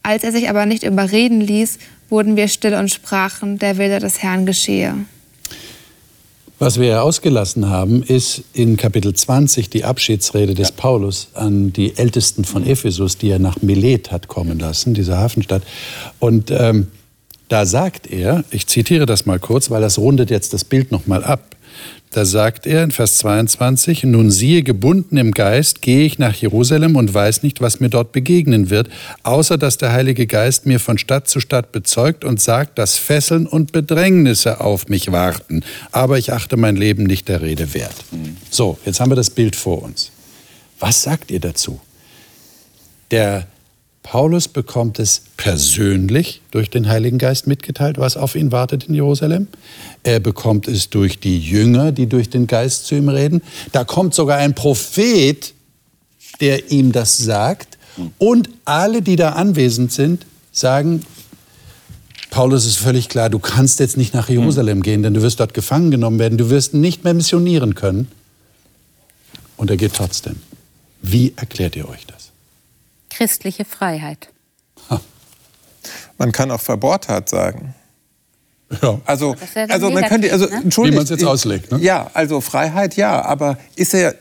Als 0.02 0.24
er 0.24 0.32
sich 0.32 0.48
aber 0.48 0.66
nicht 0.66 0.82
überreden 0.82 1.40
ließ, 1.40 1.78
wurden 2.08 2.37
wir 2.37 2.48
still 2.48 2.74
und 2.74 2.90
sprachen, 2.90 3.58
der 3.58 3.78
Wille 3.78 3.98
des 4.00 4.22
Herrn 4.22 4.46
geschehe. 4.46 4.94
Was 6.62 6.79
wir 6.79 6.87
ja 6.87 7.03
ausgelassen 7.03 7.70
haben, 7.70 8.05
ist 8.05 8.44
in 8.53 8.77
Kapitel 8.77 9.13
20 9.13 9.69
die 9.69 9.83
Abschiedsrede 9.83 10.54
des 10.54 10.69
ja. 10.69 10.75
Paulus 10.77 11.27
an 11.35 11.73
die 11.73 11.98
Ältesten 11.98 12.44
von 12.44 12.65
Ephesus, 12.65 13.19
die 13.19 13.31
er 13.31 13.40
nach 13.40 13.60
Milet 13.63 14.13
hat 14.13 14.29
kommen 14.29 14.60
lassen, 14.60 14.94
diese 14.94 15.19
Hafenstadt. 15.19 15.65
Und 16.21 16.52
ähm, 16.52 16.87
da 17.48 17.67
sagt 17.67 18.06
er, 18.06 18.44
ich 18.52 18.69
zitiere 18.69 19.06
das 19.06 19.27
mal 19.27 19.40
kurz, 19.40 19.73
weil 19.73 19.81
das 19.81 19.98
rundet 19.98 20.31
jetzt 20.31 20.52
das 20.52 20.63
Bild 20.63 20.92
nochmal 20.92 21.25
ab, 21.25 21.56
Da 22.13 22.27
sagt 22.27 22.67
er 22.67 22.85
in 22.85 22.90
Vers 22.90 23.17
22, 23.19 24.04
nun 24.04 24.31
siehe, 24.31 24.63
gebunden 24.63 25.17
im 25.17 25.31
Geist 25.31 25.81
gehe 25.81 26.04
ich 26.04 26.19
nach 26.19 26.35
Jerusalem 26.35 26.96
und 26.96 27.13
weiß 27.13 27.42
nicht, 27.42 27.63
was 27.63 27.81
mir 27.81 27.88
dort 27.88 28.13
begegnen 28.13 28.69
wird, 28.69 28.90
außer 29.23 29.56
dass 29.56 29.79
der 29.79 29.92
Heilige 29.92 30.27
Geist 30.27 30.67
mir 30.67 30.79
von 30.79 30.98
Stadt 30.98 31.27
zu 31.27 31.40
Stadt 31.40 31.73
bezeugt 31.73 32.23
und 32.23 32.38
sagt, 32.38 32.79
dass 32.79 32.98
Fesseln 32.98 33.46
und 33.46 33.73
Bedrängnisse 33.73 34.60
auf 34.60 34.88
mich 34.88 35.10
warten. 35.10 35.65
Aber 35.90 36.19
ich 36.19 36.35
achte 36.35 36.58
mein 36.58 36.77
Leben 36.77 37.04
nicht 37.04 37.29
der 37.29 37.40
Rede 37.40 37.73
wert. 37.73 37.96
So, 38.50 38.79
jetzt 38.85 39.00
haben 39.00 39.10
wir 39.10 39.17
das 39.17 39.31
Bild 39.31 39.56
vor 39.56 39.83
uns. 39.83 40.10
Was 40.81 41.02
sagt 41.02 41.31
ihr 41.31 41.40
dazu? 41.40 41.81
Der 43.10 43.46
Paulus 44.03 44.48
bekommt 44.48 44.98
es 44.98 45.23
persönlich 45.37 46.42
durch 46.50 46.71
den 46.71 46.88
Heiligen 46.88 47.19
Geist 47.19 47.46
mitgeteilt, 47.46 47.98
was 47.98 48.17
auf 48.17 48.35
ihn 48.35 48.50
wartet 48.50 48.85
in 48.85 48.94
Jerusalem. 48.94 49.46
Er 50.03 50.19
bekommt 50.19 50.67
es 50.67 50.90
durch 50.90 51.21
die 51.21 51.38
Jünger, 51.38 51.92
die 51.92 52.07
durch 52.07 52.29
den 52.29 52.46
Geist 52.46 52.87
zu 52.87 52.96
ihm 52.96 53.09
reden. 53.09 53.42
Da 53.71 53.85
kommt 53.85 54.15
sogar 54.15 54.38
ein 54.38 54.55
Prophet, 54.55 55.55
der 56.40 56.73
ihm 56.73 56.90
das 56.90 57.17
sagt. 57.19 57.79
Und 58.19 58.48
alle, 58.65 59.03
die 59.03 59.17
da 59.17 59.31
anwesend 59.31 59.92
sind, 59.92 60.27
sagen, 60.50 61.05
Paulus 62.31 62.67
ist 62.67 62.79
völlig 62.79 63.09
klar, 63.09 63.29
du 63.29 63.38
kannst 63.38 63.79
jetzt 63.79 63.96
nicht 63.96 64.15
nach 64.15 64.29
Jerusalem 64.29 64.83
gehen, 64.83 65.03
denn 65.03 65.15
du 65.15 65.23
wirst 65.23 65.38
dort 65.38 65.53
gefangen 65.53 65.90
genommen 65.90 66.19
werden, 66.19 66.38
du 66.38 66.48
wirst 66.48 66.73
nicht 66.73 67.05
mehr 67.05 67.15
missionieren 67.15 67.75
können. 67.75 68.09
Und 69.57 69.71
er 69.71 69.77
geht 69.77 69.92
trotzdem. 69.94 70.37
Wie 71.03 71.35
erklärt 71.37 71.77
ihr 71.77 71.88
euch 71.88 72.07
das? 72.07 72.21
Christliche 73.13 73.65
Freiheit. 73.65 74.29
Man 76.19 76.33
kann 76.33 76.50
auch 76.50 76.60
Verbohrtheit 76.60 77.29
sagen. 77.29 77.75
Ja. 78.81 79.00
Also, 79.04 79.35
Das 79.35 79.54
wäre 79.54 79.67
dann 79.67 79.75
also 79.75 79.90
man 79.90 80.04
könnte, 80.04 80.33
also 80.33 80.46
ne? 80.46 80.63
Wie 80.65 80.90
man's 80.92 81.10
jetzt 81.10 81.25
auslegt, 81.25 81.73
ne? 81.73 81.79
Ja, 81.81 82.10
also 82.15 82.40
Freiheit 82.40 82.96
ja, 82.96 83.23
aber 83.23 83.58
ist 83.77 83.92
er, 83.92 84.15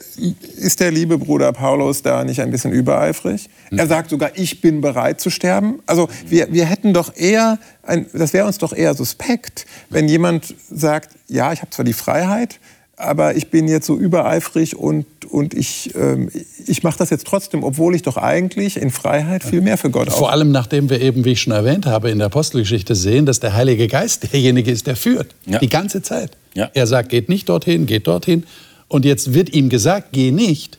ist 0.57 0.81
der 0.81 0.91
liebe 0.91 1.17
Bruder 1.17 1.53
Paulus 1.53 2.01
da 2.01 2.23
nicht 2.25 2.41
ein 2.41 2.51
bisschen 2.51 2.73
übereifrig? 2.73 3.49
Hm. 3.69 3.79
Er 3.79 3.87
sagt 3.87 4.09
sogar, 4.09 4.31
ich 4.35 4.59
bin 4.59 4.81
bereit 4.81 5.21
zu 5.21 5.29
sterben. 5.29 5.79
Also 5.85 6.09
wir, 6.27 6.51
wir 6.51 6.65
hätten 6.65 6.93
doch 6.93 7.15
eher, 7.15 7.59
ein, 7.83 8.07
das 8.11 8.33
wäre 8.33 8.45
uns 8.45 8.57
doch 8.57 8.73
eher 8.73 8.93
suspekt, 8.93 9.65
wenn 9.89 10.09
jemand 10.09 10.53
sagt, 10.69 11.11
ja, 11.27 11.53
ich 11.53 11.61
habe 11.61 11.71
zwar 11.71 11.85
die 11.85 11.93
Freiheit, 11.93 12.59
aber 13.01 13.35
ich 13.35 13.49
bin 13.49 13.67
jetzt 13.67 13.85
so 13.85 13.97
übereifrig 13.97 14.75
und, 14.75 15.05
und 15.29 15.53
ich, 15.53 15.93
ähm, 15.95 16.29
ich 16.65 16.83
mache 16.83 16.97
das 16.97 17.09
jetzt 17.09 17.27
trotzdem, 17.27 17.63
obwohl 17.63 17.95
ich 17.95 18.01
doch 18.01 18.17
eigentlich 18.17 18.77
in 18.77 18.91
Freiheit 18.91 19.43
viel 19.43 19.61
mehr 19.61 19.77
für 19.77 19.89
Gott 19.89 20.07
auf. 20.07 20.17
Vor 20.17 20.31
allem 20.31 20.51
nachdem 20.51 20.89
wir 20.89 21.01
eben, 21.01 21.25
wie 21.25 21.31
ich 21.31 21.41
schon 21.41 21.53
erwähnt 21.53 21.85
habe, 21.85 22.11
in 22.11 22.19
der 22.19 22.27
Apostelgeschichte 22.27 22.95
sehen, 22.95 23.25
dass 23.25 23.39
der 23.39 23.53
Heilige 23.53 23.87
Geist 23.87 24.31
derjenige 24.31 24.71
ist, 24.71 24.87
der 24.87 24.95
führt. 24.95 25.35
Ja. 25.45 25.59
Die 25.59 25.69
ganze 25.69 26.01
Zeit. 26.01 26.31
Ja. 26.53 26.69
Er 26.73 26.87
sagt, 26.87 27.09
geht 27.09 27.29
nicht 27.29 27.49
dorthin, 27.49 27.85
geht 27.85 28.07
dorthin. 28.07 28.43
Und 28.87 29.05
jetzt 29.05 29.33
wird 29.33 29.53
ihm 29.53 29.69
gesagt, 29.69 30.09
geh 30.11 30.31
nicht. 30.31 30.77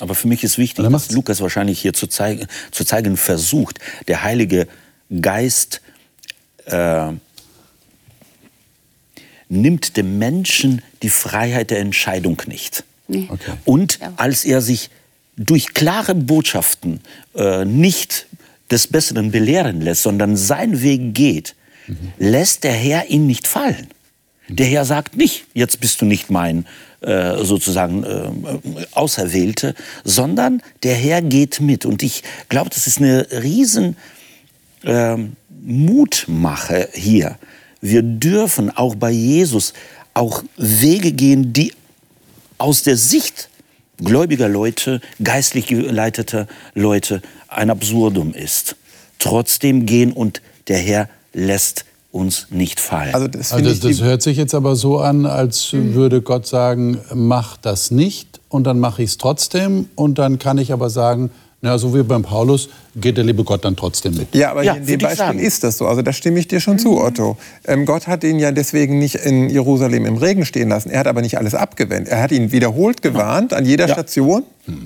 Aber 0.00 0.14
für 0.14 0.26
mich 0.26 0.42
ist 0.42 0.58
wichtig, 0.58 0.84
dass. 0.88 1.12
Lukas 1.12 1.40
wahrscheinlich 1.40 1.80
hier 1.80 1.92
zu 1.92 2.08
zeigen, 2.08 2.46
zu 2.72 2.84
zeigen 2.84 3.16
versucht, 3.16 3.78
der 4.08 4.24
Heilige 4.24 4.66
Geist 5.20 5.80
äh, 6.64 7.08
nimmt 9.52 9.96
dem 9.96 10.18
Menschen 10.18 10.82
die 11.02 11.10
Freiheit 11.10 11.70
der 11.70 11.80
Entscheidung 11.80 12.40
nicht. 12.46 12.84
Nee. 13.06 13.28
Okay. 13.28 13.52
Und 13.64 13.98
als 14.16 14.44
er 14.44 14.62
sich 14.62 14.90
durch 15.36 15.74
klare 15.74 16.14
Botschaften 16.14 17.00
äh, 17.34 17.64
nicht 17.64 18.26
des 18.70 18.86
Besseren 18.86 19.30
belehren 19.30 19.82
lässt, 19.82 20.02
sondern 20.02 20.36
seinen 20.36 20.82
Weg 20.82 21.14
geht, 21.14 21.54
lässt 22.18 22.64
der 22.64 22.72
Herr 22.72 23.10
ihn 23.10 23.26
nicht 23.26 23.46
fallen. 23.46 23.88
Der 24.48 24.66
Herr 24.66 24.84
sagt 24.84 25.16
nicht, 25.16 25.44
jetzt 25.52 25.80
bist 25.80 26.00
du 26.00 26.04
nicht 26.04 26.30
mein 26.30 26.66
äh, 27.00 27.44
sozusagen 27.44 28.04
äh, 28.04 28.30
Auserwählte, 28.92 29.74
sondern 30.04 30.62
der 30.82 30.94
Herr 30.94 31.20
geht 31.22 31.60
mit. 31.60 31.84
Und 31.84 32.02
ich 32.02 32.22
glaube, 32.48 32.70
das 32.70 32.86
ist 32.86 32.98
eine 32.98 33.26
riesen 33.42 33.96
ähm, 34.84 35.36
Mutmache 35.62 36.88
hier. 36.92 37.38
Wir 37.82 38.02
dürfen 38.02 38.74
auch 38.74 38.94
bei 38.94 39.10
Jesus 39.10 39.74
auch 40.14 40.42
Wege 40.56 41.12
gehen, 41.12 41.52
die 41.52 41.74
aus 42.56 42.84
der 42.84 42.96
Sicht 42.96 43.50
gläubiger 43.98 44.48
Leute, 44.48 45.00
geistlich 45.22 45.66
geleiteter 45.66 46.46
Leute 46.74 47.22
ein 47.48 47.70
Absurdum 47.70 48.34
ist. 48.34 48.76
Trotzdem 49.18 49.84
gehen 49.84 50.12
und 50.12 50.42
der 50.68 50.78
Herr 50.78 51.08
lässt 51.32 51.84
uns 52.12 52.46
nicht 52.50 52.78
fallen. 52.78 53.14
Also 53.14 53.26
das 53.26 53.52
Also 53.52 53.68
das, 53.68 53.80
das 53.80 54.00
hört 54.00 54.22
sich 54.22 54.36
jetzt 54.36 54.54
aber 54.54 54.76
so 54.76 54.98
an, 54.98 55.26
als 55.26 55.72
würde 55.72 56.22
Gott 56.22 56.46
sagen, 56.46 57.00
mach 57.12 57.56
das 57.56 57.90
nicht 57.90 58.40
und 58.48 58.64
dann 58.64 58.78
mache 58.78 59.02
ich 59.02 59.10
es 59.10 59.18
trotzdem 59.18 59.88
und 59.96 60.18
dann 60.18 60.38
kann 60.38 60.58
ich 60.58 60.72
aber 60.72 60.88
sagen, 60.88 61.30
na, 61.64 61.78
so 61.78 61.94
wie 61.94 62.02
beim 62.02 62.22
Paulus 62.24 62.68
geht 62.96 63.16
der 63.16 63.22
liebe 63.24 63.44
Gott 63.44 63.64
dann 63.64 63.76
trotzdem 63.76 64.16
mit. 64.16 64.34
Ja, 64.34 64.50
aber 64.50 64.64
Ja, 64.64 64.72
hier 64.72 64.80
in 64.82 64.86
dem 64.88 64.98
Beispiel 64.98 65.16
sagen. 65.16 65.38
ist 65.38 65.62
das 65.62 65.78
so. 65.78 65.86
Also 65.86 66.02
da 66.02 66.12
stimme 66.12 66.40
ich 66.40 66.48
dir 66.48 66.58
schon 66.58 66.80
zu, 66.80 67.00
Otto. 67.00 67.36
Ähm, 67.68 67.86
Gott 67.86 68.08
hat 68.08 68.24
ihn 68.24 68.40
ja 68.40 68.50
deswegen 68.50 68.98
nicht 68.98 69.14
in 69.14 69.48
Jerusalem 69.48 70.04
im 70.04 70.16
Regen 70.16 70.44
stehen 70.44 70.70
lassen. 70.70 70.90
Er 70.90 70.98
hat 70.98 71.06
aber 71.06 71.22
nicht 71.22 71.38
alles 71.38 71.54
abgewendet. 71.54 72.08
Er 72.12 72.20
hat 72.20 72.32
ihn 72.32 72.50
wiederholt 72.50 73.00
gewarnt 73.00 73.52
an 73.54 73.64
jeder 73.64 73.86
Ja. 73.86 73.94
Station. 73.94 74.42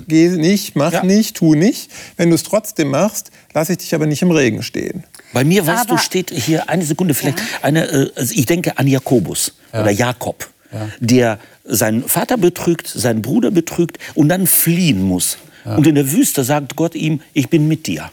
Geh 0.07 0.29
nicht, 0.29 0.75
mach 0.75 0.93
Ja. 0.93 1.03
nicht, 1.03 1.35
tu 1.37 1.55
nicht. 1.55 1.89
Wenn 2.15 2.29
du 2.29 2.35
es 2.35 2.43
trotzdem 2.43 2.89
machst, 2.89 3.31
lasse 3.55 3.71
ich 3.71 3.79
dich 3.79 3.95
aber 3.95 4.05
nicht 4.05 4.21
im 4.21 4.29
Regen 4.29 4.61
stehen. 4.61 5.03
Bei 5.33 5.43
mir, 5.43 5.65
weißt 5.65 5.85
du, 5.89 5.93
Aber- 5.93 5.97
steht 6.01 6.29
hier 6.29 6.69
eine 6.69 6.85
Sekunde 6.85 7.15
vielleicht 7.15 7.39
eine, 7.63 7.85
äh, 7.89 8.11
also 8.15 8.33
ich 8.35 8.45
denke 8.45 8.77
an 8.77 8.85
Jakobus 8.85 9.53
oder 9.73 9.89
Jakob, 9.89 10.47
der 10.99 11.39
seinen 11.65 12.03
Vater 12.07 12.37
betrügt, 12.37 12.87
seinen 12.87 13.23
Bruder 13.23 13.49
betrügt 13.49 13.97
und 14.13 14.29
dann 14.29 14.45
fliehen 14.45 15.01
muss. 15.01 15.37
Und 15.75 15.87
in 15.87 15.95
der 15.95 16.11
Wüste 16.11 16.43
sagt 16.43 16.75
Gott 16.75 16.95
ihm, 16.95 17.21
ich 17.33 17.49
bin 17.49 17.67
mit 17.67 17.87
dir. 17.87 18.09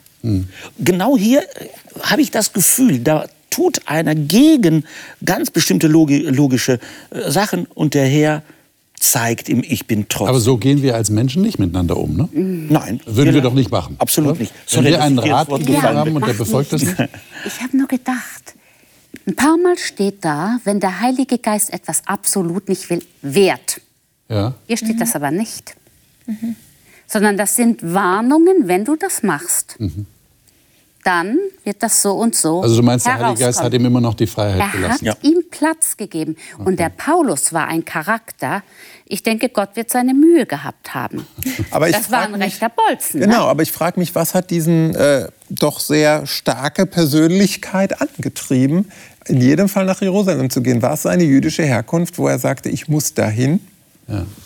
Genau 0.78 1.18
hier 1.18 1.42
äh, 1.42 1.68
habe 2.00 2.22
ich 2.22 2.30
das 2.30 2.52
Gefühl, 2.52 2.98
da 3.00 3.26
tut 3.50 3.82
einer 3.86 4.14
gegen 4.14 4.84
ganz 5.24 5.50
bestimmte 5.50 5.86
logi 5.86 6.20
logische 6.20 6.80
äh, 7.10 7.30
Sachen 7.30 7.66
und 7.74 7.92
der 7.92 8.06
Herr 8.06 8.42
zeigt 8.98 9.50
ihm, 9.50 9.62
ich 9.66 9.86
bin 9.86 10.06
trotzdem. 10.08 10.28
Aber 10.28 10.40
so 10.40 10.56
gehen 10.56 10.82
wir 10.82 10.94
als 10.94 11.10
Menschen 11.10 11.42
nicht 11.42 11.58
miteinander 11.58 11.98
um, 11.98 12.16
ne? 12.16 12.28
Nein. 12.32 13.00
Würden 13.04 13.34
wir 13.34 13.42
doch 13.42 13.52
nicht 13.52 13.70
machen. 13.70 13.96
Absolut 13.98 14.32
oder? 14.32 14.40
nicht. 14.40 14.52
Wenn 14.52 14.82
Sorry, 14.82 14.86
wir 14.92 15.02
einen 15.02 15.18
Rat 15.18 15.48
gegeben 15.48 15.82
haben 15.82 16.16
und 16.16 16.26
der 16.26 16.32
befolgt 16.32 16.72
das 16.72 16.82
nicht? 16.82 16.96
Ich 17.46 17.60
habe 17.60 17.76
nur 17.76 17.86
gedacht, 17.86 18.54
ein 19.26 19.36
paar 19.36 19.58
Mal 19.58 19.76
steht 19.76 20.24
da, 20.24 20.58
wenn 20.64 20.80
der 20.80 21.00
Heilige 21.00 21.38
Geist 21.38 21.70
etwas 21.70 22.02
absolut 22.06 22.68
nicht 22.68 22.88
will, 22.88 23.02
wehrt. 23.20 23.80
Ja. 24.30 24.54
Hier 24.66 24.78
steht 24.78 25.00
das 25.00 25.14
aber 25.14 25.30
nicht. 25.30 25.76
Sondern 27.14 27.36
das 27.36 27.54
sind 27.54 27.94
Warnungen, 27.94 28.66
wenn 28.66 28.84
du 28.84 28.96
das 28.96 29.22
machst. 29.22 29.76
Dann 31.04 31.38
wird 31.64 31.82
das 31.82 32.00
so 32.00 32.12
und 32.14 32.34
so. 32.34 32.62
Also 32.62 32.76
du 32.76 32.82
meinst, 32.82 33.04
der 33.06 33.18
Heilige 33.18 33.44
Geist 33.44 33.60
hat 33.62 33.72
ihm 33.74 33.84
immer 33.84 34.00
noch 34.00 34.14
die 34.14 34.26
Freiheit 34.26 34.58
Er 34.58 34.66
hat 34.66 34.72
gelassen? 34.72 35.04
Ja. 35.04 35.14
ihm 35.22 35.44
Platz 35.50 35.96
gegeben. 35.98 36.34
Und 36.58 36.80
der 36.80 36.88
Paulus 36.88 37.52
war 37.52 37.68
ein 37.68 37.84
Charakter. 37.84 38.62
Ich 39.06 39.22
denke, 39.22 39.50
Gott 39.50 39.76
wird 39.76 39.90
seine 39.90 40.14
Mühe 40.14 40.46
gehabt 40.46 40.94
haben. 40.94 41.26
Aber 41.70 41.88
ich 41.90 41.94
das 41.94 42.10
war 42.10 42.22
ein 42.22 42.32
mich- 42.32 42.40
rechter 42.40 42.70
Bolzen. 42.70 43.20
Genau, 43.20 43.44
Ne? 43.44 43.50
aber 43.50 43.62
ich 43.62 43.70
frage 43.70 44.00
mich, 44.00 44.14
was 44.14 44.32
hat 44.34 44.50
diesen 44.50 44.94
äh, 44.96 45.28
doch 45.50 45.78
sehr 45.78 46.26
starke 46.26 46.86
Persönlichkeit 46.86 48.00
angetrieben, 48.00 48.90
in 49.26 49.40
jedem 49.42 49.68
Fall 49.68 49.84
nach 49.84 50.00
Jerusalem 50.00 50.48
zu 50.50 50.62
gehen? 50.62 50.80
War 50.82 50.94
es 50.94 51.02
seine 51.02 51.22
jüdische 51.24 51.62
Herkunft, 51.64 52.16
wo 52.18 52.26
er 52.28 52.38
sagte, 52.38 52.70
ich 52.70 52.88
muss 52.88 53.12
dahin? 53.14 53.60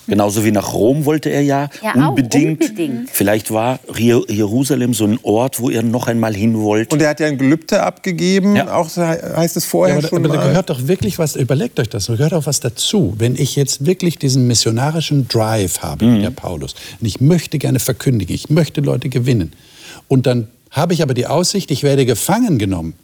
Genauso 0.07 0.45
wie 0.45 0.53
nach 0.53 0.73
Rom 0.73 1.05
wollte 1.05 1.31
er 1.31 1.43
ja, 1.43 1.69
Ja, 1.83 1.91
auch 1.95 2.11
unbedingt. 2.11 2.63
unbedingt. 2.63 3.11
Vielleicht 3.11 3.51
war 3.51 3.81
Je- 3.97 4.23
Jerusalem 4.29 4.95
so 4.95 5.05
ein 5.05 5.19
Ort, 5.23 5.61
wo 5.61 5.69
er 5.69 5.83
noch 5.83 6.07
einmal 6.07 6.35
hin 6.35 6.59
wollte. 6.61 6.95
Und 6.95 7.03
er 7.03 7.11
hat 7.11 7.21
ja 7.21 7.27
ein 7.27 7.39
Gelübde 7.39 7.83
abgegeben, 7.83 8.55
Ja. 8.57 8.73
auch 8.75 8.89
heißt 8.97 9.57
es 9.57 9.65
Ja, 9.65 9.71
vorher 9.71 9.95
aber, 9.97 10.03
da- 10.03 10.09
schon 10.09 10.25
aber 10.25 10.37
da 10.37 10.47
gehört 10.47 10.71
doch 10.71 10.87
wirklich 10.87 11.19
was, 11.19 11.35
überlegt 11.37 11.81
euch 11.81 11.89
das, 11.89 12.07
da 12.07 12.15
gehört 12.15 12.35
auch 12.35 12.47
was 12.47 12.61
dazu. 12.61 13.15
Wenn 13.19 13.35
ich 13.35 13.57
jetzt 13.57 13.85
wirklich 13.85 14.17
diesen 14.19 14.47
missionarischen 14.47 15.27
Drive 15.29 15.81
habe, 15.81 16.07
wie 16.11 16.21
der 16.23 16.31
Paulus, 16.31 16.75
und 17.01 17.07
ich 17.07 17.21
möchte 17.21 17.59
gerne 17.59 17.81
verkündigen, 17.81 18.35
ich 18.35 18.49
möchte 18.51 18.81
Leute 18.81 19.09
gewinnen, 19.09 19.53
und 20.07 20.27
dann 20.27 20.49
habe 20.71 20.95
ich 20.95 21.03
aber 21.03 21.15
die 21.15 21.27
Aussicht, 21.27 21.71
ich 21.71 21.83
werde 21.83 22.07
gefangen 22.07 22.59
genommen, 22.59 22.95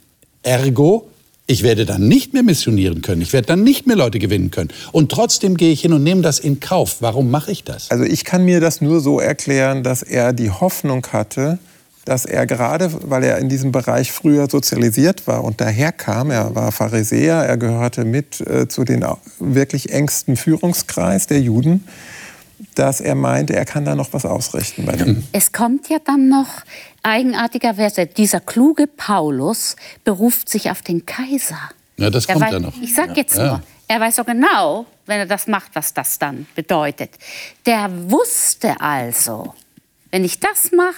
ergo, 0.41 1.09
ich 1.47 1.63
werde 1.63 1.85
dann 1.85 2.07
nicht 2.07 2.33
mehr 2.33 2.43
missionieren 2.43 3.01
können, 3.01 3.21
ich 3.21 3.33
werde 3.33 3.47
dann 3.47 3.63
nicht 3.63 3.85
mehr 3.85 3.95
Leute 3.95 4.19
gewinnen 4.19 4.51
können. 4.51 4.69
Und 4.91 5.11
trotzdem 5.11 5.57
gehe 5.57 5.71
ich 5.71 5.81
hin 5.81 5.93
und 5.93 6.03
nehme 6.03 6.21
das 6.21 6.39
in 6.39 6.59
Kauf. 6.59 6.97
Warum 7.01 7.29
mache 7.29 7.51
ich 7.51 7.63
das? 7.63 7.91
Also 7.91 8.03
ich 8.03 8.25
kann 8.25 8.45
mir 8.45 8.59
das 8.59 8.81
nur 8.81 8.99
so 8.99 9.19
erklären, 9.19 9.83
dass 9.83 10.01
er 10.01 10.33
die 10.33 10.49
Hoffnung 10.49 11.05
hatte, 11.11 11.59
dass 12.03 12.25
er 12.25 12.45
gerade, 12.45 12.91
weil 13.09 13.23
er 13.23 13.39
in 13.39 13.49
diesem 13.49 13.71
Bereich 13.71 14.11
früher 14.11 14.47
sozialisiert 14.49 15.27
war 15.27 15.43
und 15.43 15.59
daherkam, 15.59 16.31
er 16.31 16.53
war 16.53 16.71
Pharisäer, 16.71 17.37
er 17.37 17.57
gehörte 17.57 18.05
mit 18.05 18.41
äh, 18.41 18.67
zu 18.67 18.83
den 18.83 19.03
wirklich 19.39 19.91
engsten 19.91 20.37
Führungskreis 20.37 21.27
der 21.27 21.41
Juden, 21.41 21.83
dass 22.79 23.01
er 23.01 23.15
meinte, 23.15 23.55
er 23.55 23.65
kann 23.65 23.85
da 23.85 23.95
noch 23.95 24.13
was 24.13 24.25
ausrichten 24.25 24.85
bei 24.85 24.95
dem. 24.95 25.23
Es 25.31 25.51
kommt 25.51 25.89
ja 25.89 25.97
dann 26.03 26.29
noch 26.29 26.47
eigenartigerweise, 27.03 28.05
dieser 28.07 28.39
kluge 28.39 28.87
Paulus 28.87 29.75
beruft 30.03 30.49
sich 30.49 30.69
auf 30.71 30.81
den 30.81 31.05
Kaiser. 31.05 31.57
Ja, 31.97 32.09
das 32.09 32.27
kommt 32.27 32.41
war- 32.41 32.51
ja 32.51 32.59
noch. 32.59 32.73
Ich 32.81 32.93
sag 32.93 33.15
jetzt 33.17 33.37
Ja. 33.37 33.47
nur, 33.47 33.61
Er 33.87 33.99
weiß 33.99 34.15
so 34.15 34.23
genau, 34.23 34.87
wenn 35.05 35.19
er 35.19 35.25
das 35.27 35.45
macht, 35.45 35.69
was 35.75 35.93
das 35.93 36.17
dann 36.17 36.47
bedeutet. 36.55 37.11
Der 37.67 37.87
wusste 38.09 38.81
also, 38.81 39.53
wenn 40.09 40.23
ich 40.23 40.39
das 40.39 40.71
mache, 40.71 40.95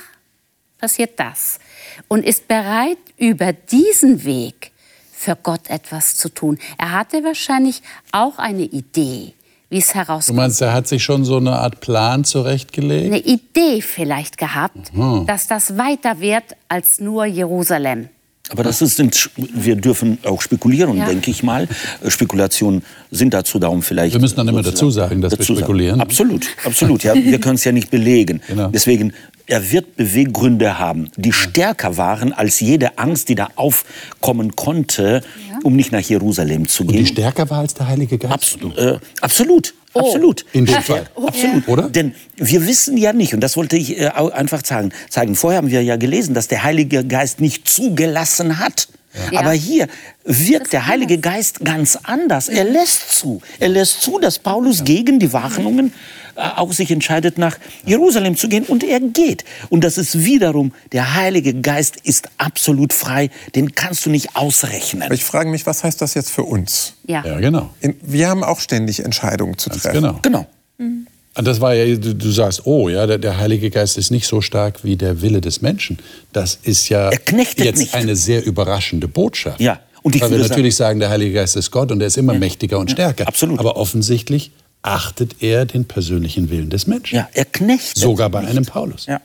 passiert 0.80 1.19
das. 1.19 1.59
Und 2.07 2.23
ist 2.23 2.47
bereit, 2.47 2.97
über 3.17 3.51
diesen 3.51 4.23
Weg 4.23 4.71
für 5.11 5.36
Gott 5.36 5.69
etwas 5.69 6.15
zu 6.15 6.30
tun. 6.30 6.57
Er 6.78 6.93
hatte 6.93 7.25
wahrscheinlich 7.25 7.82
auch 8.13 8.38
eine 8.39 8.63
Idee, 8.63 9.34
wie 9.70 9.80
es 9.80 9.93
herauskommt. 9.93 10.38
Du 10.38 10.41
meinst, 10.41 10.61
er 10.61 10.74
hat 10.74 10.88
sich 10.88 11.03
schon 11.03 11.26
so 11.26 11.38
eine 11.38 11.53
Art 11.53 11.80
Plan 11.80 12.24
zurechtgelegt? 12.24 13.07
Eine 13.07 13.20
Idee 13.20 13.82
vielleicht 13.82 14.38
gehabt, 14.38 14.93
mhm. 14.93 15.26
dass 15.26 15.47
das 15.47 15.78
weiter 15.78 16.20
wird 16.20 16.43
als 16.70 16.99
nur 16.99 17.26
Jerusalem. 17.26 18.09
Aber 18.49 18.63
das 18.63 18.82
ist, 18.82 19.01
wir 19.36 19.76
dürfen 19.76 20.20
auch 20.24 20.41
spekulieren, 20.41 20.97
ja. 20.97 21.05
denke 21.05 21.32
ich 21.32 21.43
mal. 21.43 21.68
Spekulationen 22.07 22.82
sind 23.11 23.34
dazu 23.34 23.59
darum 23.59 23.82
vielleicht. 23.82 24.13
Wir 24.13 24.22
müssen 24.22 24.38
dann 24.38 24.47
immer 24.47 24.61
dazu 24.61 24.89
sagen, 24.89 25.22
dass 25.22 25.38
wir 25.38 25.43
spekulieren. 25.43 25.99
Absolut, 25.99 26.47
absolut. 26.63 27.03
Ja, 27.03 27.13
wir 27.13 27.39
können 27.41 27.55
es 27.55 27.65
ja 27.65 27.74
nicht 27.74 27.91
belegen. 27.91 28.41
Genau. 28.47 28.70
Deswegen 28.70 29.11
er 29.48 29.72
wird 29.72 29.95
Beweggründe 29.95 30.78
haben, 30.78 31.10
die 31.16 31.32
stärker 31.32 31.98
waren 31.98 32.34
als 32.34 32.60
jede 32.60 32.98
Angst, 32.98 33.30
die 33.30 33.36
da 33.36 33.48
aufkommen 33.56 34.56
konnte, 34.56 35.24
ja. 35.50 35.60
um 35.64 35.76
nicht 35.76 35.91
nach 35.91 36.02
Jerusalem 36.02 36.68
zu 36.68 36.86
gehen. 36.86 37.00
Und 37.00 37.06
die 37.06 37.14
stärker 37.14 37.50
war 37.50 37.60
als 37.60 37.74
der 37.74 37.88
Heilige 37.88 38.18
Geist? 38.18 38.34
Abs 38.34 38.58
äh, 38.78 38.98
absolut. 39.22 39.74
Oh. 39.93 40.00
Absolut. 40.02 40.45
In 40.52 40.66
dem 40.66 40.82
Fall. 40.82 41.08
Oh. 41.16 41.28
Absolut. 41.28 41.68
Oder? 41.68 41.89
Denn 41.89 42.14
wir 42.36 42.68
wissen 42.68 42.98
ja 42.98 43.14
nicht, 43.14 43.34
und 43.34 43.39
das 43.41 43.58
wollte 43.58 43.78
ich 43.78 43.98
äh, 43.98 44.08
einfach 44.10 44.62
zeigen, 44.62 44.91
zeigen, 45.10 45.36
vorher 45.36 45.58
haben 45.58 45.72
wir 45.72 45.82
ja 45.82 45.95
gelesen, 45.95 46.36
dass 46.36 46.48
der 46.48 46.64
Heilige 46.64 47.06
Geist 47.06 47.39
nicht 47.39 47.68
zugelassen 47.68 48.60
hat. 48.60 48.89
Ja. 49.32 49.39
Aber 49.39 49.52
hier 49.52 49.88
wirkt 50.26 50.74
der 50.74 50.88
Heilige 50.88 51.18
Geist 51.18 51.64
ganz 51.64 51.98
anders. 52.04 52.50
Er 52.50 52.66
lässt 52.66 53.18
zu. 53.18 53.41
Er 53.60 53.70
lässt 53.70 54.02
zu, 54.02 54.20
dass 54.20 54.38
Paulus 54.38 54.84
gegen 54.84 55.20
die 55.20 55.34
Warnungen 55.34 55.93
auch 56.38 56.71
sich 56.73 56.91
entscheidet, 56.91 57.38
nach 57.38 57.57
Jerusalem 57.85 58.38
zu 58.38 58.47
gehen. 58.47 58.63
Und 58.63 58.83
er 58.83 58.99
geht. 58.99 59.43
Und 59.69 59.83
das 59.83 59.97
ist 59.97 60.23
wiederum, 60.23 60.73
der 60.91 61.15
Heilige 61.15 61.53
Geist 61.53 61.97
ist 62.03 62.29
absolut 62.38 62.93
frei. 62.93 63.29
Den 63.55 63.73
kannst 63.73 64.05
du 64.05 64.09
nicht 64.09 64.35
ausrechnen. 64.35 65.11
Ich 65.11 65.23
frage 65.23 65.49
mich, 65.49 65.65
was 65.65 65.83
heißt 65.83 66.01
das 66.01 66.13
jetzt 66.13 66.29
für 66.29 66.43
uns? 66.43 66.93
Ja, 67.05 67.25
ja 67.25 67.39
genau. 67.39 67.69
Wir 68.01 68.29
haben 68.29 68.43
auch 68.43 68.59
ständig 68.59 69.03
Entscheidungen 69.03 69.57
zu 69.57 69.69
treffen. 69.69 69.93
Genau. 69.93 70.19
genau. 70.21 70.47
Mhm. 70.77 71.07
Das 71.43 71.61
war 71.61 71.75
ja, 71.75 71.95
du, 71.95 72.15
du 72.15 72.31
sagst, 72.31 72.65
oh 72.65 72.89
ja, 72.89 73.05
der, 73.05 73.19
der, 73.19 73.38
Heilige 73.38 73.69
Geist 73.69 73.97
ist 73.97 74.09
nicht 74.09 74.25
so 74.25 74.41
stark 74.41 74.83
wie 74.83 74.95
der 74.95 75.21
Wille 75.21 75.39
des 75.39 75.61
Menschen. 75.61 75.99
Das 76.33 76.57
ist 76.63 76.89
ja 76.89 77.11
jetzt 77.11 77.77
nicht. 77.77 77.93
eine 77.93 78.15
sehr 78.15 78.43
überraschende 78.43 79.07
Botschaft. 79.07 79.59
Ja. 79.59 79.79
Und 80.01 80.15
ich 80.15 80.21
Weil 80.21 80.31
wir 80.31 80.39
natürlich 80.39 80.75
sagen, 80.75 80.99
der 80.99 81.09
Heilige 81.09 81.33
Geist 81.33 81.55
ist 81.55 81.69
Gott 81.69 81.91
und 81.91 82.01
er 82.01 82.07
ist 82.07 82.17
immer 82.17 82.33
ja. 82.33 82.39
mächtiger 82.39 82.79
und 82.79 82.89
stärker. 82.89 83.25
Ja, 83.25 83.27
absolut. 83.27 83.59
Aber 83.59 83.77
offensichtlich 83.77 84.51
achtet 84.88 85.43
er 85.43 85.65
den 85.65 85.85
persönlichen 85.85 86.49
Willen 86.49 86.69
des 86.69 86.88
Menschen. 86.88 87.15
Ja, 87.17 87.29
er 87.33 87.45
knechtet. 87.45 87.97
Sogar 87.97 88.29
bei 88.29 88.41
nicht. 88.41 88.51
einem 88.51 88.65
Paulus. 88.65 89.05
Ja, 89.05 89.19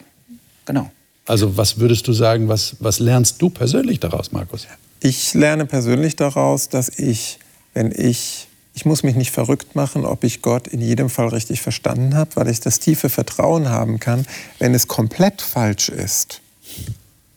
genau. 0.64 0.90
Also 1.26 1.56
was 1.56 1.78
würdest 1.78 2.08
du 2.08 2.12
sagen, 2.12 2.48
was, 2.48 2.76
was 2.80 2.98
lernst 2.98 3.40
du 3.40 3.48
persönlich 3.48 4.00
daraus, 4.00 4.32
Markus? 4.32 4.66
Ich 5.00 5.34
lerne 5.34 5.66
persönlich 5.66 6.16
daraus, 6.16 6.68
dass 6.68 6.88
ich, 6.88 7.38
wenn 7.74 7.92
ich, 7.92 8.48
ich 8.74 8.84
muss 8.84 9.04
mich 9.04 9.14
nicht 9.14 9.30
verrückt 9.30 9.76
machen, 9.76 10.04
ob 10.04 10.24
ich 10.24 10.42
Gott 10.42 10.66
in 10.66 10.80
jedem 10.80 11.08
Fall 11.08 11.28
richtig 11.28 11.60
verstanden 11.60 12.16
habe, 12.16 12.30
weil 12.34 12.48
ich 12.48 12.58
das 12.58 12.80
tiefe 12.80 13.08
Vertrauen 13.08 13.68
haben 13.68 14.00
kann, 14.00 14.26
wenn 14.58 14.74
es 14.74 14.88
komplett 14.88 15.42
falsch 15.42 15.88
ist, 15.88 16.40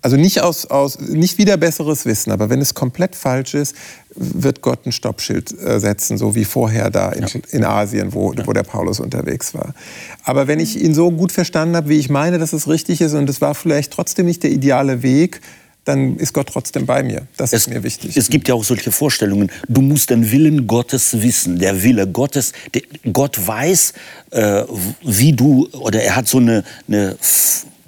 also 0.06 0.18
nicht 0.18 0.42
aus, 0.42 0.68
aus 0.68 1.00
nicht 1.00 1.40
wieder 1.40 1.58
besseres 1.58 2.06
Wissen, 2.06 2.32
aber 2.32 2.52
wenn 2.52 2.62
es 2.62 2.76
komplett 2.76 3.16
falsch 3.16 3.56
ist, 3.56 3.76
wird 4.16 4.62
Gott 4.62 4.86
ein 4.86 4.92
Stoppschild 4.92 5.52
äh, 5.60 5.80
setzen, 5.80 6.20
so 6.20 6.36
wie 6.36 6.46
vorher 6.46 6.92
da 6.92 7.10
in, 7.10 7.24
ja. 7.24 7.40
in 7.50 7.66
Asien, 7.66 8.14
wo, 8.14 8.32
ja. 8.32 8.46
wo 8.46 8.54
der 8.54 8.62
Paulus 8.62 9.00
unterwegs 9.00 9.56
war. 9.56 9.74
Aber 10.24 10.48
wenn 10.48 10.60
ich 10.60 10.80
ihn 10.80 10.94
so 10.94 11.10
gut 11.10 11.32
verstanden 11.32 11.76
habe, 11.76 11.90
wie 11.90 11.98
ich 11.98 12.12
meine, 12.12 12.38
dass 12.38 12.54
es 12.54 12.68
richtig 12.68 13.02
ist 13.02 13.16
und 13.16 13.28
es 13.32 13.42
war 13.42 13.56
vielleicht 13.56 13.94
trotzdem 13.94 14.28
nicht 14.28 14.44
der 14.44 14.52
ideale 14.52 15.02
Weg, 15.02 15.42
dann 15.86 16.18
ist 16.18 16.34
Gott 16.34 16.50
trotzdem 16.54 16.86
bei 16.86 17.02
mir. 17.02 17.24
Das 17.36 17.52
es, 17.52 17.62
ist 17.62 17.70
mir 17.70 17.82
wichtig. 17.82 18.16
Es 18.16 18.30
gibt 18.30 18.48
ja 18.48 18.54
auch 18.54 18.64
solche 18.64 18.92
Vorstellungen. 18.92 19.52
Du 19.68 19.82
musst 19.82 20.12
den 20.12 20.32
Willen 20.32 20.68
Gottes 20.68 21.20
wissen. 21.24 21.58
Der 21.58 21.82
Wille 21.82 22.06
Gottes, 22.06 22.54
der, 22.76 22.84
Gott 23.12 23.40
weiß, 23.48 23.94
äh, 24.30 24.66
wie 25.02 25.34
du, 25.34 25.68
oder 25.72 26.04
er 26.04 26.16
hat 26.16 26.28
so 26.28 26.38
eine, 26.38 26.64
eine 26.88 27.18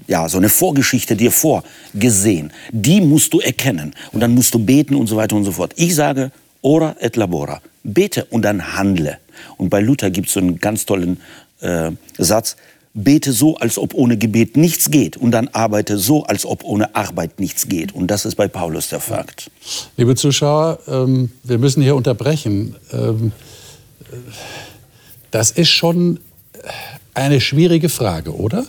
ja, 0.08 0.28
so 0.30 0.38
eine 0.38 0.50
Vorgeschichte 0.50 1.16
dir 1.16 1.32
vorgesehen. 1.32 2.52
Die 2.72 3.02
musst 3.02 3.34
du 3.34 3.40
erkennen. 3.40 3.94
Und 4.12 4.22
dann 4.22 4.34
musst 4.34 4.54
du 4.54 4.60
beten 4.60 4.96
und 4.96 5.08
so 5.08 5.18
weiter 5.18 5.36
und 5.36 5.44
so 5.44 5.52
fort. 5.52 5.74
Ich 5.76 5.96
sage, 5.96 6.32
ora 6.62 6.96
et 7.00 7.16
labora. 7.16 7.62
Bete 7.84 8.26
und 8.26 8.44
dann 8.44 8.76
handle. 8.76 9.18
Und 9.58 9.70
bei 9.70 9.82
Luther 9.82 10.10
gibt 10.10 10.28
es 10.28 10.34
so 10.34 10.40
einen 10.40 10.60
ganz 10.60 10.86
tollen 10.86 11.20
äh, 11.62 11.92
Satz. 12.18 12.56
Bete 12.94 13.32
so, 13.32 13.58
als 13.58 13.78
ob 13.78 13.94
ohne 13.94 14.18
Gebet 14.18 14.58
nichts 14.58 14.90
geht. 14.90 15.18
Und 15.18 15.32
dann 15.32 15.50
arbeite 15.50 15.98
so, 15.98 16.24
als 16.24 16.46
ob 16.46 16.64
ohne 16.64 16.96
Arbeit 16.96 17.40
nichts 17.40 17.68
geht. 17.68 17.94
Und 17.94 18.08
das 18.08 18.26
ist 18.26 18.36
bei 18.36 18.48
Paulus 18.48 18.90
der 18.90 19.00
Fakt. 19.00 19.52
Liebe 19.98 20.16
Zuschauer, 20.16 20.80
ähm, 20.88 21.32
wir 21.44 21.60
müssen 21.60 21.84
hier 21.84 21.96
unterbrechen. 21.96 22.76
Ähm, 22.92 23.34
das 25.32 25.52
ist 25.52 25.70
schon 25.70 26.20
eine 27.14 27.42
schwierige 27.42 27.90
Frage, 27.90 28.36
oder? 28.36 28.66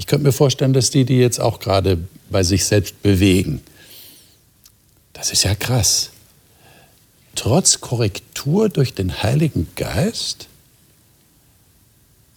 Ich 0.00 0.06
könnte 0.06 0.24
mir 0.24 0.32
vorstellen, 0.32 0.72
dass 0.72 0.88
die 0.88 1.04
die 1.04 1.18
jetzt 1.18 1.40
auch 1.40 1.60
gerade 1.60 1.98
bei 2.30 2.42
sich 2.42 2.64
selbst 2.64 3.02
bewegen. 3.02 3.60
Das 5.12 5.30
ist 5.30 5.42
ja 5.42 5.54
krass. 5.54 6.08
Trotz 7.34 7.82
Korrektur 7.82 8.70
durch 8.70 8.94
den 8.94 9.22
Heiligen 9.22 9.68
Geist 9.76 10.48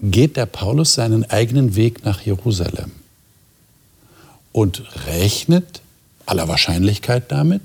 geht 0.01 0.35
der 0.35 0.45
Paulus 0.45 0.95
seinen 0.95 1.23
eigenen 1.29 1.77
Weg 1.77 2.03
nach 2.03 2.19
Jerusalem 2.19 2.91
und 4.51 4.83
rechnet 5.05 5.79
aller 6.25 6.49
Wahrscheinlichkeit 6.49 7.31
damit, 7.31 7.61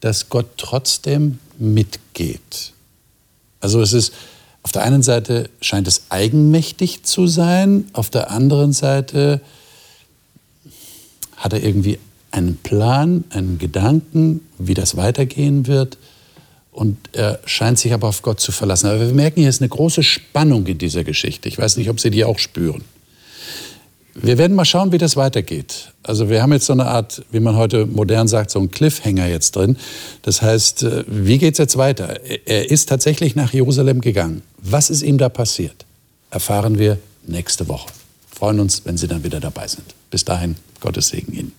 dass 0.00 0.28
Gott 0.28 0.58
trotzdem 0.58 1.38
mitgeht. 1.58 2.74
Also 3.58 3.80
es 3.80 3.94
ist 3.94 4.12
auf 4.62 4.72
der 4.72 4.82
einen 4.82 5.02
Seite 5.02 5.50
scheint 5.60 5.88
es 5.88 6.04
eigenmächtig 6.08 7.02
zu 7.02 7.26
sein, 7.26 7.86
auf 7.92 8.10
der 8.10 8.30
anderen 8.30 8.72
Seite 8.72 9.40
hat 11.36 11.52
er 11.52 11.62
irgendwie 11.62 11.98
einen 12.30 12.56
Plan, 12.56 13.24
einen 13.30 13.58
Gedanken, 13.58 14.40
wie 14.58 14.74
das 14.74 14.96
weitergehen 14.96 15.66
wird. 15.66 15.98
Und 16.70 16.96
er 17.12 17.40
scheint 17.44 17.78
sich 17.78 17.92
aber 17.92 18.08
auf 18.08 18.22
Gott 18.22 18.40
zu 18.40 18.52
verlassen. 18.52 18.86
Aber 18.86 19.00
wir 19.00 19.08
merken, 19.08 19.40
hier 19.40 19.50
ist 19.50 19.60
eine 19.60 19.68
große 19.68 20.02
Spannung 20.02 20.66
in 20.66 20.78
dieser 20.78 21.04
Geschichte. 21.04 21.48
Ich 21.48 21.58
weiß 21.58 21.76
nicht, 21.76 21.90
ob 21.90 22.00
Sie 22.00 22.10
die 22.10 22.24
auch 22.24 22.38
spüren. 22.38 22.82
Wir 24.14 24.36
werden 24.36 24.54
mal 24.54 24.66
schauen, 24.66 24.92
wie 24.92 24.98
das 24.98 25.16
weitergeht. 25.16 25.92
Also 26.02 26.28
wir 26.28 26.42
haben 26.42 26.52
jetzt 26.52 26.66
so 26.66 26.74
eine 26.74 26.86
Art, 26.86 27.24
wie 27.30 27.40
man 27.40 27.56
heute 27.56 27.86
modern 27.86 28.28
sagt, 28.28 28.50
so 28.50 28.58
einen 28.58 28.70
Cliffhanger 28.70 29.26
jetzt 29.26 29.56
drin. 29.56 29.78
Das 30.20 30.42
heißt, 30.42 30.82
äh, 30.82 31.04
wie 31.06 31.38
geht 31.38 31.54
es 31.54 31.58
jetzt 31.58 31.78
weiter? 31.78 32.20
Er 32.44 32.70
ist 32.70 32.88
tatsächlich 32.88 33.36
nach 33.36 33.52
Jerusalem 33.52 34.02
gegangen. 34.02 34.42
Was 34.58 34.90
ist 34.90 35.02
ihm 35.02 35.16
da 35.16 35.28
passiert? 35.30 35.86
Erfahren 36.30 36.78
wir 36.78 36.98
nächste 37.26 37.68
Woche. 37.68 37.88
Freuen 38.30 38.60
uns, 38.60 38.82
wenn 38.84 38.98
Sie 38.98 39.08
dann 39.08 39.24
wieder 39.24 39.40
dabei 39.40 39.66
sind. 39.66 39.94
Bis 40.10 40.24
dahin, 40.24 40.56
Gottes 40.80 41.08
Segen 41.08 41.32
Ihnen. 41.32 41.52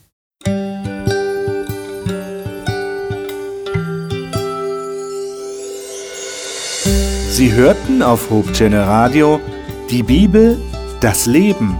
Sie 7.31 7.51
hörten 7.51 8.03
auf 8.03 8.29
Hope 8.29 8.51
Radio 8.71 9.39
die 9.89 10.03
Bibel, 10.03 10.59
das 11.01 11.25
Leben 11.25 11.79